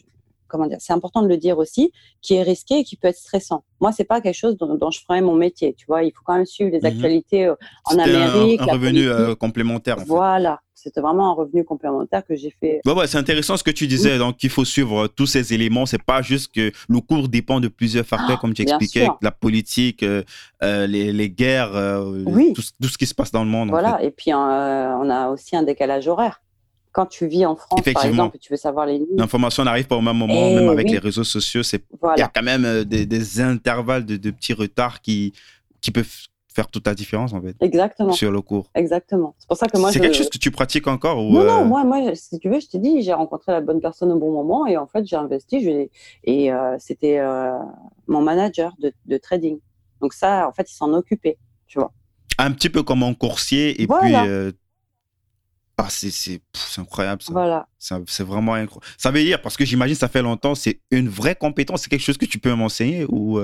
[0.52, 3.16] comment dire, c'est important de le dire aussi, qui est risqué et qui peut être
[3.16, 3.64] stressant.
[3.80, 6.04] Moi, c'est pas quelque chose dont, je ferais mon métier, tu vois.
[6.04, 6.86] Il faut quand même suivre les mhm.
[6.86, 7.54] actualités euh,
[7.86, 8.60] en Amérique.
[8.60, 9.98] Un, un revenu complémentaire.
[9.98, 12.80] En voilà, c'était vraiment un revenu complémentaire que j'ai fait.
[12.84, 14.18] Ouais, c'est intéressant ce que tu disais.
[14.18, 15.86] Donc, il faut suivre tous ces éléments.
[15.86, 19.30] C'est pas juste que le cours dépend de plusieurs facteurs, ah, comme tu expliquais, la
[19.30, 20.22] politique, euh,
[20.62, 22.24] euh, les, guerres, euh,
[22.54, 23.70] tout, ce qui se passe dans le monde.
[23.70, 24.02] Voilà.
[24.02, 26.40] Et puis, on a aussi un décalage horaire.
[26.92, 29.16] Quand tu vis en France, par exemple, tu veux savoir les lignes.
[29.16, 31.62] L'information n'arrive pas au même moment, même avec les réseaux sociaux.
[31.62, 35.32] Il y a quand même des, intervalles de, de petits retards qui,
[35.80, 37.56] qui peuvent faire toute la différence en fait.
[37.60, 38.12] Exactement.
[38.12, 38.70] Sur le cours.
[38.74, 39.34] Exactement.
[39.38, 39.90] C'est pour ça que moi.
[39.90, 41.62] C'est quelque chose que tu pratiques encore ou Non, non.
[41.62, 44.18] Euh, moi, moi, si tu veux, je te dis, j'ai rencontré la bonne personne au
[44.18, 45.62] bon moment et en fait, j'ai investi.
[45.62, 45.88] Je...
[46.24, 47.58] Et euh, c'était euh,
[48.06, 49.58] mon manager de, de, trading.
[50.00, 51.92] Donc ça, en fait, il s'en occupait, tu vois.
[52.38, 54.14] Un petit peu comme un coursier et puis.
[55.84, 56.40] Ah, c'est
[56.78, 57.32] incroyable ça.
[57.32, 57.68] Voilà.
[57.78, 58.86] C'est vraiment incroyable.
[58.98, 62.04] Ça veut dire, parce que j'imagine ça fait longtemps, c'est une vraie compétence, c'est quelque
[62.04, 63.40] chose que tu peux m'enseigner ou.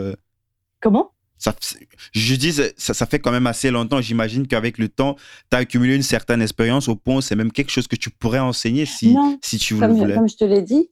[0.80, 1.12] Comment?
[1.38, 1.54] Ça,
[2.12, 4.00] je dis, ça, ça fait quand même assez longtemps.
[4.00, 5.14] J'imagine qu'avec le temps,
[5.50, 8.40] tu as accumulé une certaine expérience au point c'est même quelque chose que tu pourrais
[8.40, 10.14] enseigner si, si tu comme voulais.
[10.14, 10.90] comme je te l'ai dit,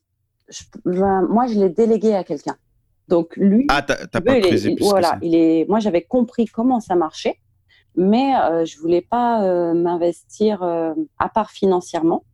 [0.85, 2.57] ben, moi, je l'ai délégué à quelqu'un.
[3.09, 3.67] Donc, lui.
[3.69, 7.41] Ah, t'as pas creusé plus Voilà, il est, moi, j'avais compris comment ça marchait,
[7.97, 12.25] mais euh, je voulais pas euh, m'investir, euh, à part financièrement,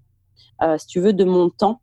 [0.79, 1.81] si tu veux, de mon temps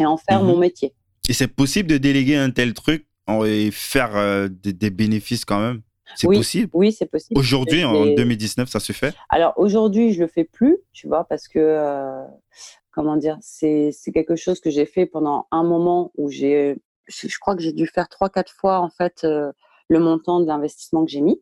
[0.00, 0.60] et en faire mon mhm.
[0.60, 0.94] métier.
[1.28, 3.06] Et c'est possible de déléguer un tel truc
[3.46, 5.82] et faire des, bénéfices quand même?
[6.16, 6.70] C'est possible?
[6.72, 7.38] Oui, c'est possible.
[7.38, 9.14] Aujourd'hui, en 2019, ça se fait?
[9.28, 12.24] Alors aujourd'hui, je le fais plus, tu vois, parce que, euh,
[12.92, 17.56] comment dire, c'est quelque chose que j'ai fait pendant un moment où j'ai, je, crois
[17.56, 19.52] que j'ai dû faire trois, quatre fois, en fait, euh,
[19.88, 21.40] le montant de l'investissement que j'ai mis.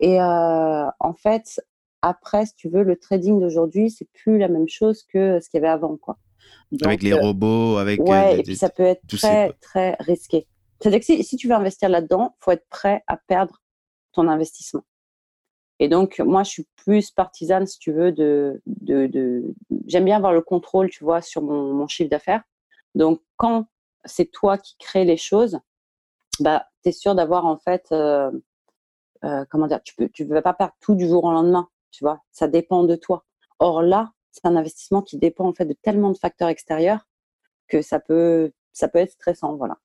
[0.00, 1.60] Et en fait,
[2.02, 5.58] après, si tu veux, le trading d'aujourd'hui, c'est plus la même chose que ce qu'il
[5.60, 6.18] y avait avant, quoi.
[6.82, 8.00] avec les robots, avec.
[8.00, 10.46] Ouais, et puis ça peut être très, très risqué.
[10.80, 13.60] C'est-à-dire que si, tu veux investir là-dedans, il faut être prêt à perdre
[14.12, 14.82] ton investissement.
[15.78, 18.62] Et donc, moi, je suis plus partisane, si tu veux, de.
[18.66, 19.54] de, de...
[19.86, 22.42] J'aime bien avoir le contrôle, tu vois, sur mon, chiffre d'affaires.
[22.94, 23.66] Donc, quand
[24.06, 25.58] c'est toi qui crée les choses,
[26.38, 28.30] bah, tu es sûr d'avoir, en fait, euh,
[29.24, 32.04] euh, comment dire, tu ne tu vas pas perdre tout du jour au lendemain, tu
[32.04, 32.22] vois.
[32.32, 33.24] Ça dépend de toi.
[33.58, 37.06] Or, là, c'est un investissement qui dépend, en fait, de tellement de facteurs extérieurs
[37.68, 39.78] que ça peut, ça peut être stressant, voilà.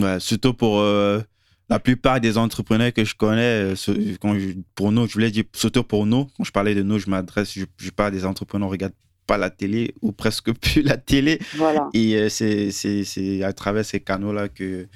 [0.00, 1.20] Ouais, surtout pour euh,
[1.68, 4.36] la plupart des entrepreneurs que je connais, euh, quand
[4.74, 7.52] pour nous, je voulais dire surtout pour nous, quand je parlais de nous, je m'adresse,
[7.52, 8.92] je, je, parle des entrepreneurs, regarde
[9.26, 11.38] pas la télé ou presque plus la télé.
[11.56, 11.88] Voilà.
[11.94, 14.88] Et euh, c'est à travers ces canaux-là que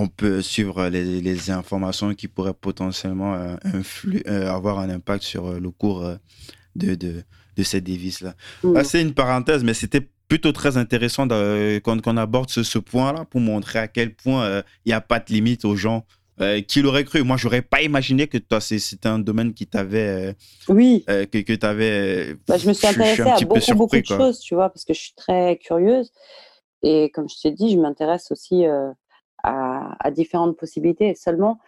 [0.00, 3.56] on peut suivre les, les, informations qui pourraient potentiellement
[4.26, 6.08] avoir un impact sur le cours
[6.76, 7.22] de, de,
[7.56, 8.34] de cette devise-là.
[8.62, 8.84] Mmh.
[8.84, 13.88] c'est une parenthèse, mais c'était plutôt très intéressant qu'on aborde ce, point-là pour montrer à
[13.88, 16.06] quel point euh, il n'y a pas de limite aux gens.
[16.40, 20.30] Euh, qui l'aurait cru Moi, j'aurais pas imaginé que toi, c'était un domaine qui t'avait.
[20.30, 20.32] Euh,
[20.68, 21.04] oui.
[21.06, 22.34] que, que tu avais.
[22.48, 25.00] Bah, je me suis intéressée à beaucoup, beaucoup de choses, tu vois, parce que je
[25.00, 26.10] suis très curieuse.
[26.82, 28.94] Et comme je t'ai dit, je m'intéresse aussi à,
[29.42, 31.14] à, différentes possibilités.
[31.14, 31.58] Seulement,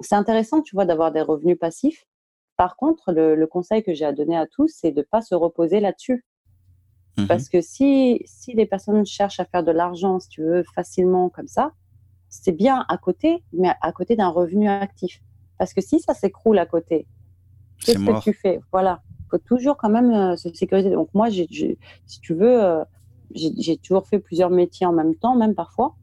[0.00, 2.06] c'est intéressant, tu vois, d'avoir des revenus passifs.
[2.56, 5.22] Par contre, le, le conseil que j'ai à donner à tous, c'est de ne pas
[5.22, 6.24] se reposer là-dessus.
[7.18, 10.62] Mmh Parce que si, si les personnes cherchent à faire de l'argent, si tu veux,
[10.74, 11.72] facilement comme ça,
[12.28, 15.20] c'est bien à côté, mais à côté d'un revenu actif.
[15.58, 17.06] Parce que si ça s'écroule à côté,
[17.84, 18.60] qu'est-ce que tu fais?
[18.72, 20.90] Voilà, il faut toujours quand même euh, se sécuriser.
[20.90, 21.76] Donc moi, si
[22.22, 22.84] tu veux, euh,
[23.34, 25.94] j'ai toujours fait plusieurs métiers en même temps, même parfois.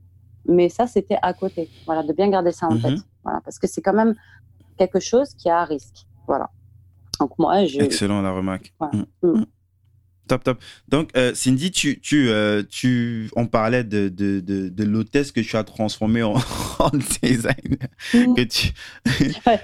[0.50, 1.70] Mais ça, c'était à côté.
[1.86, 2.92] Voilà, de bien garder ça en tête.
[2.92, 3.04] Mhm.
[3.24, 4.16] Voilà, parce que c'est quand même
[4.78, 6.08] quelque chose qui a à risque.
[6.28, 6.50] Voilà.
[7.20, 7.80] Donc moi, je...
[7.80, 8.74] Excellent la remarque.
[8.82, 9.28] Mm.
[9.28, 9.46] Mm.
[10.30, 10.60] Top, top.
[10.88, 15.42] Donc, euh, Cindy, tu, tu, euh, tu, on parlait de, de, de, de l'hôtesse que
[15.42, 16.36] tu as transformée en,
[17.24, 17.78] design.
[18.14, 18.36] Mm.
[18.36, 18.68] Que tu...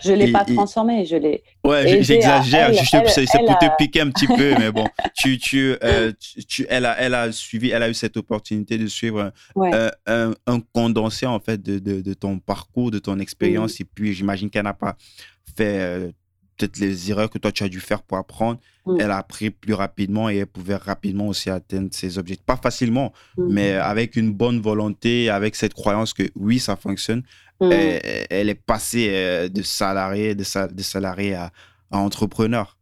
[0.03, 1.43] je ne l'ai pas transformée, je l'ai.
[1.63, 2.72] Ouais, j'exagère,
[3.07, 6.11] c'est pour te piquer un petit peu, mais bon, tu, tu, euh,
[6.47, 10.59] tu, elle, a, elle a suivi, elle a eu cette opportunité de suivre un, un,
[10.74, 14.63] condensé, en fait, de, de, de, ton parcours, de ton expérience, et puis j'imagine qu'elle
[14.63, 14.97] n'a pas
[15.55, 16.11] fait
[16.57, 18.97] peut-être les erreurs que toi tu as dû faire pour apprendre, mm.
[18.99, 22.45] elle a appris plus rapidement et elle pouvait rapidement aussi atteindre ses objectifs.
[22.45, 23.47] Pas facilement, mm.
[23.49, 27.23] mais avec une bonne volonté, avec cette croyance que oui, ça fonctionne,
[27.61, 27.71] mm.
[27.71, 31.51] elle, est passée euh, de salarié, de, de salarié à,
[31.91, 32.77] entrepreneur.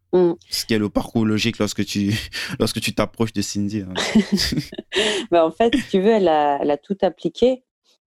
[0.48, 2.14] Ce qui est le parcours logique lorsque tu
[2.60, 3.82] lorsque tu t'approches de Cindy.
[3.82, 3.94] Hein.
[5.32, 7.64] Ben, en fait, si tu veux, elle a, elle a tout appliqué.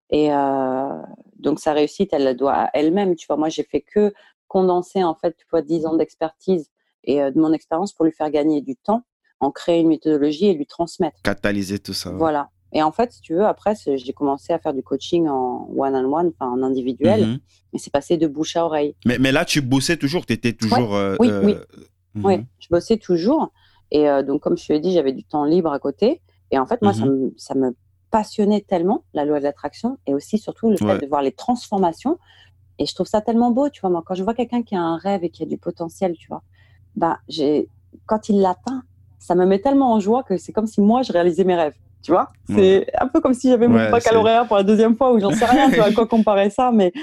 [0.09, 1.01] Et euh,
[1.37, 3.15] donc, sa réussite, elle la doit à elle-même.
[3.15, 4.13] Tu vois, moi, j'ai fait que
[4.47, 6.69] condenser en fait, tu vois, 10 ans d'expertise
[7.03, 9.03] et euh, de mon expérience pour lui faire gagner du temps,
[9.39, 11.21] en créer une méthodologie et lui transmettre.
[11.23, 12.11] Catalyser tout ça.
[12.11, 12.49] Voilà.
[12.73, 16.33] Et en fait, si tu veux, après, j'ai commencé à faire du coaching en one-on-one,
[16.37, 17.39] enfin en individuel, mhm.
[17.73, 18.95] et c'est passé de bouche à oreille.
[19.05, 20.95] Mais, mais là, tu bossais toujours, tu étais toujours.
[20.95, 21.53] Euh, oui, oui.
[21.53, 21.65] Euh,
[22.15, 22.25] mhm.
[22.25, 23.51] oui, je bossais toujours.
[23.89, 26.21] Et donc, comme je te l'ai dit, j'avais du temps libre à côté.
[26.51, 27.11] Et en fait, moi, ça, mhm.
[27.11, 27.73] me, ça, me,
[28.11, 32.17] passionnait tellement, la loi de l'attraction, et aussi, surtout, le fait de voir les transformations
[32.79, 33.89] et je trouve ça tellement beau, tu vois.
[33.89, 36.27] Moi, quand je vois quelqu'un qui a un rêve et qui a du potentiel, tu
[36.27, 36.43] vois,
[36.95, 37.69] bah, j'ai,
[38.05, 38.83] quand il l'atteint,
[39.19, 41.75] ça me met tellement en joie que c'est comme si moi, je réalisais mes rêves.
[42.03, 45.19] Tu vois, c'est un peu comme si j'avais mon baccalauréat pour la deuxième fois ou
[45.19, 46.93] j'en sais rien, tu vois, à quoi comparer ça, mais,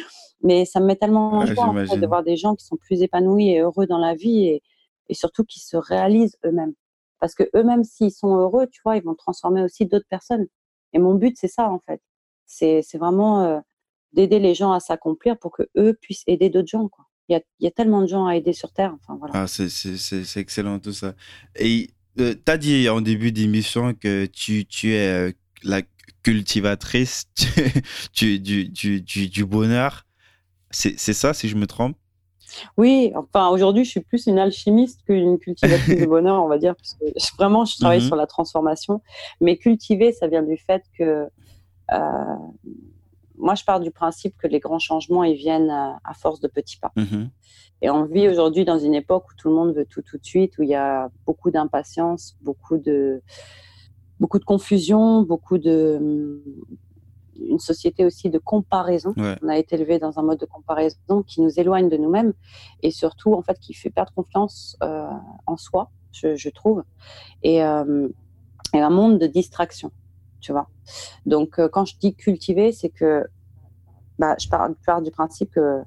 [0.43, 2.77] mais ça me met tellement en joie en fait, de voir des gens qui sont
[2.77, 4.63] plus épanouis et heureux dans la vie et,
[5.09, 6.73] et surtout qui se réalisent eux-mêmes.
[7.21, 10.47] Parce que eux-mêmes, s'ils sont heureux, tu vois, ils vont transformer aussi d'autres personnes.
[10.93, 12.01] Et mon but, c'est ça en fait.
[12.47, 13.61] C'est vraiment euh,
[14.15, 16.89] d'aider les gens à s'accomplir pour que eux puissent aider d'autres gens.
[16.89, 17.07] Quoi.
[17.29, 18.95] Il, y a, il y a tellement de gens à aider sur Terre.
[19.01, 19.35] Enfin, voilà.
[19.35, 21.15] Ah, c'est excellent tout ça.
[21.57, 21.91] Et
[22.21, 25.83] euh, tu as dit en début d'émission que tu, tu es euh, la
[26.23, 27.25] cultivatrice
[28.15, 30.07] du, du, du, du, bonheur.
[30.71, 31.97] C'est ça, si je me trompe?
[32.77, 36.75] Oui, enfin aujourd'hui, je suis plus une alchimiste qu'une cultivatrice de bonheur, on va dire,
[36.77, 37.05] parce que
[37.37, 39.01] vraiment, je travaille mmh sur la transformation.
[39.41, 41.27] Mais cultiver, ça vient du fait que
[41.93, 42.37] euh,
[43.37, 46.79] moi, je pars du principe que les grands changements, ils viennent à, force de petits
[46.79, 46.93] pas.
[46.97, 47.31] Mhm.
[47.83, 50.25] Et on vit aujourd'hui dans une époque où tout le monde veut tout tout de
[50.25, 53.23] suite, où il y a beaucoup d'impatience, beaucoup de,
[54.21, 56.43] beaucoup de confusion, beaucoup de,
[57.39, 59.15] une société aussi de comparaison.
[59.43, 62.33] On a été élevé dans un mode de comparaison qui nous éloigne de nous-mêmes
[62.83, 65.09] et surtout, en fait, qui fait perdre confiance euh,
[65.47, 66.85] en soi, je, trouve,
[67.43, 68.09] et, euh,
[68.73, 69.91] et un monde de distraction
[70.45, 70.69] tu vois.
[71.25, 73.25] Donc, euh, quand je dis cultiver, c'est que
[74.19, 75.83] bah, je, pars, du principe que,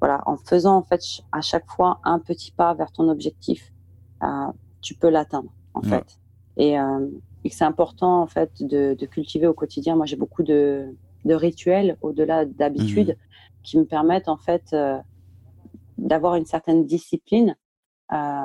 [0.00, 3.70] voilà, en faisant en fait à chaque fois un petit pas vers ton objectif,
[4.22, 4.46] euh,
[4.80, 6.18] tu peux l'atteindre, en fait.
[6.56, 7.06] Et, euh,
[7.44, 9.94] et c'est important, en fait, de, cultiver au quotidien.
[9.94, 10.94] Moi, j'ai beaucoup de,
[11.26, 13.62] rituels au-delà d'habitudes mmh.
[13.62, 14.74] qui me permettent, en fait,
[15.98, 17.54] d'avoir une certaine discipline,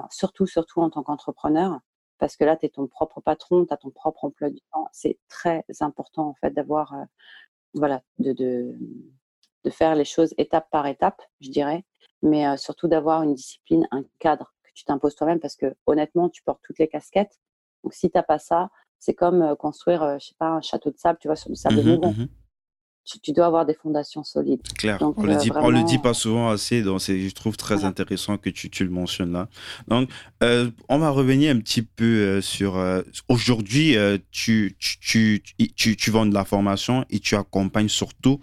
[0.09, 1.79] surtout, surtout en tant qu'entrepreneur
[2.23, 4.87] parce que là, tu es ton propre patron, tu as ton propre emploi du temps.
[4.93, 7.03] C'est très important, en fait, d'avoir, euh,
[7.73, 8.77] voilà, de, de,
[9.65, 11.83] de, faire les choses étape par étape, je dirais,
[12.21, 16.29] mais euh, surtout d'avoir une discipline, un cadre que tu t'imposes toi-même, parce que honnêtement,
[16.29, 17.41] tu portes toutes les casquettes.
[17.83, 18.69] Donc, si tu n'as pas ça,
[18.99, 21.57] c'est comme euh, construire, je sais pas, un château de sable, tu vois, sur du
[21.57, 22.13] sable mmh mouvant
[23.05, 24.61] tu, dois avoir des fondations solides.
[24.77, 24.97] Claire.
[25.01, 28.49] on ne le, dit, le dit pas souvent assez, donc je trouve très intéressant que
[28.49, 29.49] tu, tu, le mentionnes là.
[29.87, 30.09] Donc,
[30.41, 32.77] euh, on va revenir un petit peu euh, sur.
[32.77, 33.95] Euh, aujourd'hui,
[34.31, 35.43] tu, tu,
[35.75, 38.39] tu, tu, vends de la formation et tu accompagnes surtout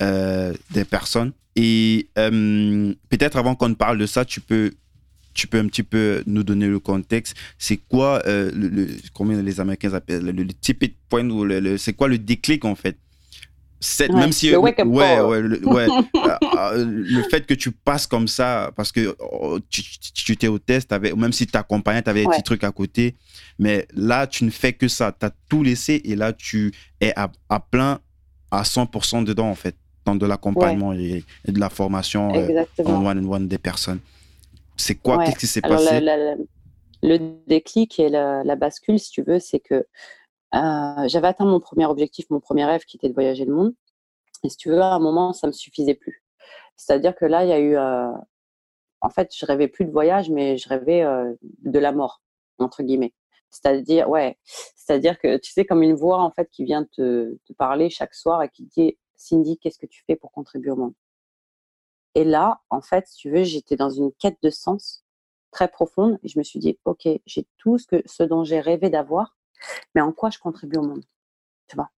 [0.00, 1.32] des personnes.
[1.56, 4.72] Et peut-être avant qu'on parle de ça, tu peux
[5.32, 7.36] tu peux un petit peu nous donner le contexte.
[7.58, 11.48] C'est quoi, le, comment les Américains appellent, le, le tipping point, ou
[11.78, 12.98] c'est quoi le déclic en fait?
[14.12, 14.74] Même si le ouais,
[15.20, 19.58] ouais, le, ouais euh, euh, le fait que tu passes comme ça parce que oh,
[19.70, 22.64] tu, tu étais au test avec même si tu t'accompagnais tu avais des petits trucs
[22.64, 23.16] à côté
[23.58, 25.12] mais là tu ne fais que ça.
[25.12, 27.28] Tu as tout laissé et là tu es à,
[27.60, 28.00] plein
[28.50, 29.76] à 100% dedans en fait.
[30.04, 34.00] Dans de l'accompagnement et, de la formation euh, en one on one des personnes.
[34.76, 35.24] C'est quoi?
[35.24, 36.00] Qu'est-ce qui s'est passé?
[37.02, 39.86] le déclic et la, bascule si tu veux c'est que
[41.08, 43.74] j'avais atteint mon premier objectif, mon premier rêve qui était de voyager le monde.
[44.44, 46.22] Et si tu veux, à un moment, ça me suffisait plus.
[46.76, 47.76] C'est-à-dire que là, il y a eu.
[47.76, 48.12] Euh,
[49.00, 52.22] en fait, je rêvais plus de voyage, mais je rêvais euh, de la mort,
[52.58, 53.12] entre guillemets.
[53.50, 57.52] C'est-à-dire, ouais, c'est-à-dire que tu sais, comme une voix en fait qui vient te, te
[57.52, 60.94] parler chaque soir et qui dit Cindy, qu'est-ce que tu fais pour contribuer au monde?
[62.14, 65.04] Et là, en fait, si tu veux, j'étais dans une quête de sens
[65.50, 68.60] très profonde et je me suis dit, ok, j'ai tout ce, que, ce dont j'ai
[68.60, 69.36] rêvé d'avoir,
[69.94, 71.04] mais en quoi je contribue au monde
[71.68, 71.90] Tu vois?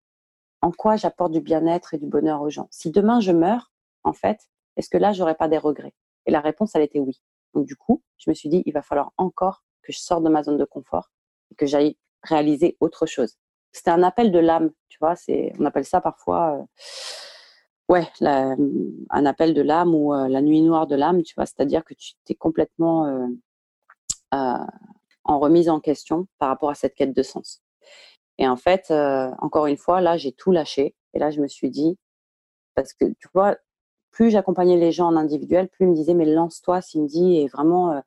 [0.61, 2.67] En quoi j'apporte du bien-être et du bonheur aux gens?
[2.71, 3.71] Si demain je meurs,
[4.03, 4.39] en fait,
[4.77, 5.93] est-ce que là, j'aurais pas des regrets?
[6.25, 7.21] Et la réponse, elle était oui.
[7.53, 10.29] Donc du coup, je me suis dit, il va falloir encore que je sorte de
[10.29, 11.11] ma zone de confort
[11.51, 13.37] et que j'aille réaliser autre chose.
[13.71, 15.15] C'était un appel de l'âme, tu vois.
[15.15, 16.63] C'est, on appelle ça parfois, euh,
[17.89, 21.45] ouais, un appel de l'âme ou euh, la nuit noire de l'âme, tu vois?
[21.45, 23.27] C'est-à-dire que tu t'es complètement euh,
[25.25, 27.61] en remise en question par rapport à cette quête de sens.
[28.37, 28.91] Et en fait,
[29.39, 30.95] encore une fois, là, j'ai tout lâché.
[31.13, 31.97] Et là, je me suis dit,
[32.75, 33.55] parce que tu vois,
[34.11, 38.01] plus j'accompagnais les gens en individuel, plus ils me disaient, mais lance-toi, Cindy, et vraiment,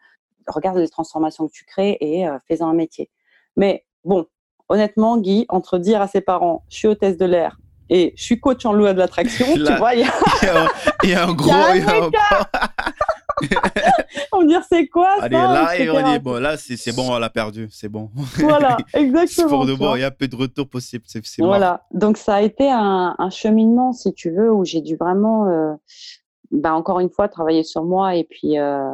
[0.46, 3.10] regarde les transformations que tu crées et fais-en un métier.
[3.56, 4.26] Mais bon,
[4.68, 7.58] honnêtement, Guy, entre dire à ses parents, je suis hôtesse de l'air
[7.90, 11.50] et je suis coach en loi de l'attraction, tu vois, il y, a un gros.
[11.50, 11.82] Y
[14.32, 17.11] on va dire c'est quoi ça Allez, là, et on dit, bon, là, c'est bon,
[17.11, 18.11] on l'a perdu, c'est bon.
[18.39, 19.49] Voilà, exactement.
[19.49, 21.05] pour de bon, il y a peu de retour possible.
[21.39, 25.74] Voilà, donc ça a été un, cheminement, si tu veux, où j'ai dû vraiment, euh,
[26.51, 28.91] bah, encore une fois, travailler sur moi et puis euh,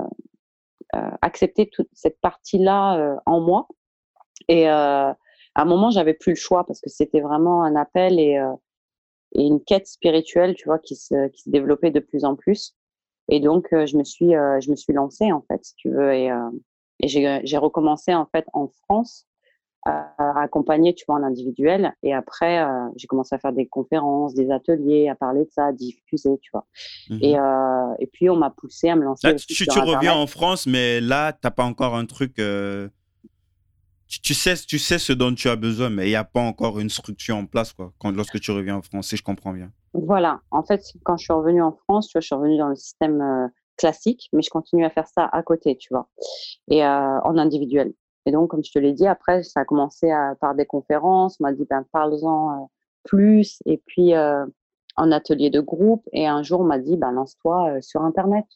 [0.94, 3.68] euh, accepter toute cette partie-là en moi.
[4.48, 5.16] Et à
[5.54, 8.40] un moment, j'avais plus le choix parce que c'était vraiment un appel et,
[9.32, 12.74] et, une quête spirituelle, tu vois, qui se, qui se développait de plus en plus.
[13.28, 16.30] Et donc, je me suis, je me suis lancée en fait, si tu veux, et,
[17.00, 19.26] et j'ai recommencé en fait en France
[19.86, 21.94] à, accompagner, tu vois, en individuel.
[22.02, 22.64] Et après,
[22.96, 26.50] j'ai commencé à faire des conférences, des ateliers, à parler de ça, à diffuser, tu
[26.52, 26.66] vois.
[27.08, 27.36] Mmh et,
[27.98, 29.28] et puis, on m'a poussé à me lancer.
[29.28, 32.38] Là, tu, tu reviens en France, mais là, tu n'as pas encore un truc
[34.22, 36.78] tu, sais, tu sais ce dont tu as besoin, mais il n'y a pas encore
[36.78, 39.72] une structure en place quoi, quand, lorsque tu reviens en France, si je comprends bien.
[39.94, 40.40] Voilà.
[40.50, 42.74] En fait, quand je suis revenue en France, tu vois, je suis revenue dans le
[42.74, 46.08] système euh, classique, mais je continue à faire ça à côté, tu vois,
[46.68, 47.92] et euh, en individuel.
[48.26, 51.36] Et donc, comme je te l'ai dit, après, ça a commencé à, par des conférences.
[51.40, 52.66] On m'a dit, ben, parle-en euh,
[53.04, 53.60] plus.
[53.66, 54.14] Et puis,
[54.96, 56.08] en atelier de groupe.
[56.12, 58.46] Et un jour, on m'a dit, ben, lance-toi sur Internet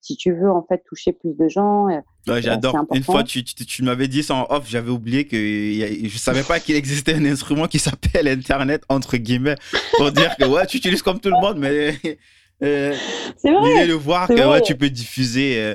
[0.00, 1.88] si tu veux en fait toucher plus de gens.
[1.88, 2.74] Euh, ouais, j'adore.
[2.92, 6.60] Une fois, tu, tu, m'avais dit ça en off, j'avais oublié que je savais pas
[6.60, 9.56] qu'il existait un instrument qui s'appelle Internet entre guillemets
[9.96, 11.98] pour dire que ouais, tu utilises comme tout le monde, mais
[12.62, 12.94] euh,
[13.36, 13.86] c'est vrai.
[13.86, 15.62] de voir que ouais, tu peux diffuser.
[15.62, 15.74] Euh,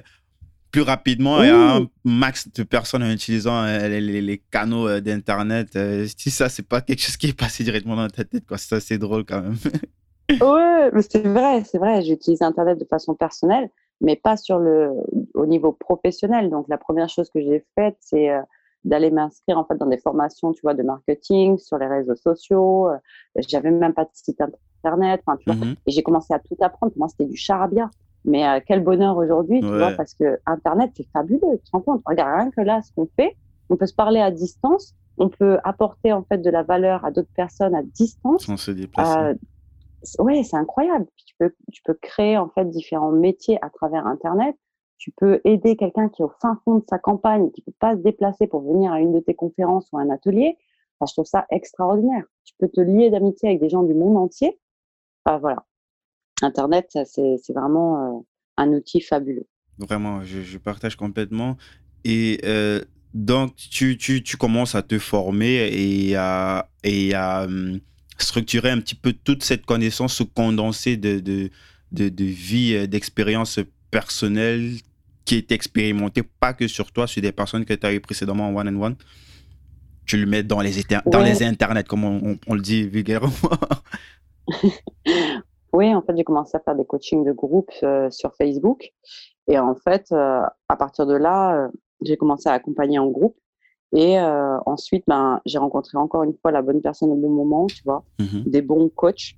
[0.71, 5.79] plus rapidement et à un max de personnes en utilisant les, les, canaux d'internet.
[6.17, 8.57] si ça, c'est pas quelque chose qui est passé directement dans ta tête, quoi.
[8.57, 9.55] C'est assez drôle quand même.
[10.29, 12.01] ouais, mais c'est vrai, c'est vrai.
[12.01, 13.69] J'utilise Internet de façon personnelle
[14.01, 14.91] mais pas sur le,
[15.33, 16.49] au niveau professionnel.
[16.49, 18.41] Donc, la première chose que j'ai faite, c'est euh,
[18.83, 22.89] d'aller m'inscrire en fait dans des formations, tu vois, de marketing sur les réseaux sociaux.
[22.89, 22.97] Euh,
[23.47, 26.55] j'avais même pas de site internet, enfin, tu vois, mmh et j'ai commencé à tout
[26.61, 26.91] apprendre.
[26.91, 27.89] Pour moi, c'était du charabia.
[28.27, 31.59] Mais euh, quel bonheur aujourd'hui, tu vois, parce que Internet, c'est fabuleux.
[31.63, 33.35] Tu te rends compte Regarde, rien que là, ce qu'on fait,
[33.69, 37.11] on peut se parler à distance, on peut apporter en fait de la valeur à
[37.11, 38.45] d'autres personnes à distance.
[38.45, 39.37] Sans se déplacer
[40.19, 41.05] ouais, c'est incroyable.
[41.25, 44.55] Tu peux, tu peux créer en fait différents métiers à travers Internet.
[44.97, 47.95] Tu peux aider quelqu'un qui est au fin fond de sa campagne, qui peut pas
[47.95, 50.57] se déplacer pour venir à une de tes conférences ou à un atelier.
[51.05, 52.23] je trouve ça extraordinaire.
[52.45, 54.59] Tu peux te lier d'amitié avec des gens du monde entier.
[55.25, 55.65] voilà.
[56.41, 58.19] Internet, c'est vraiment euh,
[58.57, 59.47] un outil fabuleux.
[59.77, 61.57] Vraiment, je, partage complètement.
[62.03, 62.81] Et euh,
[63.13, 67.79] donc, tu, tu, tu, commences à te former et à, et à hum,
[68.17, 71.49] structurer un petit peu toute cette connaissance, ce condensé de, de,
[71.91, 73.59] de, vie, euh, d'expérience
[73.91, 74.71] personnelle
[75.25, 78.47] qui est expérimentée, pas que sur toi, sur des personnes que tu as eues précédemment
[78.47, 78.95] en one-on-one.
[80.05, 80.71] Tu le mets dans les,
[81.07, 83.31] dans les internets, comme on, on, le dit vulgairement.
[85.73, 88.91] oui, en fait, j'ai commencé à faire des coachings de groupe euh, sur Facebook.
[89.47, 91.69] Et en fait, euh, à partir de là,
[92.03, 93.35] j'ai commencé à accompagner en groupe.
[93.93, 97.67] Et euh, ensuite, ben, j'ai rencontré encore une fois la bonne personne au bon moment,
[97.67, 99.35] tu vois, mmh des bons coachs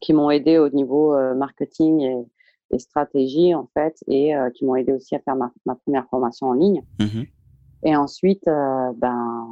[0.00, 2.24] qui m'ont aidé au niveau euh, marketing
[2.72, 5.52] et, stratégie, en fait, et euh, qui m'ont aidé aussi à faire ma,
[5.84, 6.82] première formation en ligne.
[7.00, 7.22] Mmh
[7.82, 9.46] et ensuite, ben,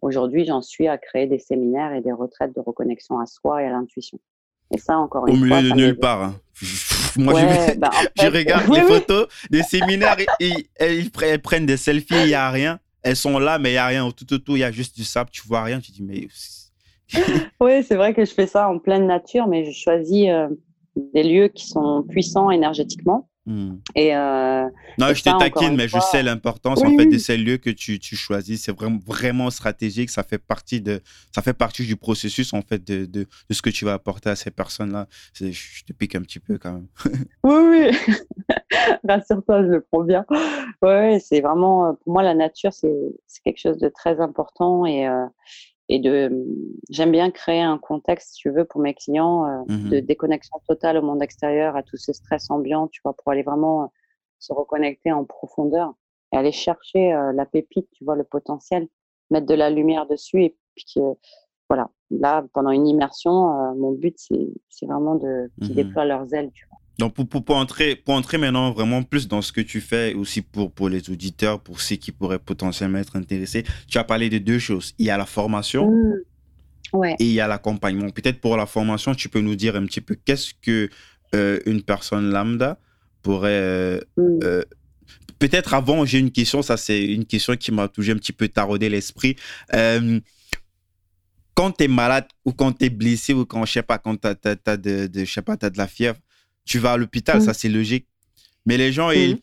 [0.00, 3.66] aujourd'hui, j'en suis à créer des séminaires et des retraites de reconnexion à soi et
[3.66, 4.18] à l'intuition.
[4.72, 5.58] Et ça, encore une fois.
[5.58, 6.22] Au milieu de nulle part.
[6.22, 6.34] Hein.
[7.18, 7.90] Moi, je, ben,
[8.30, 13.16] regarde les photos des séminaires, ils, ils, prennent des selfies, il n'y a rien elles
[13.16, 14.10] sont là, mais il n'y a rien.
[14.10, 15.78] Tout, tout, il y a juste du sable, tu vois rien.
[15.78, 16.26] Tu dis, mais.
[17.60, 20.48] oui, c'est vrai que je fais ça en pleine nature, mais je choisis euh,
[21.14, 23.28] des lieux qui sont puissants énergétiquement.
[23.46, 23.76] Hmm.
[23.94, 24.68] Et, euh,
[24.98, 28.00] non, je te taquine, mais je sais l'importance en fait de ces lieux que tu,
[28.00, 28.64] tu choisis.
[28.64, 30.10] C'est vraiment, vraiment stratégique.
[30.10, 31.00] Ça fait partie de,
[31.32, 34.30] ça fait partie du processus en fait de, de, de ce que tu vas apporter
[34.30, 35.06] à ces personnes-là.
[35.34, 36.88] Je te pique un petit peu quand même.
[37.44, 38.14] oui, oui.
[39.08, 40.24] Rassure-toi, je le prends bien.
[40.82, 45.24] Ouais, c'est vraiment pour moi la nature, c'est quelque chose de très important et euh,
[45.88, 46.44] et de
[46.90, 50.60] j'aime bien créer un contexte si tu veux pour mes clients euh, mmh de déconnexion
[50.66, 53.86] totale au monde extérieur à tout ce stress ambiant tu vois pour aller vraiment euh,
[54.38, 55.94] se reconnecter en profondeur
[56.32, 58.88] et aller chercher euh, la pépite tu vois le potentiel
[59.30, 61.00] mettre de la lumière dessus et puis
[61.68, 66.50] voilà là pendant une immersion mon but c'est vraiment de qu'ils mmh déploient leurs ailes
[66.52, 69.60] tu vois donc, pour, pour, pour, entrer, pour entrer maintenant vraiment plus dans ce que
[69.60, 73.98] tu fais, aussi pour, pour les auditeurs, pour ceux qui pourraient potentiellement être intéressés, tu
[73.98, 74.94] as parlé de deux choses.
[74.98, 76.14] Il y a la formation mmh.
[76.94, 77.16] ouais.
[77.18, 78.08] et il y a l'accompagnement.
[78.10, 80.88] Peut-être pour la formation, tu peux nous dire un petit peu qu'est-ce que
[81.34, 82.78] euh, une personne lambda
[83.22, 83.50] pourrait...
[83.50, 84.38] Euh, mmh.
[84.44, 84.62] euh,
[85.38, 88.48] peut-être avant, j'ai une question, ça c'est une question qui m'a toujours un petit peu
[88.48, 89.36] taraudé l'esprit
[91.56, 94.16] quand tu es malade ou quand tu es blessé ou quand, je sais pas, quand
[94.20, 96.18] tu as, de, de, je sais pas, as de la fièvre,
[96.66, 97.54] tu vas à l'hôpital, ça mm.
[97.54, 98.06] c'est logique.
[98.66, 99.38] Mais les gens, ils, mm.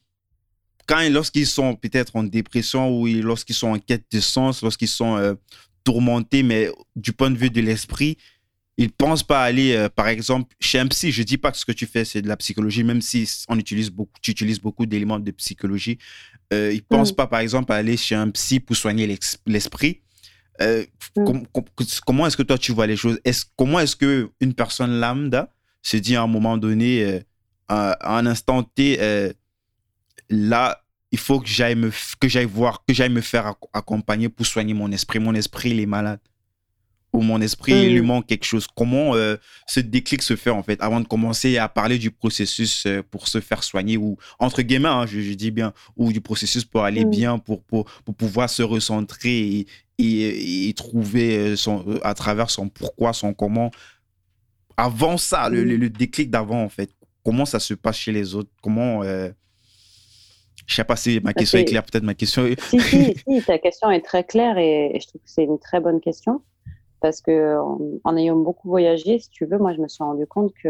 [0.86, 5.16] quand lorsqu'ils sont peut-être en dépression ou lorsqu'ils sont en quête de sens, lorsqu'ils sont
[5.16, 5.34] euh,
[5.84, 8.18] tourmentés, mais du point de vue de l'esprit,
[8.78, 11.12] ils pensent pas aller, euh, par exemple, chez un psy.
[11.12, 13.58] Je dis pas que ce que tu fais, c'est de la psychologie, même si on
[13.58, 15.98] utilise beaucoup, tu utilises beaucoup d'éléments de psychologie.
[16.52, 17.16] Euh, ils pensent mm.
[17.16, 19.08] pas, par exemple, à aller chez un psy pour soigner
[19.48, 20.02] l'esprit.
[22.06, 23.20] comment est-ce que toi, tu vois les choses?
[23.24, 25.53] Est Comment est-ce qu'une personne lambda
[25.84, 27.20] se dit à un moment donné, euh,
[27.68, 29.32] à, un instant T, euh,
[30.30, 30.82] là,
[31.12, 34.74] il faut que j'aille me, que j'aille voir, que j'aille me faire accompagner pour soigner
[34.74, 35.20] mon esprit.
[35.20, 36.20] Mon esprit, il est malade.
[37.12, 38.06] Ou mon esprit, il lui mm.
[38.06, 38.66] manque quelque chose.
[38.76, 39.36] Comment euh,
[39.68, 43.40] ce déclic se fait, en fait, avant de commencer à parler du processus pour se
[43.40, 47.10] faire soigner, ou entre guillemets, hein, je, dis bien, ou du processus pour aller mm.
[47.12, 49.68] bien, pour, pour, pour, pouvoir se recentrer
[50.00, 53.70] et, et, trouver son, à travers son pourquoi, son comment,
[54.78, 56.90] avant ça, le, le, déclic d'avant, en fait,
[57.24, 58.50] comment ça se passe chez les autres?
[58.62, 59.04] Comment.
[59.04, 59.30] Euh...
[60.66, 62.46] Je sais pas si ma question est claire, peut-être ma question.
[62.70, 65.82] Si, si, si, ta question est très claire et, je trouve que c'est une très
[65.82, 66.42] bonne question
[67.02, 67.58] parce que
[68.06, 70.70] en, ayant beaucoup voyagé, si tu veux, moi je me suis rendu compte que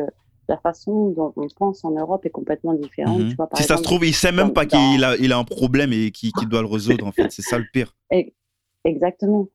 [0.49, 3.21] la façon dont on pense en Europe est complètement différente.
[3.21, 3.35] Mhm.
[3.55, 6.09] si ça se trouve, il sait même pas qu'il a, il a un problème et
[6.09, 7.31] qu'il doit le résoudre en fait.
[7.31, 7.95] C'est ça le pire.
[8.83, 9.47] Exactement.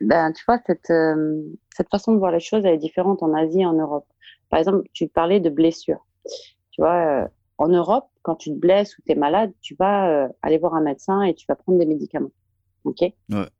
[0.00, 1.42] Ben, tu vois, cette, euh,
[1.74, 4.06] cette façon de voir les choses, elle est différente en Asie et en Europe.
[4.48, 6.06] Par exemple, tu parlais de blessures.
[6.70, 7.28] Tu vois, euh,
[7.58, 10.74] en Europe, quand tu te blesses ou tu es malade, tu vas euh, aller voir
[10.74, 12.32] un médecin et tu vas prendre des médicaments.
[12.84, 13.04] OK?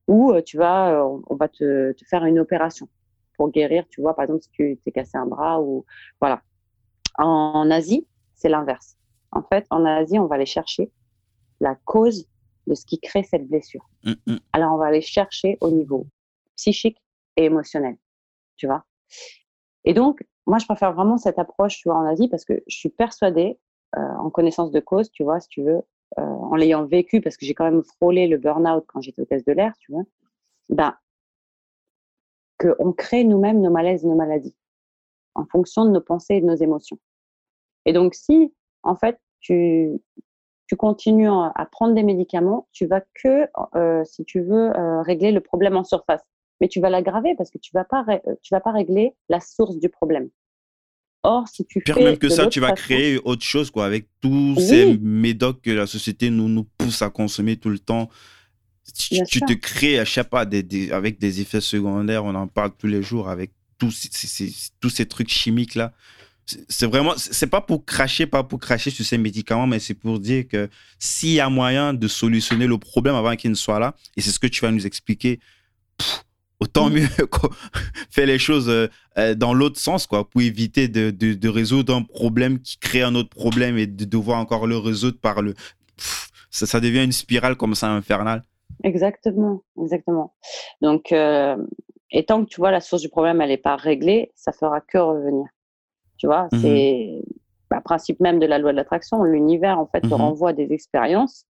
[0.08, 2.88] Ou tu vas, on va te, te, faire une opération
[3.36, 5.84] pour guérir, tu vois, par exemple, si tu t'es cassé un bras ou.
[6.20, 6.42] Voilà.
[7.18, 8.96] En Asie, c'est l'inverse.
[9.32, 10.90] En fait, en Asie, on va aller chercher
[11.60, 12.26] la cause
[12.70, 13.86] de ce qui crée cette blessure.
[14.04, 14.38] Mm, mm.
[14.52, 16.06] Alors, on va aller chercher au niveau
[16.56, 16.98] psychique
[17.36, 17.96] et émotionnel,
[18.56, 18.84] tu vois.
[19.84, 22.76] Et donc, moi, je préfère vraiment cette approche, tu vois, en Asie, parce que je
[22.76, 23.58] suis persuadée,
[23.96, 25.82] euh, en connaissance de cause, tu vois, si tu veux,
[26.18, 29.44] euh, en l'ayant vécu, parce que j'ai quand même frôlé le burn-out quand j'étais hôtesse
[29.44, 30.02] de l'air, tu vois,
[30.68, 30.96] ben,
[32.58, 34.54] qu'on crée nous-mêmes nos malaises, nos maladies,
[35.34, 36.98] en fonction de nos pensées et de nos émotions.
[37.84, 40.00] Et donc, si, en fait, tu,
[40.70, 45.32] tu continues à prendre des médicaments, tu vas que, euh, si tu veux, euh, régler
[45.32, 46.20] le problème en surface.
[46.60, 49.40] Mais tu vas l'aggraver parce que tu vas pas, euh, tu vas pas régler la
[49.40, 50.28] source du problème.
[51.24, 54.60] Or, si tu Pire même que ça, tu vas créer autre chose, quoi, avec tous
[54.60, 58.08] ces médocs que la société nous, nous pousse à consommer tout le temps.
[58.96, 62.86] Tu, te crées, je sais pas, des, avec des effets secondaires, on en parle tous
[62.86, 64.08] les jours, avec tous
[64.78, 65.92] tous ces trucs chimiques là
[66.68, 70.18] c'est vraiment, c'est pas pour cracher, pas pour cracher sur ces médicaments, mais c'est pour
[70.18, 73.94] dire que s'il y a moyen de solutionner le problème avant qu'il ne soit là,
[74.16, 75.40] et c'est ce que tu vas nous expliquer,
[76.60, 77.06] autant mieux
[78.10, 78.88] faire les choses euh,
[79.18, 83.14] euh, dans l'autre sens, quoi, pour éviter de, de, résoudre un problème qui crée un
[83.14, 85.54] autre problème et de devoir encore le résoudre par le.
[86.50, 88.44] ça, ça, devient une spirale comme ça infernale.
[88.84, 90.34] Exactement, exactement.
[90.80, 91.56] Donc, euh,
[92.10, 94.80] et tant que tu vois la source du problème, elle n'est pas réglée, ça fera
[94.80, 95.46] que revenir.
[96.20, 97.22] Tu vois, mmh c'est
[97.70, 99.22] le principe même de la loi de l'attraction.
[99.22, 101.46] L'univers, en fait, te mmh renvoie des expériences,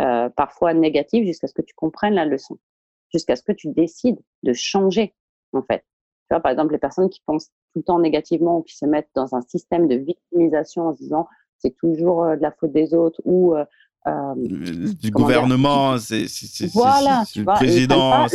[0.00, 2.56] euh, parfois négatives, jusqu'à ce que tu comprennes la leçon,
[3.12, 5.14] jusqu'à ce que tu décides de changer,
[5.52, 5.80] en fait.
[5.80, 8.86] Tu vois, par exemple, les personnes qui pensent tout le temps négativement ou qui se
[8.86, 12.72] mettent dans un système de victimisation en se disant c'est toujours euh, de la faute
[12.72, 13.64] des autres ou euh,
[14.36, 16.26] du gouvernement, c'est
[16.72, 18.26] voilà, le président.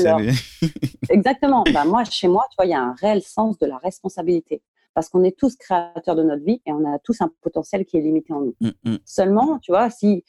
[1.10, 1.64] Exactement.
[1.74, 4.62] bah, moi, chez moi, tu vois, il y a un réel sens de la responsabilité.
[4.94, 7.98] Parce qu'on est tous créateurs de notre vie et on a tous un potentiel qui
[7.98, 8.56] est limité en nous.
[8.60, 8.98] Mm, mm.
[9.06, 10.24] Seulement, tu vois, si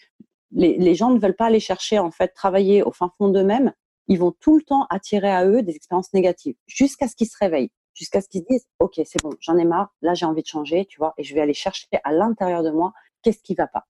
[0.52, 3.72] les, les gens ne veulent pas aller chercher, en fait, travailler au fin fond d'eux-mêmes,
[4.08, 7.36] ils vont tout le temps attirer à eux des expériences négatives jusqu'à ce qu'ils se
[7.38, 10.42] réveillent, jusqu'à ce qu'ils se disent, OK, c'est bon, j'en ai marre, là, j'ai envie
[10.42, 12.92] de changer, tu vois, et je vais aller chercher à l'intérieur de moi
[13.22, 13.86] qu'est-ce qui va pas.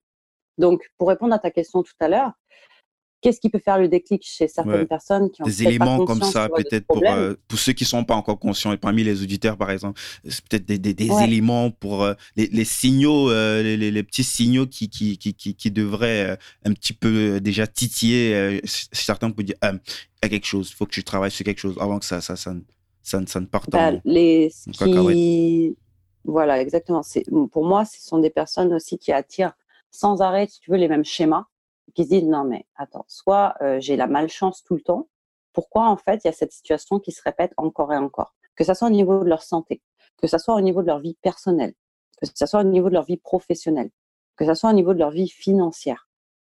[0.59, 2.33] Donc, pour répondre à ta question tout à l'heure,
[3.23, 4.87] qu'est-ce qui peut faire le déclic chez certaines Ouais.
[4.87, 7.85] personnes qui ont Des pas éléments comme ça, tu peut-être pour, euh, pour ceux qui
[7.85, 11.09] sont pas encore conscients, et parmi les auditeurs, par exemple, c'est peut-être des, des, des
[11.11, 11.25] Ouais.
[11.25, 15.71] éléments pour euh, les, les signaux, euh, les, petits signaux qui, qui, qui, qui, qui
[15.71, 18.61] devraient euh, un petit peu déjà titiller.
[18.65, 19.79] certains peuvent dire, Ah, il
[20.25, 22.21] y a quelque chose, il faut que je travaille sur quelque chose avant que ça,
[22.21, 22.61] ça, ça, ne-
[23.03, 24.01] ça, ne- ça ne parte Bah, en...
[24.05, 25.77] les en qui
[26.25, 29.55] voilà exactement c'est pour moi ce sont des personnes aussi qui attirent
[29.91, 31.47] sans arrêt si tu veux les mêmes schémas
[31.95, 35.09] qui se disent non mais attends soit euh, j'ai la malchance tout le temps
[35.53, 38.35] pourquoi en fait il y a cette situation qui se répète encore et encore?
[38.57, 39.83] Que ça soit au niveau de leur santé
[40.21, 41.75] que ça soit au niveau de leur vie personnelle
[42.21, 43.91] que ça soit au niveau de leur vie professionnelle
[44.37, 46.09] que ça soit au niveau de leur vie financière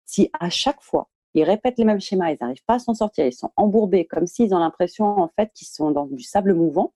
[0.05, 3.27] si à chaque fois ils répètent les mêmes schémas, ils n'arrivent pas à s'en sortir,
[3.27, 6.95] ils sont embourbés comme s'ils ont l'impression en fait qu'ils sont dans du sable mouvant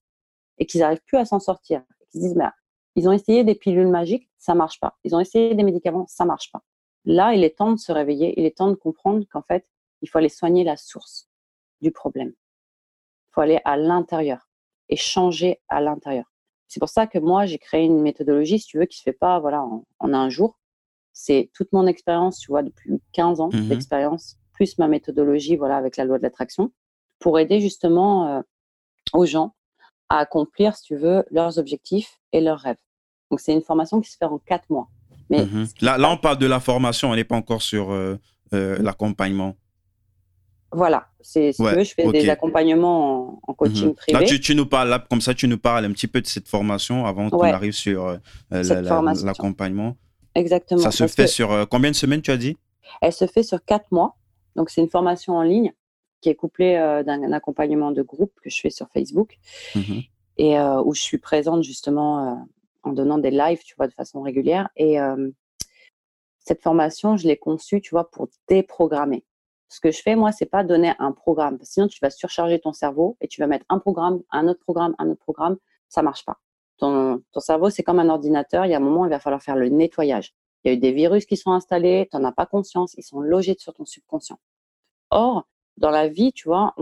[0.57, 1.83] et qu'ils n'arrivent plus à s'en sortir.
[2.15, 2.55] Ils se disent, bah,
[2.97, 4.97] ils ont essayé des pilules magiques, ça marche pas.
[5.05, 6.63] Ils ont essayé des médicaments, ça marche pas.
[7.05, 9.67] Là, il est temps de se réveiller, il est temps de comprendre qu'en fait,
[10.03, 11.29] il faut aller soigner la source
[11.81, 12.29] du problème.
[12.31, 14.49] Il faut aller à l'intérieur
[14.89, 16.27] et changer à l'intérieur.
[16.69, 19.13] C'est pour ça que moi, j'ai créé une méthodologie, si tu veux, qui se fait
[19.13, 20.59] pas voilà, en, en un jour.
[21.13, 23.69] C'est toute mon expérience, tu vois, depuis 15 ans Mhm.
[23.69, 26.73] d'expérience, plus ma méthodologie, voilà, avec la loi de l'attraction,
[27.19, 28.43] pour aider justement euh,
[29.13, 29.55] aux gens
[30.09, 32.79] à accomplir, si tu veux, leurs objectifs et leurs rêves.
[33.31, 34.89] Donc, c'est une formation qui se fait en quatre mois.
[35.31, 35.67] Mais Mhm.
[35.67, 38.19] ce là, là, on parle de la formation, on n'est pas encore sur euh,
[38.53, 39.57] euh, l'accompagnement.
[40.73, 43.95] voilà, c'est, Ouais, tu veux, je fais des accompagnements en, en coaching Mhm.
[43.95, 44.19] privé.
[44.21, 46.27] Là, tu, tu nous parles, là, comme ça, tu nous parles un petit peu de
[46.29, 48.19] cette formation avant qu'on arrive sur euh,
[48.51, 48.83] la-
[49.25, 49.97] l'accompagnement.
[50.37, 50.81] Exactement.
[50.81, 52.57] Ça se parce fait que sur combien de semaines, tu as dit?
[53.03, 54.17] Elle se fait sur quatre mois.
[54.55, 55.73] Donc, c'est une formation en ligne
[56.21, 56.75] qui est couplée
[57.05, 59.39] d'un un accompagnement de groupe que je fais sur Facebook
[59.75, 60.03] Mhm.
[60.37, 62.47] et où je suis présente justement
[62.91, 64.69] en donnant des lives, tu vois, de façon régulière.
[64.77, 64.99] Et
[66.39, 69.25] cette formation, je l'ai conçue, tu vois, pour déprogrammer.
[69.69, 71.59] Ce que je fais, moi, c'est pas donner un programme.
[71.63, 74.97] Sinon, tu vas surcharger ton cerveau et tu vas mettre un programme, un autre programme,
[74.99, 75.57] un autre programme.
[75.89, 76.41] Ça marche pas.
[76.79, 78.67] Ton, cerveau, c'est comme un ordinateur.
[78.67, 80.35] Il y a un moment, il va falloir faire le nettoyage.
[80.65, 83.03] Il y a eu des virus qui sont installés, tu n'en as pas conscience, ils
[83.03, 84.41] sont logés sur ton subconscient.
[85.11, 86.75] Or, dans la vie, tu vois,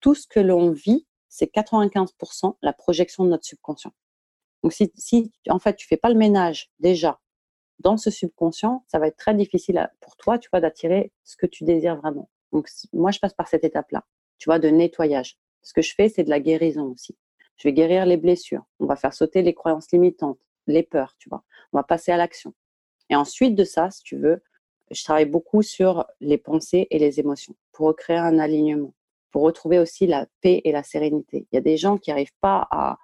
[0.00, 3.92] tout ce que l'on vit, c'est 95% la projection de notre subconscient.
[4.62, 7.20] Donc, si, en fait, tu fais pas le ménage déjà
[7.78, 11.46] dans ce subconscient, ça va être très difficile pour toi, tu vois, d'attirer ce que
[11.46, 12.28] tu désires vraiment.
[12.52, 14.04] Donc, moi, je passe par cette étape-là,
[14.38, 15.38] tu vois, de nettoyage.
[15.62, 17.16] Ce que je fais, c'est de la guérison aussi.
[17.56, 18.64] Je vais guérir les blessures.
[18.80, 21.44] On va faire sauter les croyances limitantes, les peurs, tu vois.
[21.72, 22.54] On va passer à l'action.
[23.10, 24.42] Et ensuite de ça, si tu veux,
[24.90, 28.94] je travaille beaucoup sur les pensées et les émotions pour recréer un alignement,
[29.30, 31.46] pour retrouver aussi la paix et la sérénité.
[31.52, 32.98] Il y a des gens qui n'arrivent pas à,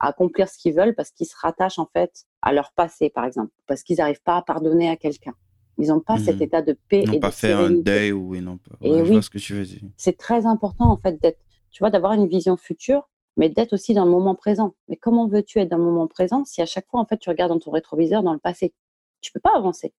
[0.00, 3.24] à accomplir ce qu'ils veulent parce qu'ils se rattachent en fait à leur passé, par
[3.24, 5.34] exemple, parce qu'ils n'arrivent pas à pardonner à quelqu'un.
[5.78, 6.42] Ils n'ont pas cet Mhm.
[6.42, 7.82] état de paix Ils et n'ont de pas fait un sérénité.
[7.82, 8.76] deuil ou ils n'ont pas.
[8.82, 9.12] Et Ouais, Je oui.
[9.12, 9.80] vois ce que tu veux dire.
[9.96, 11.40] C'est très important en fait d'être,
[11.70, 14.74] tu vois, d'avoir une vision future, mais d'être aussi dans le moment présent.
[14.88, 17.28] Mais comment veux-tu être dans le moment présent si à chaque fois en fait tu
[17.28, 18.72] regardes dans ton rétroviseur dans le passé?
[19.20, 19.92] Tu peux pas avancer.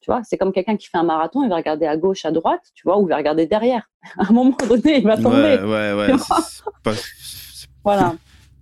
[0.00, 2.30] Tu vois, c'est comme quelqu'un qui fait un marathon, il va regarder à gauche, à
[2.30, 3.90] droite, tu vois, ou il va regarder derrière.
[4.18, 5.58] À un moment donné, il va tomber.
[5.58, 6.92] Ouais, ouais, ouais.
[7.82, 8.14] Voilà.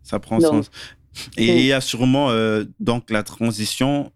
[0.05, 0.71] Ça prend sens.
[1.37, 4.13] Et il y a sûrement euh, donc la transition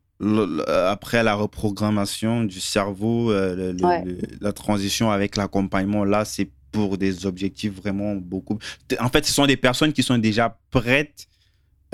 [0.67, 4.05] après la reprogrammation du cerveau, euh, le- le- Ouais.
[4.05, 6.05] le- la transition avec l'accompagnement.
[6.05, 8.59] Là, c'est pour des objectifs vraiment beaucoup.
[9.01, 11.27] En fait, ce sont des personnes qui sont déjà prêtes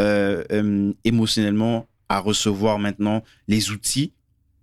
[0.01, 4.13] euh, euh, émotionnellement à recevoir maintenant les outils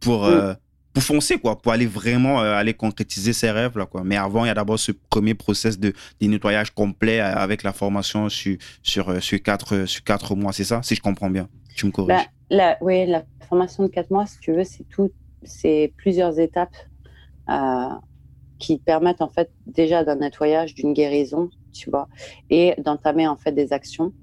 [0.01, 0.55] pour, Mm.
[0.93, 3.77] Pour foncer, quoi, pour aller vraiment euh, aller concrétiser ses rêves.
[3.77, 4.03] Là, quoi.
[4.03, 7.73] Mais avant, il y a d'abord ce premier process de, nettoyage complet euh, avec la
[7.73, 10.53] formation sur, sur, euh, sur, quatre, sur quatre mois.
[10.53, 12.29] C'est ça, si je comprends bien Tu me corriges.
[12.49, 15.11] Bah, oui, la formation de quatre mois, si tu veux, c'est tout,
[15.43, 16.75] c'est plusieurs étapes
[18.59, 22.07] qui permettent en fait déjà d'un nettoyage, d'une guérison, tu vois,
[22.49, 24.13] et d'entamer en fait des actions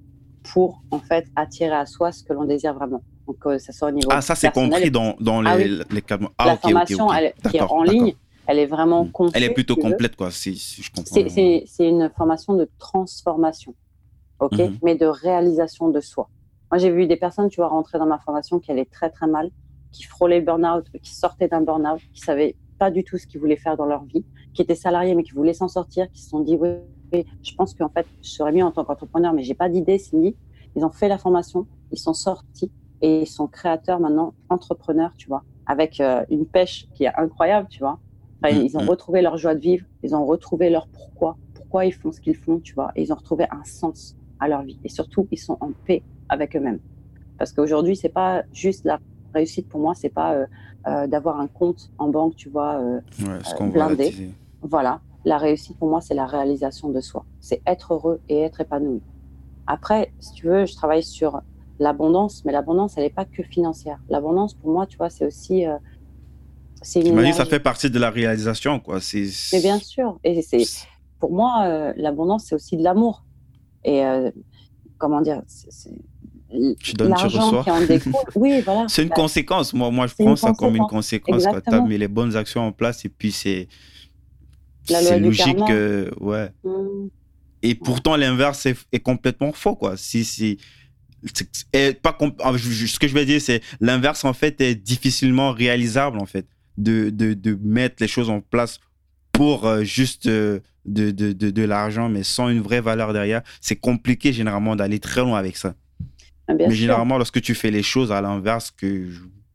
[0.44, 3.02] pour en fait attirer à soi ce que l'on désire vraiment.
[3.28, 5.64] Donc que ça soit au niveau ah, ça, c'est compris dans, dans les, Ah oui.
[5.90, 6.02] les.
[6.38, 8.14] Ah, la formation, elle, qui est en ligne,
[8.46, 9.10] elle est vraiment Mm.
[9.12, 9.32] conçue.
[9.36, 11.14] Elle est plutôt complète, quoi, si, si je comprends.
[11.28, 13.74] C'est- une formation de transformation,
[14.40, 14.78] ok, Mhm.
[14.82, 16.30] mais de réalisation de soi.
[16.70, 19.26] Moi, j'ai vu des personnes, tu vois, rentrer dans ma formation qui allaient très très
[19.26, 19.50] mal,
[19.92, 23.40] qui frôlaient le burn-out, qui sortaient d'un burn-out, qui savaient pas du tout ce qu'ils
[23.40, 24.24] voulaient faire dans leur vie,
[24.54, 26.70] qui étaient salariés mais qui voulaient s'en sortir, qui se sont dit oui,
[27.12, 29.98] oui, je pense qu'en fait, je serais mieux en tant qu'entrepreneur, mais j'ai pas d'idée,
[29.98, 30.34] Cindy.
[30.76, 32.70] ils ont fait la formation, ils sont sortis
[33.00, 37.68] et ils sont créateurs maintenant, entrepreneurs, tu vois, avec euh, une pêche qui est incroyable,
[37.68, 37.98] tu vois.
[38.42, 41.92] Enfin, ils ont retrouvé leur joie de vivre, ils ont retrouvé leur pourquoi, pourquoi ils
[41.92, 44.78] font ce qu'ils font, tu vois, et ils ont retrouvé un sens à leur vie.
[44.84, 46.78] Et surtout, ils sont en paix avec eux-mêmes.
[47.36, 49.00] Parce qu'aujourd'hui, c'est pas juste la
[49.34, 50.46] réussite pour moi, c'est pas euh,
[50.86, 54.30] euh, d'avoir un compte en banque, tu vois, ouais, blindé.
[54.62, 57.24] Voilà, la réussite pour moi, c'est la réalisation de soi.
[57.40, 59.02] C'est être heureux et être épanoui.
[59.66, 61.42] Après, si tu veux, je travaille sur
[61.78, 63.98] l'abondance, mais l'abondance, elle n'est pas que financière.
[64.08, 65.66] L'abondance, pour moi, tu vois, c'est aussi.
[65.66, 65.76] Euh,
[66.80, 68.98] c'est une ça fait partie de la réalisation, quoi.
[69.52, 70.18] Mais bien sûr.
[70.22, 70.64] Et c'est,
[71.18, 73.24] pour moi, euh, l'abondance, c'est aussi de l'amour.
[73.84, 74.30] Et euh,
[74.96, 75.42] comment dire
[76.80, 77.62] tu donnes, tu reçois.
[77.62, 78.86] Qui en découle, oui, voilà.
[78.88, 79.74] C'est une conséquence.
[79.74, 81.42] Moi, moi je prends ça comme une conséquence.
[81.42, 83.68] Tu as mis les bonnes actions en place et puis c'est.
[84.84, 85.58] C'est logique.
[86.20, 86.50] ouais.
[86.64, 87.08] Mmh.
[87.62, 89.96] Et pourtant, l'inverse est, complètement faux, quoi.
[89.96, 90.58] Si, si,
[92.02, 96.46] pas ce que je vais dire, c'est l'inverse, en fait, est difficilement réalisable, en fait,
[96.76, 98.80] de, de, de mettre les choses en place
[99.32, 103.42] pour euh, juste euh, de, de, de, l'argent, mais sans une vraie valeur derrière.
[103.60, 105.74] C'est compliqué, généralement, d'aller très loin avec ça.
[106.48, 109.08] Ah, mais généralement, lorsque tu fais les choses à l'inverse, que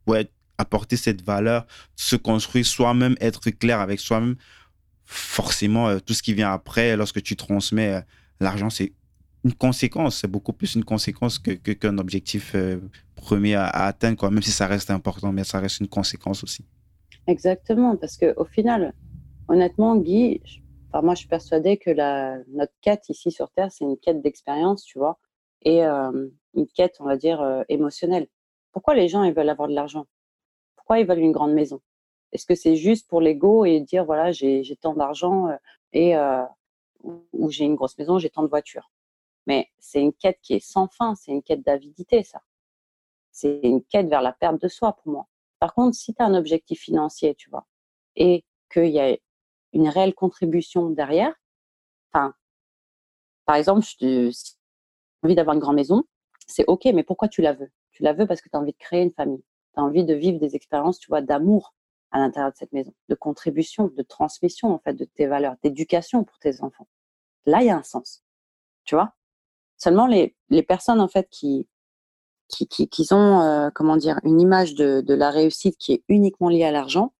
[0.06, 4.36] ouais, apporter cette valeur, se construire soi-même, être clair avec soi-même,
[5.04, 8.02] forcément, euh, tout ce qui vient après, lorsque tu transmets
[8.40, 8.92] l'argent, c'est
[9.44, 10.18] une conséquence.
[10.20, 12.80] C'est beaucoup plus une conséquence qu'un que, qu'un objectif euh,
[13.16, 14.30] premier à, atteindre, quoi.
[14.30, 16.64] même si ça reste important, mais ça reste une conséquence aussi.
[17.26, 18.92] Exactement, parce qu'au final,
[19.48, 20.42] honnêtement, Guy,
[20.92, 24.84] moi, je suis persuadée que la, notre quête ici sur Terre, c'est une quête d'expérience,
[24.84, 25.18] tu vois,
[25.62, 28.28] et une quête, on va dire, émotionnelle.
[28.72, 30.06] Pourquoi les gens, ils veulent avoir de l'argent?
[30.76, 31.80] Pourquoi ils veulent une grande maison?
[32.34, 35.56] Est-ce que c'est juste pour l'ego et dire voilà j'ai tant d'argent euh,
[35.92, 36.42] et euh,
[37.32, 38.90] ou j'ai une grosse maison, j'ai tant de voitures?
[39.46, 42.42] Mais c'est une quête qui est sans fin, c'est une quête d'avidité ça.
[43.32, 45.28] C'est une quête vers la perte de soi pour moi.
[45.58, 47.66] Par contre, si tu as un objectif financier, tu vois,
[48.16, 49.16] et qu'il y a
[49.72, 51.34] une réelle contribution derrière,
[52.12, 52.34] enfin,
[53.44, 56.04] par exemple, si tu as envie d'avoir une grande maison,
[56.46, 57.70] c'est OK, mais pourquoi tu la veux?
[57.92, 59.42] Tu la veux parce que tu as envie de créer une famille.
[59.74, 61.74] Tu as envie de vivre des expériences, tu vois, d'amour
[62.10, 66.24] à l'intérieur de cette maison, de contribution, de transmission en fait de tes valeurs, d'éducation
[66.24, 66.86] pour tes enfants.
[67.46, 68.22] Là, il y a un sens,
[68.84, 69.14] tu vois?
[69.76, 71.66] Seulement les, les personnes en fait qui
[72.48, 76.04] qui, qui, qui ont euh, comment dire une image de, de la réussite qui est
[76.08, 77.12] uniquement liée à l'argent,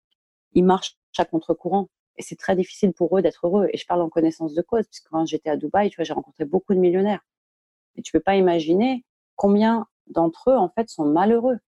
[0.53, 3.69] ils marchent à contre-courant et c'est très difficile pour eux d'être heureux.
[3.73, 6.13] Et je parle en connaissance de cause, puisque quand j'étais à Dubaï, tu vois, j'ai
[6.13, 7.25] rencontré beaucoup de millionnaires.
[7.97, 9.05] Et tu peux pas imaginer
[9.37, 11.59] combien d'entre eux, en fait, sont malheureux.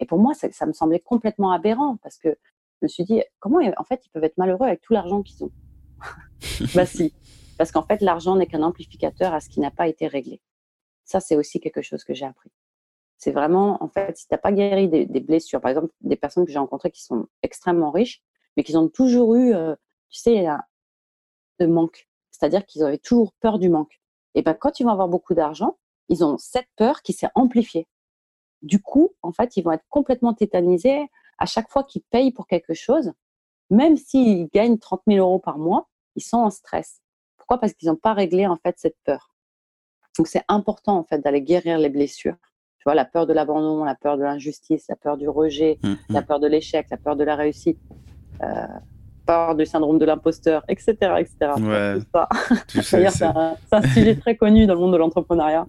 [0.00, 3.22] Et pour moi, ça, ça me semblait complètement aberrant, parce que je me suis dit,
[3.38, 5.52] comment en fait ils peuvent être malheureux avec tout l'argent qu'ils ont?
[6.74, 7.14] Bah si,
[7.58, 10.40] parce qu'en fait l'argent n'est qu'un amplificateur à ce qui n'a pas été réglé.
[11.04, 12.50] Ça, c'est aussi quelque chose que j'ai appris.
[13.16, 16.44] C'est vraiment, en fait, si tu n'as pas guéri des, blessures, par exemple, des personnes
[16.44, 18.22] que j'ai rencontrées qui sont extrêmement riches,
[18.56, 19.74] mais qui ont toujours eu, euh,
[20.10, 20.62] tu sais, un,
[21.58, 22.08] de manque.
[22.30, 24.00] C'est-à-dire qu'ils avaient toujours peur du manque.
[24.34, 25.78] Et ben, quand ils vont avoir beaucoup d'argent,
[26.08, 27.86] ils ont cette peur qui s'est amplifiée.
[28.62, 32.46] Du coup, en fait, ils vont être complètement tétanisés à chaque fois qu'ils payent pour
[32.46, 33.12] quelque chose,
[33.70, 37.00] même s'ils gagnent 30 000 euros par mois, ils sont en stress.
[37.46, 37.60] Pourquoi?
[37.60, 39.30] Parce qu'ils n'ont pas réglé en fait cette peur.
[40.18, 42.36] Donc c'est important en fait d'aller guérir les blessures.
[42.78, 45.92] Tu vois, la peur de l'abandon, la peur de l'injustice, la peur du rejet, mmh,
[46.08, 46.24] la mmh.
[46.24, 47.78] peur de l'échec, la peur de la réussite,
[48.42, 48.66] euh,
[49.26, 51.52] peur du syndrome de l'imposteur, etc., etc.
[51.60, 51.98] Ouais,
[52.82, 55.66] c'est un, un, sujet très connu dans le monde de l'entrepreneuriat.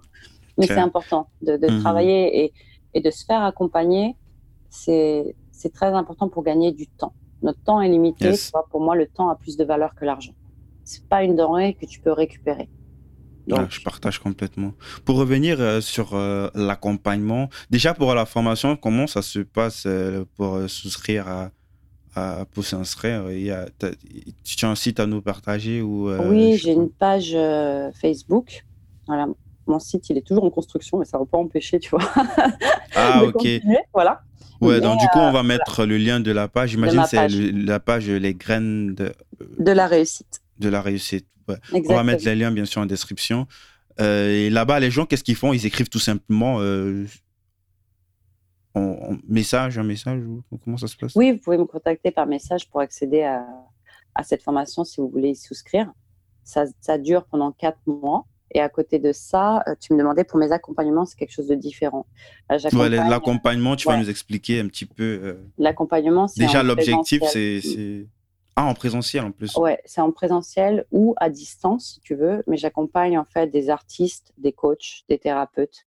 [0.57, 1.79] Mais c'est important de, de mmh.
[1.81, 2.53] travailler et,
[2.95, 4.15] et, de se faire accompagner.
[4.69, 7.13] C'est c'est très important pour gagner du temps.
[7.41, 8.31] Notre temps est limité.
[8.71, 10.33] pour moi, le temps a plus de valeur que l'argent.
[10.87, 12.69] C'est pas une denrée que tu peux récupérer.
[13.45, 13.69] Donc...
[13.69, 14.71] je partage complètement.
[15.03, 20.23] Pour revenir euh, sur euh, l'accompagnement, déjà pour la formation, comment ça se passe euh,
[20.37, 21.51] pour souscrire à,
[22.15, 23.29] à pour s'inscrire?
[23.31, 23.65] Il y a,
[24.45, 27.37] Tu as un site à nous partager ou Oui, j'ai une page
[28.01, 28.65] Facebook.
[29.07, 29.27] Voilà,
[29.65, 32.09] mon site, il est toujours en construction, mais ça ne va pas empêcher, tu vois.
[32.99, 33.45] Ah, ok.
[33.93, 34.21] Voilà.
[34.59, 36.71] Ouais, donc du coup, on va mettre le lien de la page.
[36.71, 39.13] J'imagine c'est la page Les graines de...
[39.59, 40.41] de la réussite.
[40.59, 41.27] De la réussite.
[41.71, 43.47] On va mettre les liens, bien sûr, en description.
[43.99, 45.53] Euh, et là-bas, les gens, qu'est-ce qu'ils font?
[45.53, 47.05] Ils écrivent tout simplement euh,
[48.75, 51.15] en, message, un message ou comment ça se passe?
[51.15, 53.45] Oui, vous pouvez me contacter par message pour accéder à,
[54.13, 55.91] à cette formation si vous voulez y souscrire.
[56.43, 58.25] Ça, ça dure pendant quatre mois.
[58.53, 61.47] Et à côté de ça, euh, tu me demandais pour mes accompagnements, c'est quelque chose
[61.47, 62.05] de différent.
[62.51, 62.57] Euh,
[63.09, 65.03] l'accompagnement, tu vas nous expliquer un petit peu.
[65.03, 66.41] Euh, l'accompagnement, c'est.
[66.41, 68.07] Déjà, l'objectif, c'est.
[68.57, 69.55] Ah, en présentiel en plus.
[69.55, 72.43] Ouais, c'est en présentiel ou à distance, si tu veux.
[72.47, 75.85] Mais j'accompagne en fait des artistes, des coachs, des thérapeutes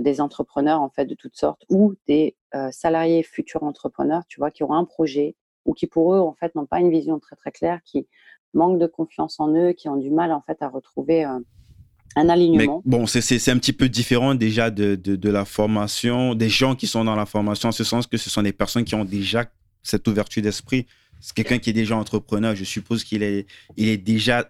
[0.00, 2.36] des entrepreneurs en fait de toutes sortes ou des
[2.70, 5.34] salariés futurs entrepreneurs, tu vois, qui ont un projet
[5.64, 8.06] ou qui pour eux en fait n'ont pas une vision très très claire, qui
[8.54, 12.82] manquent de confiance en eux, qui ont du mal en fait à retrouver un alignement.
[12.84, 17.04] bon, c'est un petit peu différent déjà de, de, la formation, des gens qui sont
[17.04, 19.46] dans la formation, en ce sens que ce sont des personnes qui ont déjà
[19.82, 20.86] cette ouverture d'esprit.
[21.20, 23.46] C'est quelqu'un qui est déjà entrepreneur, je suppose qu'il est,
[23.76, 24.48] il est déjà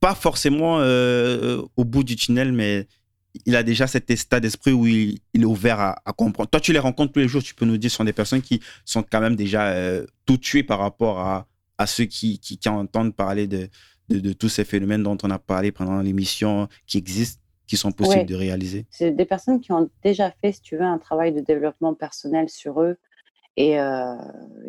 [0.00, 0.78] pas forcément
[1.76, 2.86] au bout du tunnel, mais
[3.46, 6.50] il a déjà cet état d'esprit où il, est ouvert à, comprendre.
[6.50, 8.42] Toi, tu les rencontres tous les jours, tu peux nous dire, ce sont des personnes
[8.42, 11.46] qui sont quand même déjà euh, tout tuées par rapport à,
[11.78, 13.68] à ceux qui, qui, entendent parler de,
[14.08, 18.26] de, tous ces phénomènes dont on a parlé pendant l'émission, qui existent, qui sont possibles
[18.26, 18.86] de réaliser.
[18.90, 22.48] C'est des personnes qui ont déjà fait, si tu veux, un travail de développement personnel
[22.48, 22.96] sur eux
[23.56, 24.16] et euh,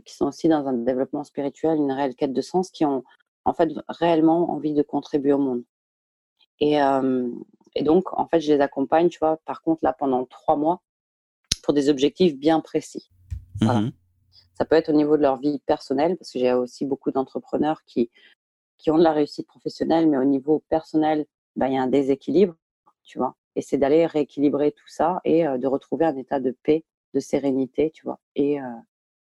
[0.05, 3.03] qui sont aussi dans un développement spirituel, une réelle quête de sens, qui ont
[3.45, 5.63] en fait réellement envie de contribuer au monde.
[6.59, 7.29] Et, euh,
[7.75, 10.81] et donc, en fait, je les accompagne, tu vois, par contre, là, pendant trois mois,
[11.63, 13.09] pour des objectifs bien précis.
[13.61, 13.89] Mmh
[14.55, 17.83] Ça peut être au niveau de leur vie personnelle, parce que j'ai aussi beaucoup d'entrepreneurs
[17.85, 18.11] qui,
[18.77, 21.87] qui ont de la réussite professionnelle, mais au niveau personnel, ben, il y a un
[21.87, 22.55] déséquilibre,
[23.03, 23.35] tu vois.
[23.55, 26.83] Et c'est d'aller rééquilibrer tout ça et euh, de retrouver un état de paix,
[27.13, 28.65] de sérénité, tu vois, et, euh,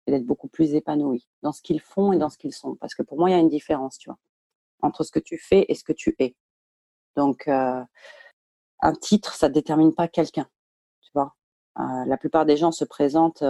[0.07, 2.75] et d'être beaucoup plus épanoui dans ce qu'ils font et dans ce qu'ils sont.
[2.75, 4.19] Parce que pour moi, il y a une différence, tu vois,
[4.81, 6.35] entre ce que tu fais et ce que tu es.
[7.15, 7.83] Donc, euh,
[8.81, 10.47] un titre, ça ne détermine pas quelqu'un.
[11.01, 11.35] Tu vois,
[11.79, 13.43] euh, la plupart des gens se présentent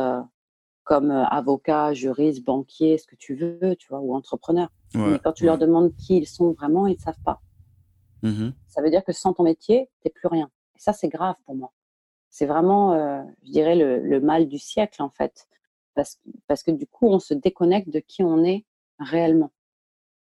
[0.84, 4.69] comme avocat, juriste, banquier, ce que tu veux, tu vois, ou entrepreneur.
[4.93, 7.41] Mais quand tu leur demandes qui ils sont vraiment, ils ne savent pas.
[8.22, 10.49] Mmh ça veut dire que sans ton métier, tu n'es plus rien.
[10.76, 11.72] Et ça, c'est grave pour moi.
[12.35, 15.47] C'est vraiment, je dirais, le, mal du siècle, en fait.
[15.93, 18.65] Parce, parce que du coup, on se déconnecte de qui on est
[18.99, 19.53] réellement,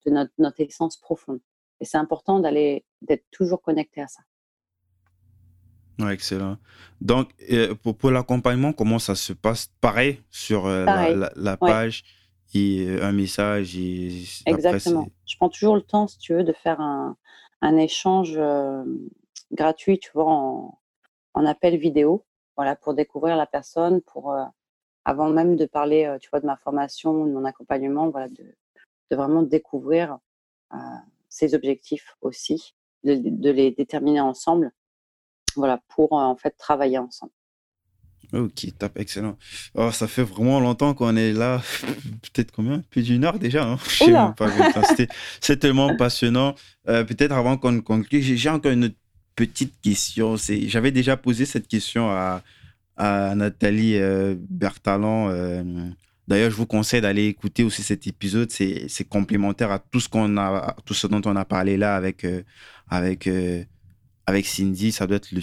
[0.05, 1.40] de notre, notre essence profonde.
[1.81, 4.20] Et c'est important d'aller, d'être toujours connecté à ça.
[5.98, 6.59] Ouais, excellent.
[7.01, 7.31] Donc,
[7.82, 9.72] pour, pour l'accompagnement, comment ça se passe?
[9.81, 10.85] Pareil sur euh,
[11.35, 12.05] la, page
[12.52, 13.78] et euh, un message.
[13.78, 15.09] Et Exactement.
[15.24, 17.16] Je prends toujours le temps, si tu veux, de faire un,
[17.62, 18.85] un échange euh,
[19.52, 20.78] gratuit, tu vois, en,
[21.35, 22.24] en, appel vidéo,
[22.56, 24.35] voilà, pour découvrir la personne, pour
[25.05, 28.55] avant même de parler, tu vois, de ma formation, de mon accompagnement, voilà, de,
[29.11, 30.19] de vraiment découvrir
[31.28, 34.73] ses objectifs aussi, de, de les déterminer ensemble
[35.56, 37.32] voilà, pour euh, en fait travailler ensemble.
[38.32, 39.36] Ok, top, excellent.
[39.74, 41.61] Oh, ça fait vraiment longtemps qu'on est là.
[42.23, 42.81] Peut-être combien?
[42.90, 43.65] Plus d'une heure déjà.
[43.65, 43.77] Hein
[45.40, 46.55] C'est tellement passionnant.
[46.89, 48.93] Euh, peut-être avant qu'on conclue, j'ai encore une
[49.35, 50.36] petite question.
[50.36, 52.43] J'avais déjà posé cette question à,
[52.97, 55.28] à Nathalie euh, Bertalon.
[56.27, 58.51] D'ailleurs, je vous conseille d'aller écouter aussi cet épisode.
[58.51, 62.27] C'est complémentaire à tout ce qu'on a, tout ce dont on a parlé là avec
[62.89, 63.28] avec
[64.27, 65.40] avec Cindy, ça doit être le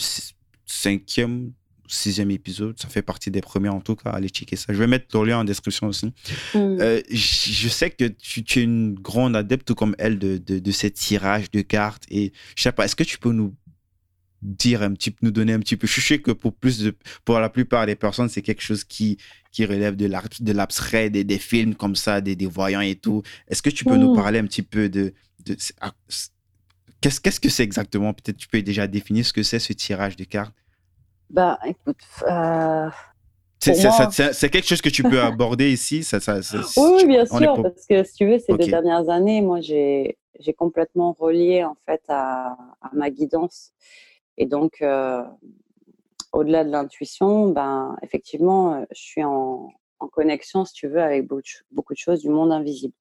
[0.65, 1.51] cinquième,
[1.87, 2.79] sixième épisode.
[2.79, 4.11] Ça fait partie des premiers en tout cas.
[4.11, 4.73] Allez checker ça.
[4.73, 6.07] Je vais mettre le lien en description aussi.
[6.07, 6.11] Mm.
[6.55, 10.71] Euh, je sais que tu, es une grande adepte, tout comme elle, de, de, de
[10.71, 12.03] ces tirages de cartes.
[12.09, 13.53] Et je sais pas, est-ce que tu peux nous
[14.41, 16.95] dire un petit nous donner un petit peu je sais que pour plus de
[17.25, 19.17] pour la plupart des personnes c'est quelque chose qui
[19.51, 22.95] qui relève de l'art de l'abstrait des, des, films comme ça des, des voyants et
[22.95, 24.15] tout est-ce que tu peux nous mm.
[24.15, 25.13] parler un petit peu de,
[25.45, 25.55] de
[27.01, 28.13] Qu'est-ce que c'est exactement?
[28.13, 30.53] Peut-être tu peux déjà définir ce que c'est ce tirage de cartes.
[31.31, 31.97] Bah, écoute.
[32.27, 32.89] Euh,
[33.59, 36.03] c'est quelque chose que tu peux aborder ici?
[36.03, 36.39] Ça, ça,
[36.77, 40.15] Oui, bien sûr, parce que si tu veux, ces deux dernières années, moi, j'ai
[40.55, 42.55] complètement relié en fait à,
[42.93, 43.71] ma guidance.
[44.41, 45.23] Et donc, euh,
[46.33, 49.69] au-delà de l'intuition, ben, effectivement, euh, je suis en,
[50.13, 52.95] connexion, si tu veux, avec beaucoup de choses du monde invisible.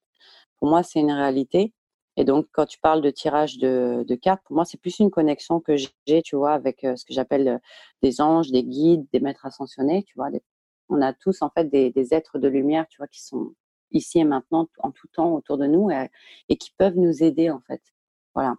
[0.58, 1.72] Pour moi, c'est une réalité.
[2.18, 5.60] Et donc, quand tu parles de tirage de, cartes, pour moi, c'est plus une connexion
[5.60, 7.58] que j'ai, tu vois, avec euh, ce que j'appelle
[8.02, 10.28] des anges, des guides, des maîtres ascensionnés, tu vois.
[10.90, 13.54] on a tous, en fait, des, êtres de lumière, tu vois, qui sont
[13.92, 15.88] ici et maintenant, en tout temps, autour de nous
[16.50, 17.80] et, qui peuvent nous aider, en fait.
[18.34, 18.56] Voilà.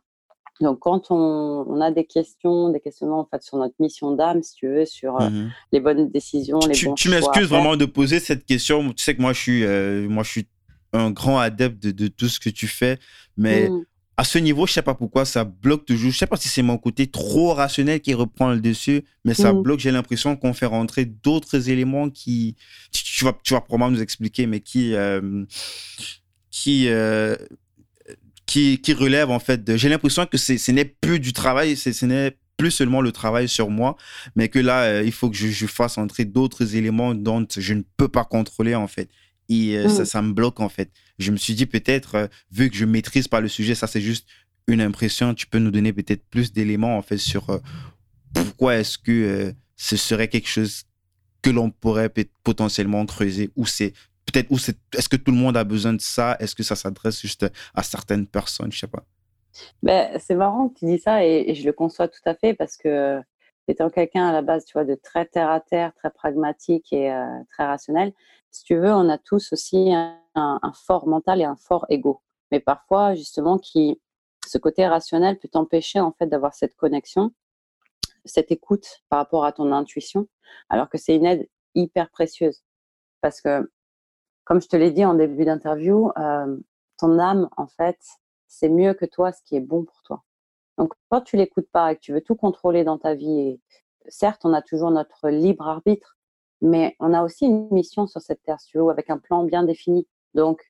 [0.62, 4.54] Donc, quand on, a des questions, des questionnements, en fait, sur notre mission d'âme, si
[4.54, 7.86] tu veux, sur euh, mmh les bonnes décisions, les tu, bons Tu m'excuses vraiment de
[7.86, 8.94] poser cette question.
[8.94, 10.48] Tu sais que moi, je suis, moi, je suis
[10.94, 13.00] un grand adepte de, tout ce que tu fais,
[13.38, 13.86] mais mm.
[14.18, 16.12] à ce niveau, je sais pas pourquoi ça bloque toujours.
[16.12, 19.54] Je sais pas si c'est mon côté trop rationnel qui reprend le dessus, mais ça
[19.54, 19.62] mm.
[19.62, 19.80] bloque.
[19.80, 22.56] J'ai l'impression qu'on fait rentrer d'autres éléments qui,
[22.92, 25.46] tu, vas, tu vas probablement nous expliquer, mais qui, euh,
[26.50, 27.36] qui, euh,
[28.52, 29.78] qui, qui relèvent en fait.
[29.78, 33.70] J'ai l'impression que ce n'est plus du travail, ce n'est plus seulement le travail sur
[33.70, 33.96] moi,
[34.36, 37.74] mais que là, euh, il faut que je, je fasse entrer d'autres éléments dont je
[37.74, 39.10] ne peux pas contrôler en fait
[39.48, 40.06] et euh, mmh.
[40.06, 40.92] ça, me bloque en fait.
[41.18, 44.02] Je me suis dit peut-être, euh, vu que je maîtrise pas le sujet, ça c'est
[44.02, 44.28] juste
[44.68, 47.62] une impression, tu peux nous donner peut-être plus d'éléments en fait sur
[48.34, 50.84] pourquoi est-ce que ce serait quelque chose
[51.42, 52.12] que l'on pourrait
[52.44, 53.94] potentiellement creuser ou c'est
[54.32, 56.38] peut-être où c'est est-ce que tout le monde a besoin de ça?
[56.40, 58.72] Est-ce que ça s'adresse juste à certaines personnes?
[58.72, 59.04] Je sais pas.
[59.84, 62.78] Ben, c'est marrant que tu dis ça et, je le conçois tout à fait parce
[62.78, 63.22] que
[63.68, 67.12] étant quelqu'un à la base tu vois de très terre à terre très pragmatique et
[67.12, 68.14] euh, très rationnel
[68.50, 72.22] si tu veux on a tous aussi un, fort mental et un fort ego.
[72.52, 74.00] Mais parfois justement qui
[74.48, 77.32] ce côté rationnel peut t'empêcher en fait d'avoir cette connexion
[78.24, 80.28] cette écoute par rapport à ton intuition
[80.70, 82.64] alors que c'est une aide hyper précieuse.
[83.22, 83.70] Parce que
[84.44, 86.58] comme je te l'ai dit en début d'interview, euh,
[86.98, 88.00] ton âme, en fait,
[88.48, 90.24] c'est mieux que toi ce qui est bon pour toi.
[90.78, 93.60] Donc, quand tu l'écoutes pas et que tu veux tout contrôler dans ta vie,
[94.08, 96.18] certes, on a toujours notre libre arbitre,
[96.62, 100.08] mais on a aussi une mission sur cette terre, tu avec un plan bien défini.
[100.34, 100.62] Donc,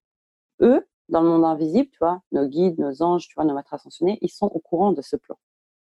[0.61, 3.73] eux, dans le monde invisible, tu vois, nos guides, nos anges, tu vois, nos maîtres
[3.73, 5.37] ascensionnés, ils sont au courant de ce plan.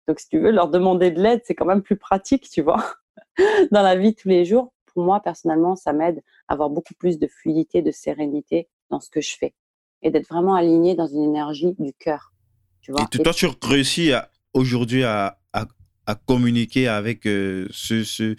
[0.06, 2.84] Donc, si tu veux leur demander de l'aide, c'est quand même plus pratique, tu vois,
[3.72, 7.26] dans la vie tous les jours, moi, personnellement, ça m'aide à avoir beaucoup plus de
[7.26, 9.54] fluidité, de sérénité dans ce que je fais
[10.02, 12.32] et d'être vraiment aligné dans une énergie du cœur.
[12.80, 13.06] Tu vois?
[13.12, 14.12] et toi, tu réussis
[14.54, 18.34] aujourd'hui à, à, communiquer avec euh, ce, ce,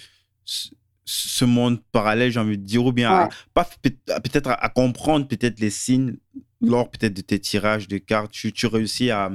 [1.06, 5.70] ce, monde parallèle, j'ai envie de dire, ou bien pas peut-être à, comprendre peut-être les
[5.70, 6.18] signes
[6.62, 8.32] lors peut-être de tes tirages de cartes.
[8.32, 9.30] Tu, tu réussis à,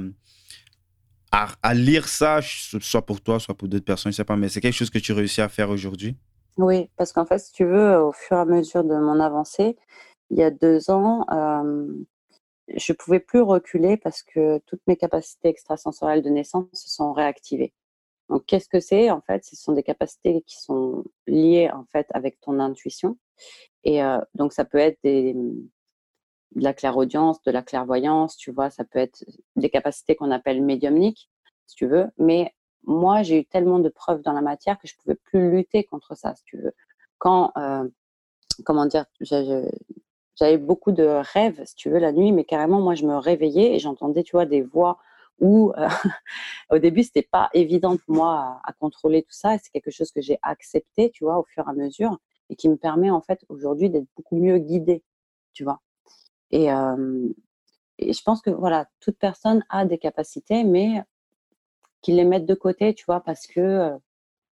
[1.31, 4.49] à, à, lire ça, soit pour toi, soit pour d'autres personnes, je sais pas, mais
[4.49, 6.17] c'est quelque chose que tu réussis à faire aujourd'hui?
[6.57, 9.77] Oui, parce qu'en fait, si tu veux, au fur et à mesure de mon avancée,
[10.29, 11.25] il y a deux ans,
[12.67, 17.13] je ne pouvais plus reculer parce que toutes mes capacités extrasensorielles de naissance se sont
[17.13, 17.73] réactivées.
[18.29, 22.07] Donc, qu'est-ce que c'est En fait, ce sont des capacités qui sont liées en fait
[22.13, 23.17] avec ton intuition.
[23.83, 24.01] Et
[24.33, 25.35] donc, ça peut être des,
[26.55, 29.23] de la clairaudience, de la clairvoyance, tu vois, ça peut être
[29.55, 31.29] des capacités qu'on appelle médiumniques,
[31.67, 32.53] si tu veux, mais
[32.85, 36.15] moi, j'ai eu tellement de preuves dans la matière que je pouvais plus lutter contre
[36.15, 36.73] ça, si tu veux.
[37.17, 37.87] Quand, euh,
[38.65, 41.03] comment dire, j'avais beaucoup de
[41.33, 44.33] rêves, si tu veux, la nuit, mais carrément, moi, je me réveillais et j'entendais, tu
[44.33, 44.99] vois, des voix
[45.39, 45.87] où, euh,
[46.71, 49.57] au début, c'était pas évident pour moi à, contrôler tout ça.
[49.57, 52.17] C'est quelque chose que j'ai accepté, tu vois, au fur et à mesure
[52.49, 55.03] et qui me permet, en fait, aujourd'hui d'être beaucoup mieux guidée,
[55.53, 55.81] tu vois.
[56.51, 57.27] Et, euh,
[57.97, 61.03] et je pense que, voilà, toute personne a des capacités, mais
[62.05, 63.97] qu'ils les mettent de côté, tu vois, parce que euh,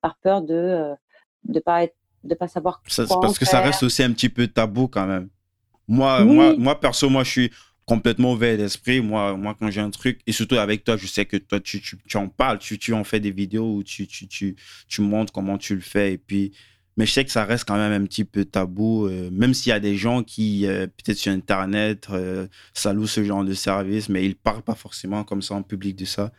[0.00, 0.94] par peur de euh,
[1.44, 4.46] de pas être de pas savoir ça, parce que ça reste aussi un petit peu
[4.46, 5.28] tabou quand même.
[5.86, 7.52] Moi, moi, moi perso, moi, je suis
[7.84, 9.00] complètement ouvert d'esprit.
[9.00, 11.80] Moi, moi, quand j'ai un truc, et surtout avec toi, je sais que toi, tu,
[11.80, 14.56] tu, tu en parles, tu, tu, en fais des vidéos où tu, tu, tu,
[14.88, 16.12] tu, montres comment tu le fais.
[16.12, 16.52] Et puis,
[16.96, 19.70] mais je sais que ça reste quand même un petit peu tabou, euh, même s'il
[19.70, 22.06] y a des gens qui, peut-être sur Internet,
[22.72, 26.04] saluent ce genre de service, mais ils parlent pas forcément comme ça en public de
[26.04, 26.32] ça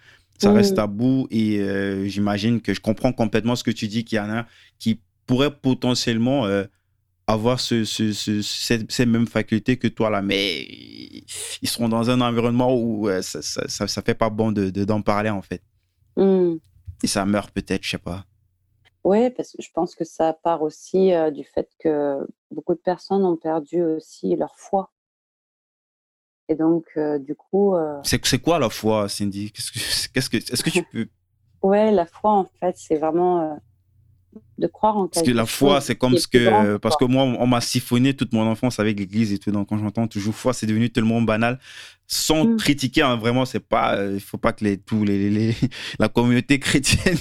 [0.44, 4.18] ça reste tabou et euh, j'imagine que je comprends complètement ce que tu dis qu'il
[4.18, 4.45] y en a
[4.80, 6.65] qui pourraient potentiellement euh,
[7.28, 10.64] avoir ce, ce, ces, mêmes facultés que toi là, mais
[11.61, 14.84] ils seront dans un environnement où euh, ça, ça, ça, fait pas bon d'en de,
[14.84, 15.61] d'en parler en fait.
[16.18, 16.56] Mmh.
[17.03, 18.26] Et ça meurt peut-être, je sais pas.
[19.03, 23.26] Oui, parce que je pense que ça part aussi du fait que beaucoup de personnes
[23.26, 24.93] ont perdu aussi leur foi
[26.49, 27.76] et donc, euh, du coup.
[27.76, 29.52] Euh c'est quoi la foi, Cindy?
[29.52, 29.80] Qu'est-ce que,
[30.14, 31.07] qu'est-ce que, Est-ce que tu peux.
[31.61, 33.56] Ouais, la foi, en fait, c'est vraiment euh,
[34.57, 36.76] de croire en Parce que la foi, c'est comme ce que.
[36.76, 39.49] Parce que moi, on m'a siphonné toute mon enfance avec l'église et tout.
[39.49, 41.60] Donc, quand j'entends toujours foi, c'est devenu tellement banal.
[42.06, 42.57] Sans mmh.
[42.57, 43.98] critiquer, hein, vraiment, c'est pas.
[44.11, 45.56] Il faut pas que les, tous les, les,
[45.99, 47.18] la communauté chrétienne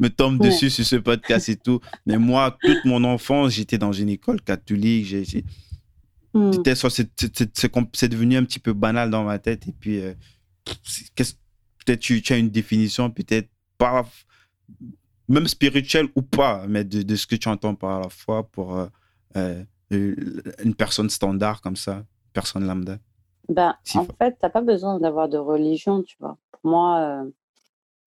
[0.00, 1.78] me tombe dessus sur ce podcast et tout.
[2.04, 5.06] Mais moi, toute mon enfance, j'étais dans une école catholique.
[5.06, 5.44] j'ai
[6.34, 6.50] Hmm.
[7.92, 9.68] C'est devenu un petit peu banal dans ma tête.
[9.68, 10.14] Et puis, euh,
[10.64, 13.48] peut-être tu, tu, as une définition, peut-être
[13.78, 14.04] pas,
[15.28, 18.76] même spirituelle ou pas, mais de, de, ce que tu entends par la foi pour
[18.76, 18.86] euh,
[19.36, 22.98] euh, une personne standard comme ça, personne lambda.
[23.48, 26.36] Ben, en fait, tu n'as pas besoin d'avoir de religion, tu vois.
[26.50, 27.24] Pour moi,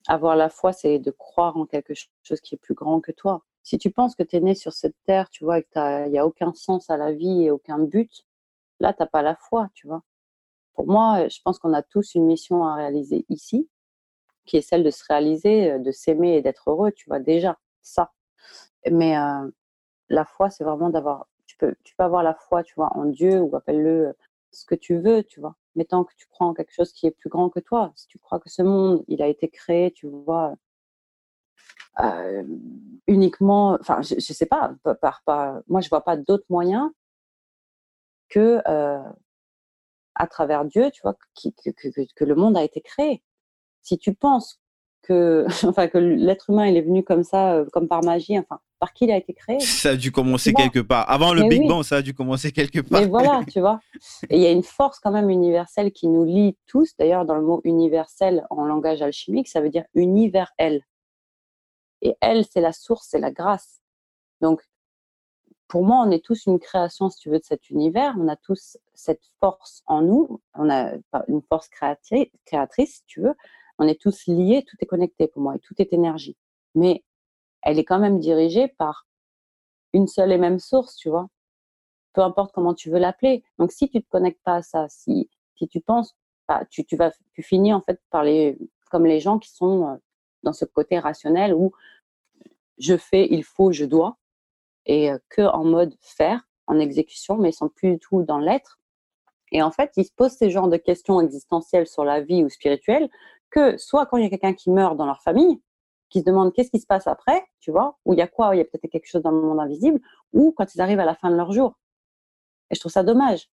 [0.07, 1.93] avoir la foi, c'est de croire en quelque
[2.23, 4.71] chose qui est plus grand que toi si tu penses que tu es né sur
[4.71, 7.79] cette terre, tu vois, et qu'il n'y a aucun sens à la vie et aucun
[7.79, 8.25] but,
[8.79, 10.03] là, tu n'as pas la foi, tu vois.
[10.73, 13.69] Pour moi, euh, je pense qu'on a tous une mission à réaliser ici,
[14.45, 17.59] qui est celle de se réaliser, euh, de s'aimer et d'être heureux, tu vois, déjà,
[17.81, 18.13] ça.
[18.89, 19.51] Mais euh,
[20.09, 23.03] la foi, c'est vraiment d'avoir, tu peux, tu peux avoir la foi, tu vois, en
[23.03, 24.15] Dieu ou appelle-le
[24.51, 25.57] ce que tu veux, tu vois.
[25.75, 28.07] Mais tant que tu crois en quelque chose qui est plus grand que toi, si
[28.07, 30.55] tu crois que ce monde, il a été créé, tu vois,
[32.01, 32.43] euh,
[33.07, 36.93] uniquement, enfin, je, ne sais pas, par, par, moi je vois pas d'autre moyen
[38.29, 38.99] que euh,
[40.15, 41.69] à travers Dieu, tu vois, que,
[42.15, 43.21] que, le monde a été créé.
[43.83, 44.59] Si tu penses
[45.03, 48.59] que, enfin, que l'être humain, il est venu comme ça, euh, comme par magie, enfin,
[48.79, 49.59] par qui il a été créé.
[49.61, 51.09] Ça a dû commencer quelque part.
[51.09, 53.01] Avant le Big Bang, ça a dû commencer quelque part.
[53.01, 53.79] Mais voilà, tu vois.
[54.29, 56.95] Et il y a une force quand même universelle qui nous lie tous.
[56.99, 60.81] D'ailleurs, dans le mot universel en langage alchimique, ça veut dire univers elle.
[62.01, 63.81] Et elle, c'est la source, c'est la grâce.
[64.41, 64.61] Donc,
[65.67, 68.15] pour moi, on est tous une création, si tu veux, de cet univers.
[68.17, 70.41] On a tous cette force en nous.
[70.53, 70.93] On a
[71.27, 73.35] une force créatrice, si tu veux.
[73.77, 76.37] On est tous liés, tout est connecté pour moi et tout est énergie.
[76.73, 77.03] Mais
[77.61, 79.07] elle est quand même dirigée par
[79.93, 81.27] une seule et même source, tu vois.
[82.13, 83.43] Peu importe comment tu veux l'appeler.
[83.59, 86.15] Donc, si tu te connectes pas à ça, si, si tu penses,
[86.47, 88.57] bah, tu, tu, vas, tu finis en fait par les,
[88.89, 89.97] comme les gens qui sont euh,
[90.47, 91.73] dans ce côté rationnel où
[92.77, 94.17] je fais, il faut, je dois
[94.85, 98.79] et que en mode faire, en exécution, mais ils sont plus du tout dans l'être.
[99.51, 102.49] Et en fait, ils se posent ces genres de questions existentielles sur la vie ou
[102.49, 103.09] spirituelle
[103.49, 105.61] que soit quand il y a quelqu'un qui meurt dans leur famille,
[106.09, 108.55] qui se demande qu'est-ce qui se passe après, tu vois, ou il y a quoi,
[108.55, 109.99] il y a peut-être quelque chose dans le monde invisible,
[110.31, 111.77] ou quand ils arrivent à la fin de leur jour.
[112.69, 113.49] Et je trouve ça dommage.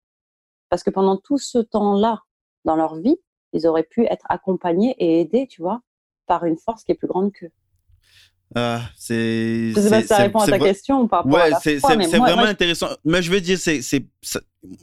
[0.69, 2.23] Parce que pendant tout ce temps-là,
[2.65, 3.19] dans leur vie,
[3.53, 5.81] ils auraient pu être accompagnés et aidés, tu vois,
[6.27, 7.51] par une force qui est plus grande qu'eux.
[8.55, 9.73] Ah, c'est.
[9.75, 12.89] Je sais pas si ça répond à ta question par ouais, c'est vraiment intéressant.
[13.05, 13.81] Mais je veux dire, c'est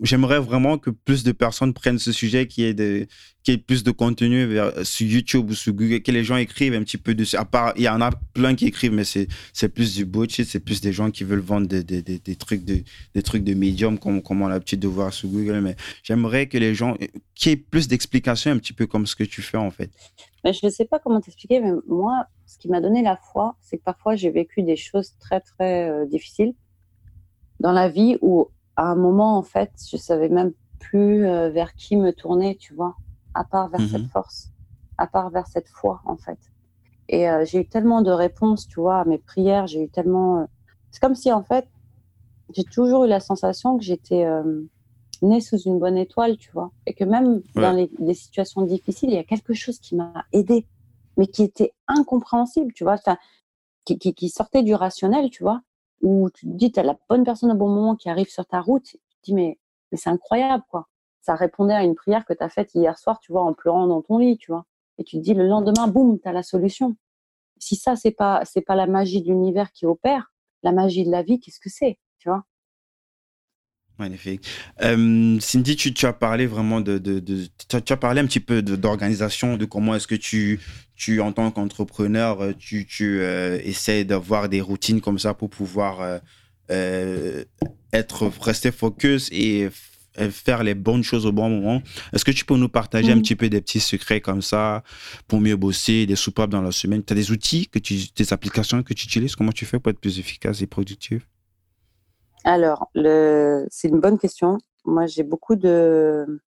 [0.03, 3.07] j'aimerais vraiment que plus de personnes prennent ce sujet, qui est de,
[3.43, 6.73] qui est plus de contenu vers, sur YouTube ou sur Google, que les gens écrivent
[6.73, 7.38] un petit peu dessus.
[7.38, 10.59] À part, il y en a plein qui écrivent, mais c'est plus du bullshit, c'est
[10.59, 13.53] plus des gens qui veulent vendre des, des, des, des trucs de des trucs de
[13.53, 15.61] médium comme, comme on a l'habitude de voir sur Google.
[15.61, 16.97] Mais j'aimerais que les gens,
[17.35, 19.91] qu'il y ait plus d'explications un petit peu comme ce que tu fais en fait.
[20.43, 23.55] Mais je ne sais pas comment t'expliquer, mais moi, ce qui m'a donné la foi,
[23.61, 26.53] c'est que parfois j'ai vécu des choses très très euh, difficiles
[27.59, 31.76] dans la vie où à un moment en fait je savais même plus euh, vers
[31.76, 32.95] qui me tourner, tu vois,
[33.35, 34.09] à part vers cette mhm.
[34.09, 34.49] force,
[34.97, 36.39] à part vers cette foi en fait.
[37.07, 40.47] Et euh, j'ai eu tellement de réponses, tu vois, à mes prières, j'ai eu tellement.
[40.89, 41.68] C'est comme si en fait
[42.53, 44.26] j'ai toujours eu la sensation que j'étais
[45.22, 49.10] née sous une bonne étoile, tu vois, et que même dans les, les, situations difficiles,
[49.10, 50.65] il y a quelque chose qui m'a aidé
[51.18, 52.98] mais qui était incompréhensible, tu vois,
[53.85, 55.61] qui, qui, qui, sortait du rationnel, tu vois,
[56.02, 58.45] où tu te dis, tu as la bonne personne au bon moment qui arrive sur
[58.45, 59.60] ta route, tu te dis, mais,
[59.91, 60.88] mais c'est incroyable, quoi.
[61.22, 63.88] Ça répondait à une prière que tu as faite hier soir, tu vois, en pleurant
[63.88, 64.65] dans ton lit, tu vois.
[64.98, 66.95] Et tu te dis, le lendemain, boum, tu as la solution.
[67.57, 70.34] Si ça, c'est pas, c'est pas la magie de l'univers qui opère,
[70.64, 72.43] la magie de la vie, qu'est-ce que c'est, tu vois?
[74.02, 74.48] Magnifique.
[74.82, 78.40] Euh, Cindy, tu, tu, as parlé vraiment de, de, de tu, as, parlé un petit
[78.40, 80.60] peu d'organisation, de, comment est-ce que tu,
[80.95, 85.52] tu, en tant qu'entrepreneur, euh, tu, tu euh, essaies d'avoir des routines comme ça pour
[85.52, 86.19] pouvoir
[87.94, 89.69] être, rester focus et
[90.32, 91.84] faire les bonnes choses au bon moment.
[92.11, 94.84] Est-ce que tu peux nous partager un petit peu des petits secrets comme ça
[95.28, 97.03] pour mieux bosser, des soupapes dans la semaine?
[97.03, 99.36] Tu as des outils, que tu, des applications que tu utilises?
[99.36, 101.22] Comment tu fais pour être plus efficace et productif?
[102.43, 103.65] Alors, le...
[103.69, 104.57] c'est une bonne question.
[104.85, 106.41] Moi, j'ai beaucoup de...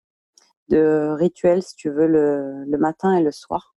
[0.69, 3.75] de rituels, si tu veux, le, le matin et le soir.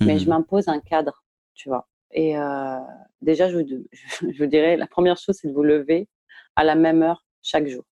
[0.00, 1.24] Mais je mmh m'impose un cadre,
[1.54, 1.88] tu vois.
[2.12, 2.78] Et euh,
[3.22, 3.64] déjà, je vous...
[4.32, 6.08] je vous dirais, la première chose, c'est de vous lever
[6.56, 7.84] à la même heure chaque jour.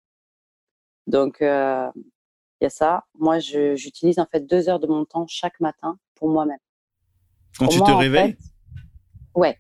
[1.07, 1.91] Donc, euh,
[2.61, 3.05] il y a ça.
[3.15, 6.59] Moi, j'utilise en fait deux heures de mon temps chaque matin pour moi-même.
[7.59, 8.37] Quand tu te réveilles?
[9.35, 9.59] Ouais,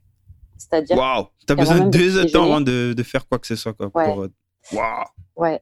[0.58, 0.96] c'est-à-dire.
[0.96, 3.72] Waouh T'as besoin de deux heures avant de, de, faire quoi que ce soit.
[3.72, 4.28] Quoi, ouais.
[4.74, 4.78] Euh,
[5.36, 5.60] ouais.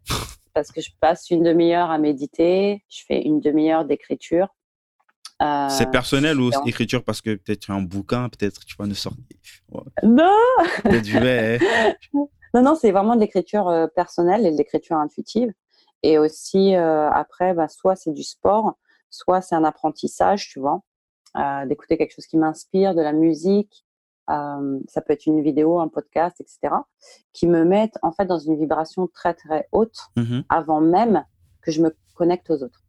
[0.55, 4.49] Parce que je passe une demi-heure à méditer, je fais une demi-heure d'écriture.
[5.43, 8.87] Euh, c'est personnel ou écriture parce que peut-être tu as un bouquin, peut-être tu vas
[8.87, 9.23] nous sortir.
[10.03, 10.33] Non
[10.85, 11.59] vais...
[12.55, 15.53] Non, non, c'est vraiment de l'écriture euh, personnelle et de l'écriture intuitive.
[16.03, 18.79] Et aussi, après, bah, soit c'est du sport,
[19.11, 20.81] soit c'est un apprentissage, tu vois,
[21.67, 23.86] d'écouter quelque chose qui m'inspire, de la musique,
[24.31, 26.75] euh, ça peut être une vidéo, un podcast, etc.,
[27.33, 31.25] qui me mettent en fait dans une vibration très très haute mmh avant même
[31.63, 32.83] que je me connecte aux autres.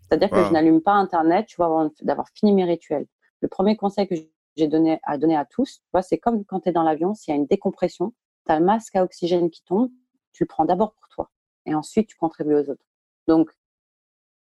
[0.00, 3.06] C'est-à-dire que je n'allume pas Internet, tu vois, avant d'avoir fini mes rituels.
[3.40, 4.14] Le premier conseil que
[4.56, 7.36] j'ai donné à donner à tous, c'est comme quand tu es dans l'avion, s'il y
[7.36, 8.14] a une décompression,
[8.46, 9.90] tu as le masque à oxygène qui tombe,
[10.32, 11.30] tu le prends d'abord pour toi
[11.66, 12.84] et ensuite tu contribues aux autres.
[13.26, 13.50] Donc,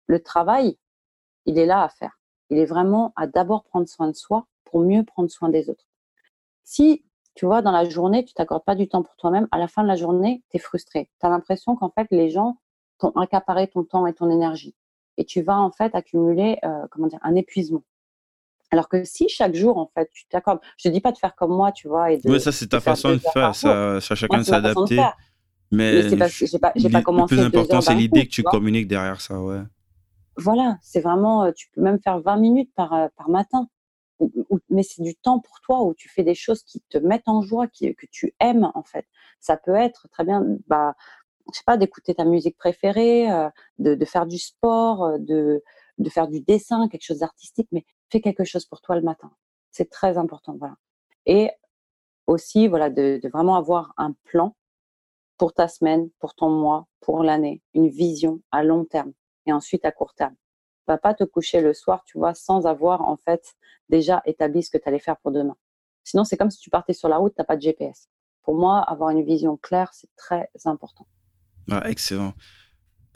[0.06, 0.78] le travail,
[1.46, 2.20] il est là à faire.
[2.50, 5.86] Il est vraiment à d'abord prendre soin de soi pour mieux prendre soin des autres.
[6.64, 7.04] Si,
[7.34, 9.82] tu vois, dans la journée, tu t'accordes pas du temps pour toi-même, à la fin
[9.82, 11.10] de la journée, tu es frustré.
[11.20, 12.58] Tu as l'impression qu'en fait, les gens
[12.98, 14.74] t'ont accaparé ton temps et ton énergie.
[15.16, 17.84] Et tu vas en fait accumuler, euh, comment dire, un épuisement.
[18.70, 21.36] Alors que si chaque jour, en fait, tu t'accordes, je te dis pas de faire
[21.36, 22.10] comme moi, tu vois.
[22.10, 23.54] Et de, oui, ça, c'est ta façon de faire.
[23.54, 24.96] Ça, ça, chacun s'adapter.
[25.70, 27.34] Mais, mais c'est pas, pas, commencé.
[27.34, 29.62] Le plus important, c'est l'idée que tu communiques derrière ça, ouais.
[30.36, 33.68] Voilà, c'est vraiment, euh, tu peux même faire 20 minutes par, euh, par matin.
[34.70, 37.42] Mais c'est du temps pour toi où tu fais des choses qui te mettent en
[37.42, 39.06] joie, qui, que tu aimes en fait.
[39.40, 40.94] Ça peut être très bien, bah,
[41.52, 45.62] je sais pas, d'écouter ta musique préférée, euh, de, faire du sport, euh, de,
[45.98, 49.30] de faire du dessin, quelque chose d'artistique, mais fais quelque chose pour toi le matin.
[49.70, 50.76] C'est très important, voilà.
[51.26, 51.50] Et
[52.26, 54.56] aussi, voilà, de, vraiment avoir un plan
[55.36, 59.12] pour ta semaine, pour ton mois, pour l'année, une vision à long terme
[59.46, 60.34] et ensuite à court terme.
[60.86, 63.54] Vas pas te coucher le soir, tu vois, sans avoir en fait
[63.88, 65.56] déjà établi ce que tu allais faire pour demain.
[66.04, 68.08] Sinon, c'est comme si tu partais sur la route, tu n'as pas de GPS.
[68.42, 71.06] Pour moi, avoir une vision claire, c'est très important.
[71.70, 72.34] Ah, excellent.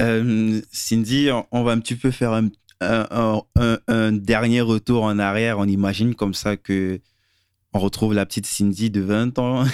[0.00, 2.48] Cindy, on va un petit peu faire un,
[2.80, 5.58] un, dernier retour en arrière.
[5.58, 7.00] On imagine comme ça que
[7.74, 9.64] on retrouve la petite Cindy de 20 ans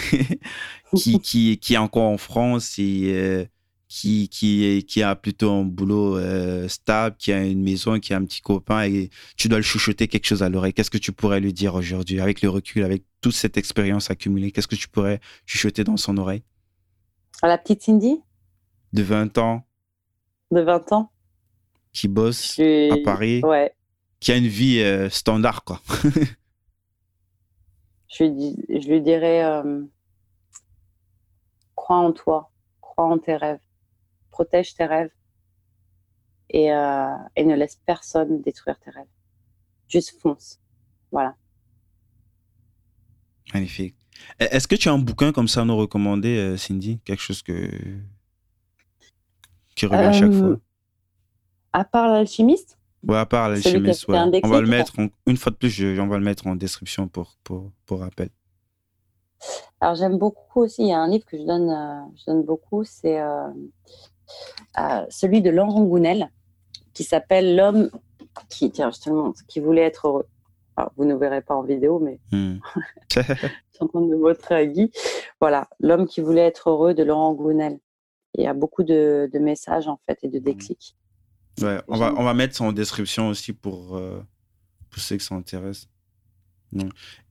[0.97, 3.45] qui, qui, qui, est encore en France et euh,
[3.89, 8.17] qui, qui, qui a plutôt un boulot euh, stable, qui a une maison, qui a
[8.17, 10.73] un petit copain et tu dois le chuchoter quelque chose à l'oreille.
[10.73, 14.51] Qu'est-ce que tu pourrais lui dire aujourd'hui avec le recul, avec toute cette expérience accumulée?
[14.51, 16.43] Qu'est-ce que tu pourrais chuchoter dans son oreille?
[17.43, 18.21] À la petite Cindy?
[18.93, 19.65] De 20 ans.
[20.51, 21.11] De 20 ans
[21.93, 23.43] Qui bosse à Paris.
[23.45, 23.75] Ouais.
[24.21, 25.81] Qui a une vie euh, standard, quoi.
[28.09, 29.83] je, lui, je lui dirais euh,
[31.75, 32.51] crois en toi,
[32.81, 33.59] crois en tes rêves
[34.35, 35.15] protège tes rêves
[36.51, 39.15] et, euh, et, ne laisse personne détruire tes rêves.
[39.89, 40.61] Juste fonce.
[41.13, 41.37] Voilà.
[43.53, 43.95] Magnifique.
[44.41, 46.99] E-, est-ce que tu as un bouquin comme ça à nous recommander, euh, Cindy?
[47.05, 47.71] Quelque chose que...
[49.77, 50.61] qui revient à chaque euh, fois?
[51.73, 52.77] À part l'alchimiste?
[53.07, 54.41] Ouais, à part l'alchimiste, ouais.
[54.43, 54.95] On va le mettre,
[55.27, 58.31] une fois de plus, je, on va le mettre en description pour, pour, pour rappel.
[59.81, 61.71] Alors j'aime beaucoup aussi, il y a un livre que je donne,
[62.17, 63.21] je donne beaucoup, c'est
[65.11, 66.31] celui de Laurent Gounel,
[66.93, 67.91] qui s'appelle L'homme
[68.49, 70.27] qui, tiens, je te le montre, qui voulait être heureux.
[70.97, 72.59] vous ne verrez pas en vidéo, mais hmm.
[73.15, 73.33] je suis
[73.81, 74.91] en train de montrer à Guy.
[75.41, 77.79] Voilà, L'homme qui voulait être heureux de Laurent Gounel.
[78.37, 80.43] Il y a beaucoup de, messages en fait et de hmm.
[80.43, 80.97] déclics.
[81.61, 84.21] Ouais, on va, on va mettre ça en description aussi pour, euh,
[84.91, 85.89] pour ceux qui s'intéressent.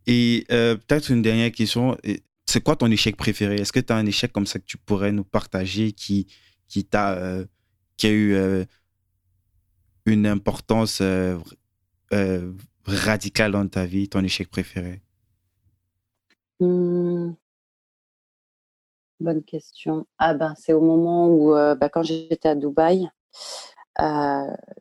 [0.08, 1.98] Et euh, peut-être une dernière question.
[2.46, 3.56] C'est quoi ton échec préféré?
[3.56, 6.28] Est-ce que tu as un échec comme ça que tu pourrais nous partager qui,
[6.74, 7.46] qui t'a euh,
[7.98, 8.66] qui a eu euh,
[10.08, 11.38] une importance euh,
[12.86, 15.04] radicale dans ta vie, ton échec préféré?
[16.60, 17.34] Mmh.
[19.20, 20.08] Bonne question.
[20.18, 23.08] Ah ben c'est au moment où bah, quand j'étais à Dubaï,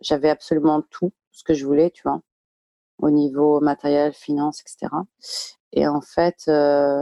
[0.01, 2.23] j'avais absolument tout ce que je voulais, tu vois,
[2.99, 4.91] au niveau matériel, finance, etc.
[5.75, 6.51] Et en fait,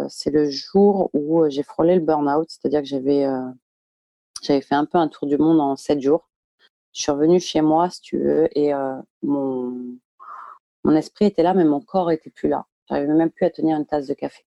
[0.09, 3.25] c'est le jour où j'ai frôlé le burn-out, c'est-à-dire que j'avais
[4.43, 6.29] j'avais fait un peu un tour du monde en sept jours.
[6.93, 9.99] Je suis revenue chez moi, si tu veux, et euh, mon,
[10.97, 12.67] esprit était là, mais mon corps était plus là.
[12.89, 14.45] J'arrivais même plus à tenir une tasse de café.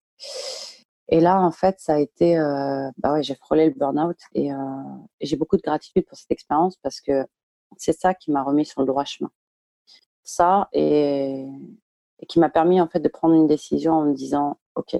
[1.08, 4.52] Et là, en fait, ça a été, euh, bah ouais, j'ai frôlé le burn-out et,
[4.52, 4.56] euh,
[5.20, 7.26] et j'ai beaucoup de gratitude pour cette expérience parce que
[7.76, 9.30] c'est ça qui m'a remis sur le droit chemin.
[10.22, 11.46] Ça et,
[12.20, 14.96] et qui m'a permis en fait de prendre une décision en me disant, ok,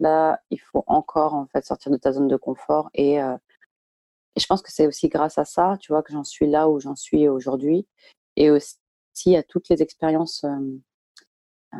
[0.00, 3.20] là, il faut encore en fait sortir de ta zone de confort et
[4.38, 6.68] et je pense que c'est aussi grâce à ça, tu vois, que j'en suis là
[6.68, 7.88] où j'en suis aujourd'hui.
[8.36, 8.76] Et aussi
[9.34, 10.44] à toutes les expériences.
[10.44, 10.78] Euh,
[11.74, 11.78] euh,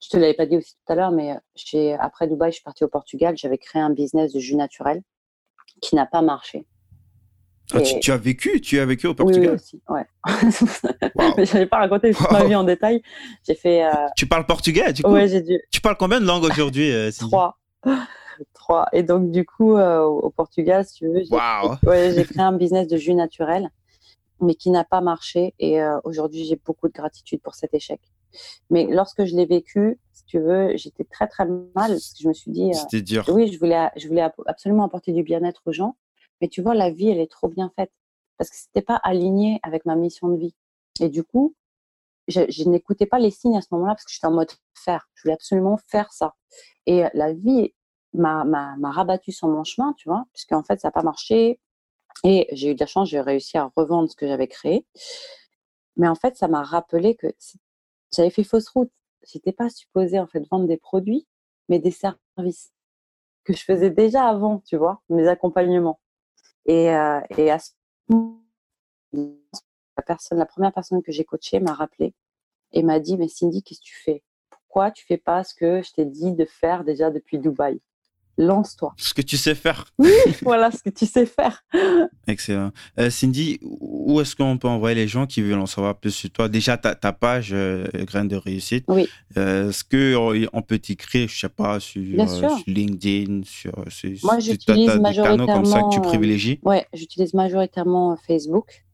[0.00, 1.34] je te l'avais pas dit aussi tout à l'heure, mais
[1.98, 3.36] après Dubaï, je suis partie au Portugal.
[3.36, 5.02] J'avais créé un business de jus naturel
[5.82, 6.68] qui n'a pas marché.
[7.74, 9.50] Ah, tu, as vécu, tu as vécu au Portugal.
[9.50, 10.06] Oui, aussi, ouais.
[11.36, 13.02] mais je n'avais pas raconté toute ma vie en détail.
[13.44, 13.84] J'ai fait.
[13.84, 15.10] Euh, tu parles portugais, du coup?
[15.10, 15.60] Ouais, j'ai dû.
[15.72, 17.58] Tu parles combien de langues aujourd'hui Trois.
[18.54, 18.86] Trois.
[18.92, 22.96] Et donc, du coup, euh, au Portugal, si tu veux, j'ai créé un business de
[22.96, 23.70] jus naturel,
[24.40, 25.54] mais qui n'a pas marché.
[25.58, 28.00] Et euh, aujourd'hui, j'ai beaucoup de gratitude pour cet échec.
[28.70, 31.92] Mais lorsque je l'ai vécu, si tu veux, j'étais très, très mal.
[31.92, 32.70] Parce que je me suis dit.
[32.70, 33.24] Euh, C'était dur.
[33.28, 35.96] Oui, je voulais, je voulais absolument apporter du bien-être aux gens.
[36.40, 37.90] Mais tu vois, la vie, elle est trop bien faite.
[38.36, 40.54] Parce que c'était pas aligné avec ma mission de vie.
[41.00, 41.54] Et du coup,
[42.28, 45.08] je, je n'écoutais pas les signes à ce moment-là parce que j'étais en mode faire.
[45.14, 46.34] Je voulais absolument faire ça.
[46.86, 47.74] Et la vie
[48.14, 51.60] m'a rabattu sur mon chemin, tu vois, puisqu'en fait, ça n'a pas marché.
[52.24, 54.86] Et j'ai eu de la chance, j'ai réussi à revendre ce que j'avais créé.
[55.96, 57.28] Mais en fait, ça m'a rappelé que
[58.14, 58.90] j'avais fait fausse route.
[59.26, 61.26] J'étais pas supposée en fait vendre des produits,
[61.68, 62.72] mais des services
[63.44, 66.00] que je faisais déjà avant, tu vois, mes accompagnements.
[66.66, 67.72] Et, euh, et à ce
[68.08, 68.42] moment,
[69.12, 72.14] la personne, la première personne que j'ai coachée m'a rappelé
[72.72, 74.22] et m'a dit, mais Cindy, qu'est-ce que tu fais?
[74.50, 77.80] Pourquoi tu fais pas ce que je t'ai dit de faire déjà depuis Dubaï?
[78.38, 78.94] Lance-toi.
[78.96, 79.84] Ce que tu sais faire.
[79.98, 80.10] Oui,
[80.42, 81.64] voilà ce que tu sais faire.
[82.26, 82.70] Excellent.
[82.98, 86.30] Euh, Cindy, où est-ce qu'on peut envoyer les gens qui veulent en savoir plus sur
[86.30, 86.48] toi?
[86.48, 88.84] Déjà, ta, ta page euh, Graines de réussite.
[88.88, 89.08] Oui.
[89.36, 94.94] Euh, est-ce qu'on peut t'écrire, je sais pas, sur, sur LinkedIn, sur, sur Moi, j'utilise
[94.94, 95.54] majoritairement.
[95.54, 96.60] comme ça que tu privilégies?
[96.62, 98.84] Ouais, j'utilise majoritairement Facebook.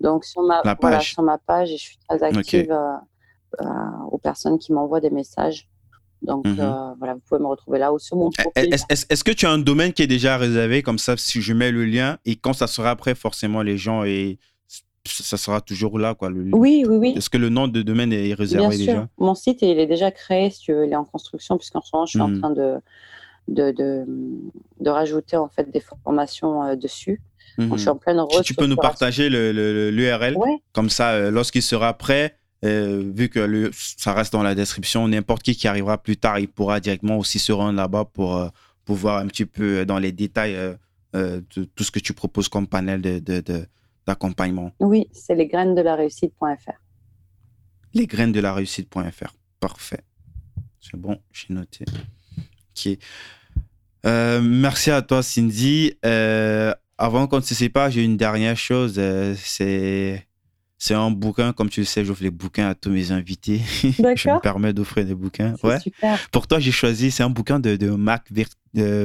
[0.00, 1.12] Donc, sur ma, page.
[1.12, 2.76] sur ma page, je suis très active
[4.10, 5.68] aux personnes qui m'envoient des messages.
[6.22, 6.56] Donc mhm.
[6.60, 8.74] euh, voilà, vous pouvez me retrouver là ou sur mon eh, profil.
[8.88, 11.72] Est-ce que tu as un domaine qui est déjà réservé comme ça si je mets
[11.72, 14.38] le lien et quand ça sera après forcément les gens et
[15.04, 16.48] ça sera toujours là quoi le...
[16.52, 17.14] Oui oui oui.
[17.16, 18.92] Est-ce que le nom de domaine est réservé Bien déjà?
[18.92, 19.06] sûr.
[19.18, 21.90] Mon site il est déjà créé si tu veux, il est en construction puisqu'en ce
[21.92, 22.40] moment je suis en mhm.
[22.40, 22.76] train de
[23.48, 24.04] de, de,
[24.78, 27.20] de, rajouter en fait des formations euh, dessus.
[27.58, 27.88] je suis mhm.
[27.88, 33.10] en pleine Tu peux nous partager l'URL le, comme ça euh, lorsqu'il sera prêt euh,
[33.14, 36.48] vu que le, ça reste dans la description, n'importe qui qui arrivera plus tard, il
[36.48, 38.48] pourra directement aussi se rendre là-bas pour, euh,
[38.86, 40.56] voir un petit peu euh, dans les détails
[41.14, 43.02] de tout ce que tu proposes comme panel
[44.06, 44.72] d'accompagnement.
[44.80, 46.72] De, oui, c'est les graines de la réussite.fr.
[47.94, 49.34] Les graines de la réussite.fr.
[49.60, 50.00] Parfait.
[50.80, 51.84] C'est bon, j'ai noté.
[52.70, 52.98] Ok.
[54.04, 55.94] merci à toi, Cindy.
[56.02, 59.00] avant qu'on ne se sépare, j'ai une dernière chose.
[59.36, 60.26] c'est
[60.82, 63.58] c'est un bouquin, comme tu le sais, j'offre les bouquins à tous mes invités.
[63.82, 65.54] je me permets d'offrir des bouquins.
[65.62, 65.78] Ouais.
[65.78, 66.18] Super.
[66.32, 67.86] Pour toi, j'ai choisi, c'est un bouquin de, de,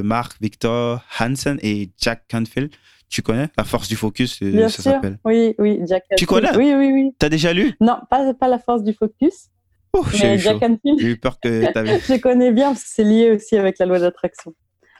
[0.01, 2.71] Mark Victor Hansen et Jack Canfield.
[3.09, 3.49] Tu connais?
[3.59, 5.19] La force du focus, euh, Bien ça s'appelle.
[5.23, 6.49] Oui, oui, Jack Tu connais?
[6.57, 7.11] Oui, oui, oui.
[7.19, 7.75] T'as déjà lu?
[7.79, 9.49] Non, pas, pas La force du focus.
[9.93, 10.99] Oh, j'ai Canfield.
[10.99, 11.99] Eu peur que t'avais.
[12.07, 14.55] je connais bien parce que c'est lié aussi avec la loi d'attraction.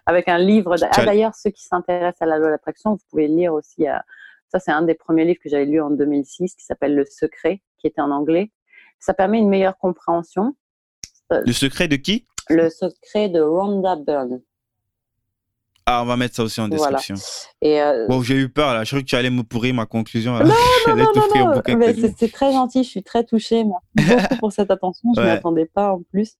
[0.06, 0.76] Avec un livre.
[0.92, 4.06] Ah, d'ailleurs, ceux qui s'intéressent à la loi d'attraction, vous pouvez lire aussi à
[4.50, 7.62] ça, c'est un des premiers livres que j'avais lu en 2006 qui s'appelle Le Secret,
[7.78, 8.52] qui était en anglais.
[9.00, 10.56] Ça permet une meilleure compréhension.
[11.30, 12.26] Le secret de qui?
[12.50, 14.42] Le secret de Rhonda Byrne.
[15.90, 17.16] Ah, on va mettre ça aussi en description.
[17.62, 18.84] Et euh, Bon, j'ai eu peur là.
[18.84, 20.34] Je crois que tu allais me pourrir ma conclusion.
[20.34, 22.84] Non, non, non, non, C'est très gentil.
[22.84, 23.64] Je suis très touchée.
[23.64, 25.10] Merci beaucoup pour cette attention.
[25.16, 26.34] Je ne m'attendais pas en plus.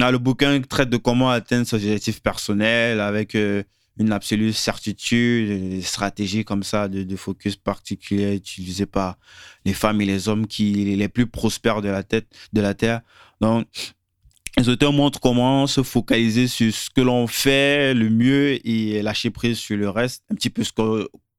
[0.00, 3.62] Ah, le bouquin traite de comment atteindre ses objectifs personnels avec euh,
[3.98, 9.16] une absolue certitude, des stratégies comme ça de, focus particulier utilisées par
[9.64, 13.02] les femmes et les hommes qui les plus prospères de la tête de la terre.
[13.40, 13.66] Donc
[14.56, 19.30] les auteurs montrent comment se focaliser sur ce que l'on fait le mieux et lâcher
[19.30, 20.24] prise sur le reste.
[20.30, 20.72] Un petit peu ce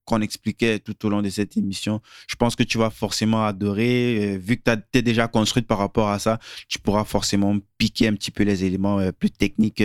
[0.05, 2.01] qu'on expliquait tout au long de cette émission.
[2.27, 4.35] Je pense que tu vas forcément adorer.
[4.35, 8.07] Euh, vu que tu es déjà construite par rapport à ça, tu pourras forcément piquer
[8.07, 9.83] un petit peu les éléments euh, plus techniques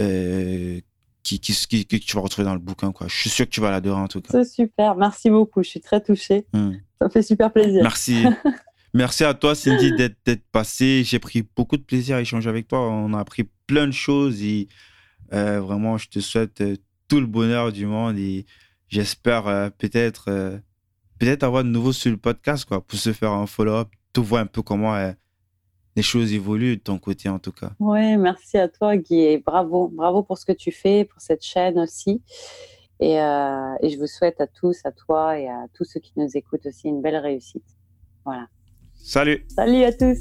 [0.00, 0.80] euh,
[1.26, 2.92] qui, qui, que tu vas retrouver dans le bouquin.
[2.92, 3.08] Quoi.
[3.08, 4.28] Je suis sûr que tu vas l'adorer en tout cas.
[4.30, 4.94] C'est super.
[4.94, 5.62] Merci beaucoup.
[5.62, 6.46] Je suis très touchée.
[6.52, 6.72] Hmm.
[7.00, 7.82] Ça me fait super plaisir.
[7.82, 8.24] Merci.
[8.94, 11.02] Merci à toi, Cindy, d'être passé.
[11.04, 12.80] J'ai pris beaucoup de plaisir à échanger avec toi.
[12.80, 14.68] On a appris plein de choses et
[15.34, 16.76] euh, vraiment, je te souhaite euh,
[17.08, 18.46] tout le bonheur du monde et
[18.88, 20.60] j'espère euh, peut-être
[21.18, 24.42] peut-être avoir de nouveau sur le podcast quoi, pour se faire un follow-up, tout voir
[24.42, 24.94] un peu comment
[25.96, 27.70] les choses évoluent de ton côté en tout cas.
[27.80, 31.42] Oui, merci à toi Guy et bravo, bravo pour ce que tu fais, pour cette
[31.42, 32.22] chaîne aussi.
[33.00, 36.12] Et, euh, et, je vous souhaite à tous, à toi et à tous ceux qui
[36.16, 37.64] nous écoutent aussi une belle réussite.
[38.24, 38.46] Voilà.
[38.94, 39.44] Salut.
[39.54, 40.16] Salut à tous.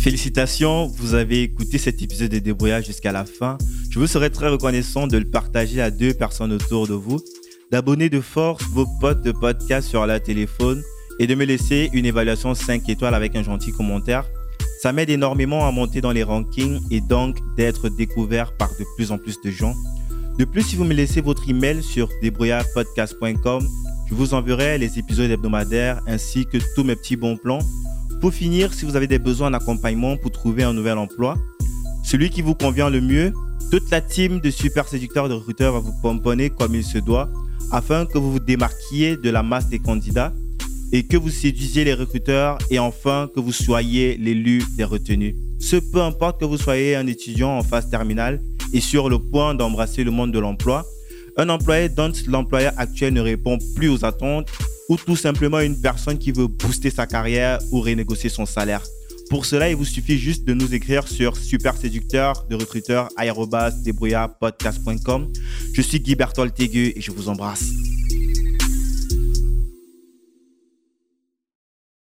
[0.00, 3.58] Félicitations, vous avez écouté cet épisode de Débrouillage jusqu'à la fin.
[3.90, 7.18] Je vous serais très reconnaissant de le partager à deux personnes autour de vous,
[7.72, 10.80] d'abonner de force vos potes de podcast sur la téléphone
[11.18, 14.24] et de me laisser une évaluation 5 étoiles avec un gentil commentaire.
[14.80, 19.10] Ça m'aide énormément à monter dans les rankings et donc d'être découvert par de plus
[19.10, 19.74] en plus de gens.
[20.38, 23.66] De plus, si vous me laissez votre email sur débrouillardpodcast.com,
[24.08, 27.60] je vous enverrai les épisodes hebdomadaires ainsi que tous mes petits bons plans.
[28.20, 31.36] Pour finir, si vous avez des besoins d'accompagnement pour trouver un nouvel emploi,
[32.04, 33.32] celui qui vous convient le mieux,
[33.70, 37.28] toute la team de super séducteurs de recruteurs va vous pomponner comme il se doit
[37.72, 40.32] afin que vous vous démarquiez de la masse des candidats
[40.92, 45.34] et que vous séduisiez les recruteurs et enfin que vous soyez l'élu des retenus.
[45.58, 48.40] Ce peu importe que vous soyez un étudiant en phase terminale
[48.72, 50.86] et sur le point d'embrasser le monde de l'emploi,
[51.36, 54.48] un employé dont l'employeur actuel ne répond plus aux attentes
[54.88, 58.82] ou tout simplement une personne qui veut booster sa carrière ou renégocier son salaire.
[59.28, 63.08] Pour cela, il vous suffit juste de nous écrire sur super séducteur de recruteur
[65.74, 67.72] Je suis Guy Bertol et je vous embrasse.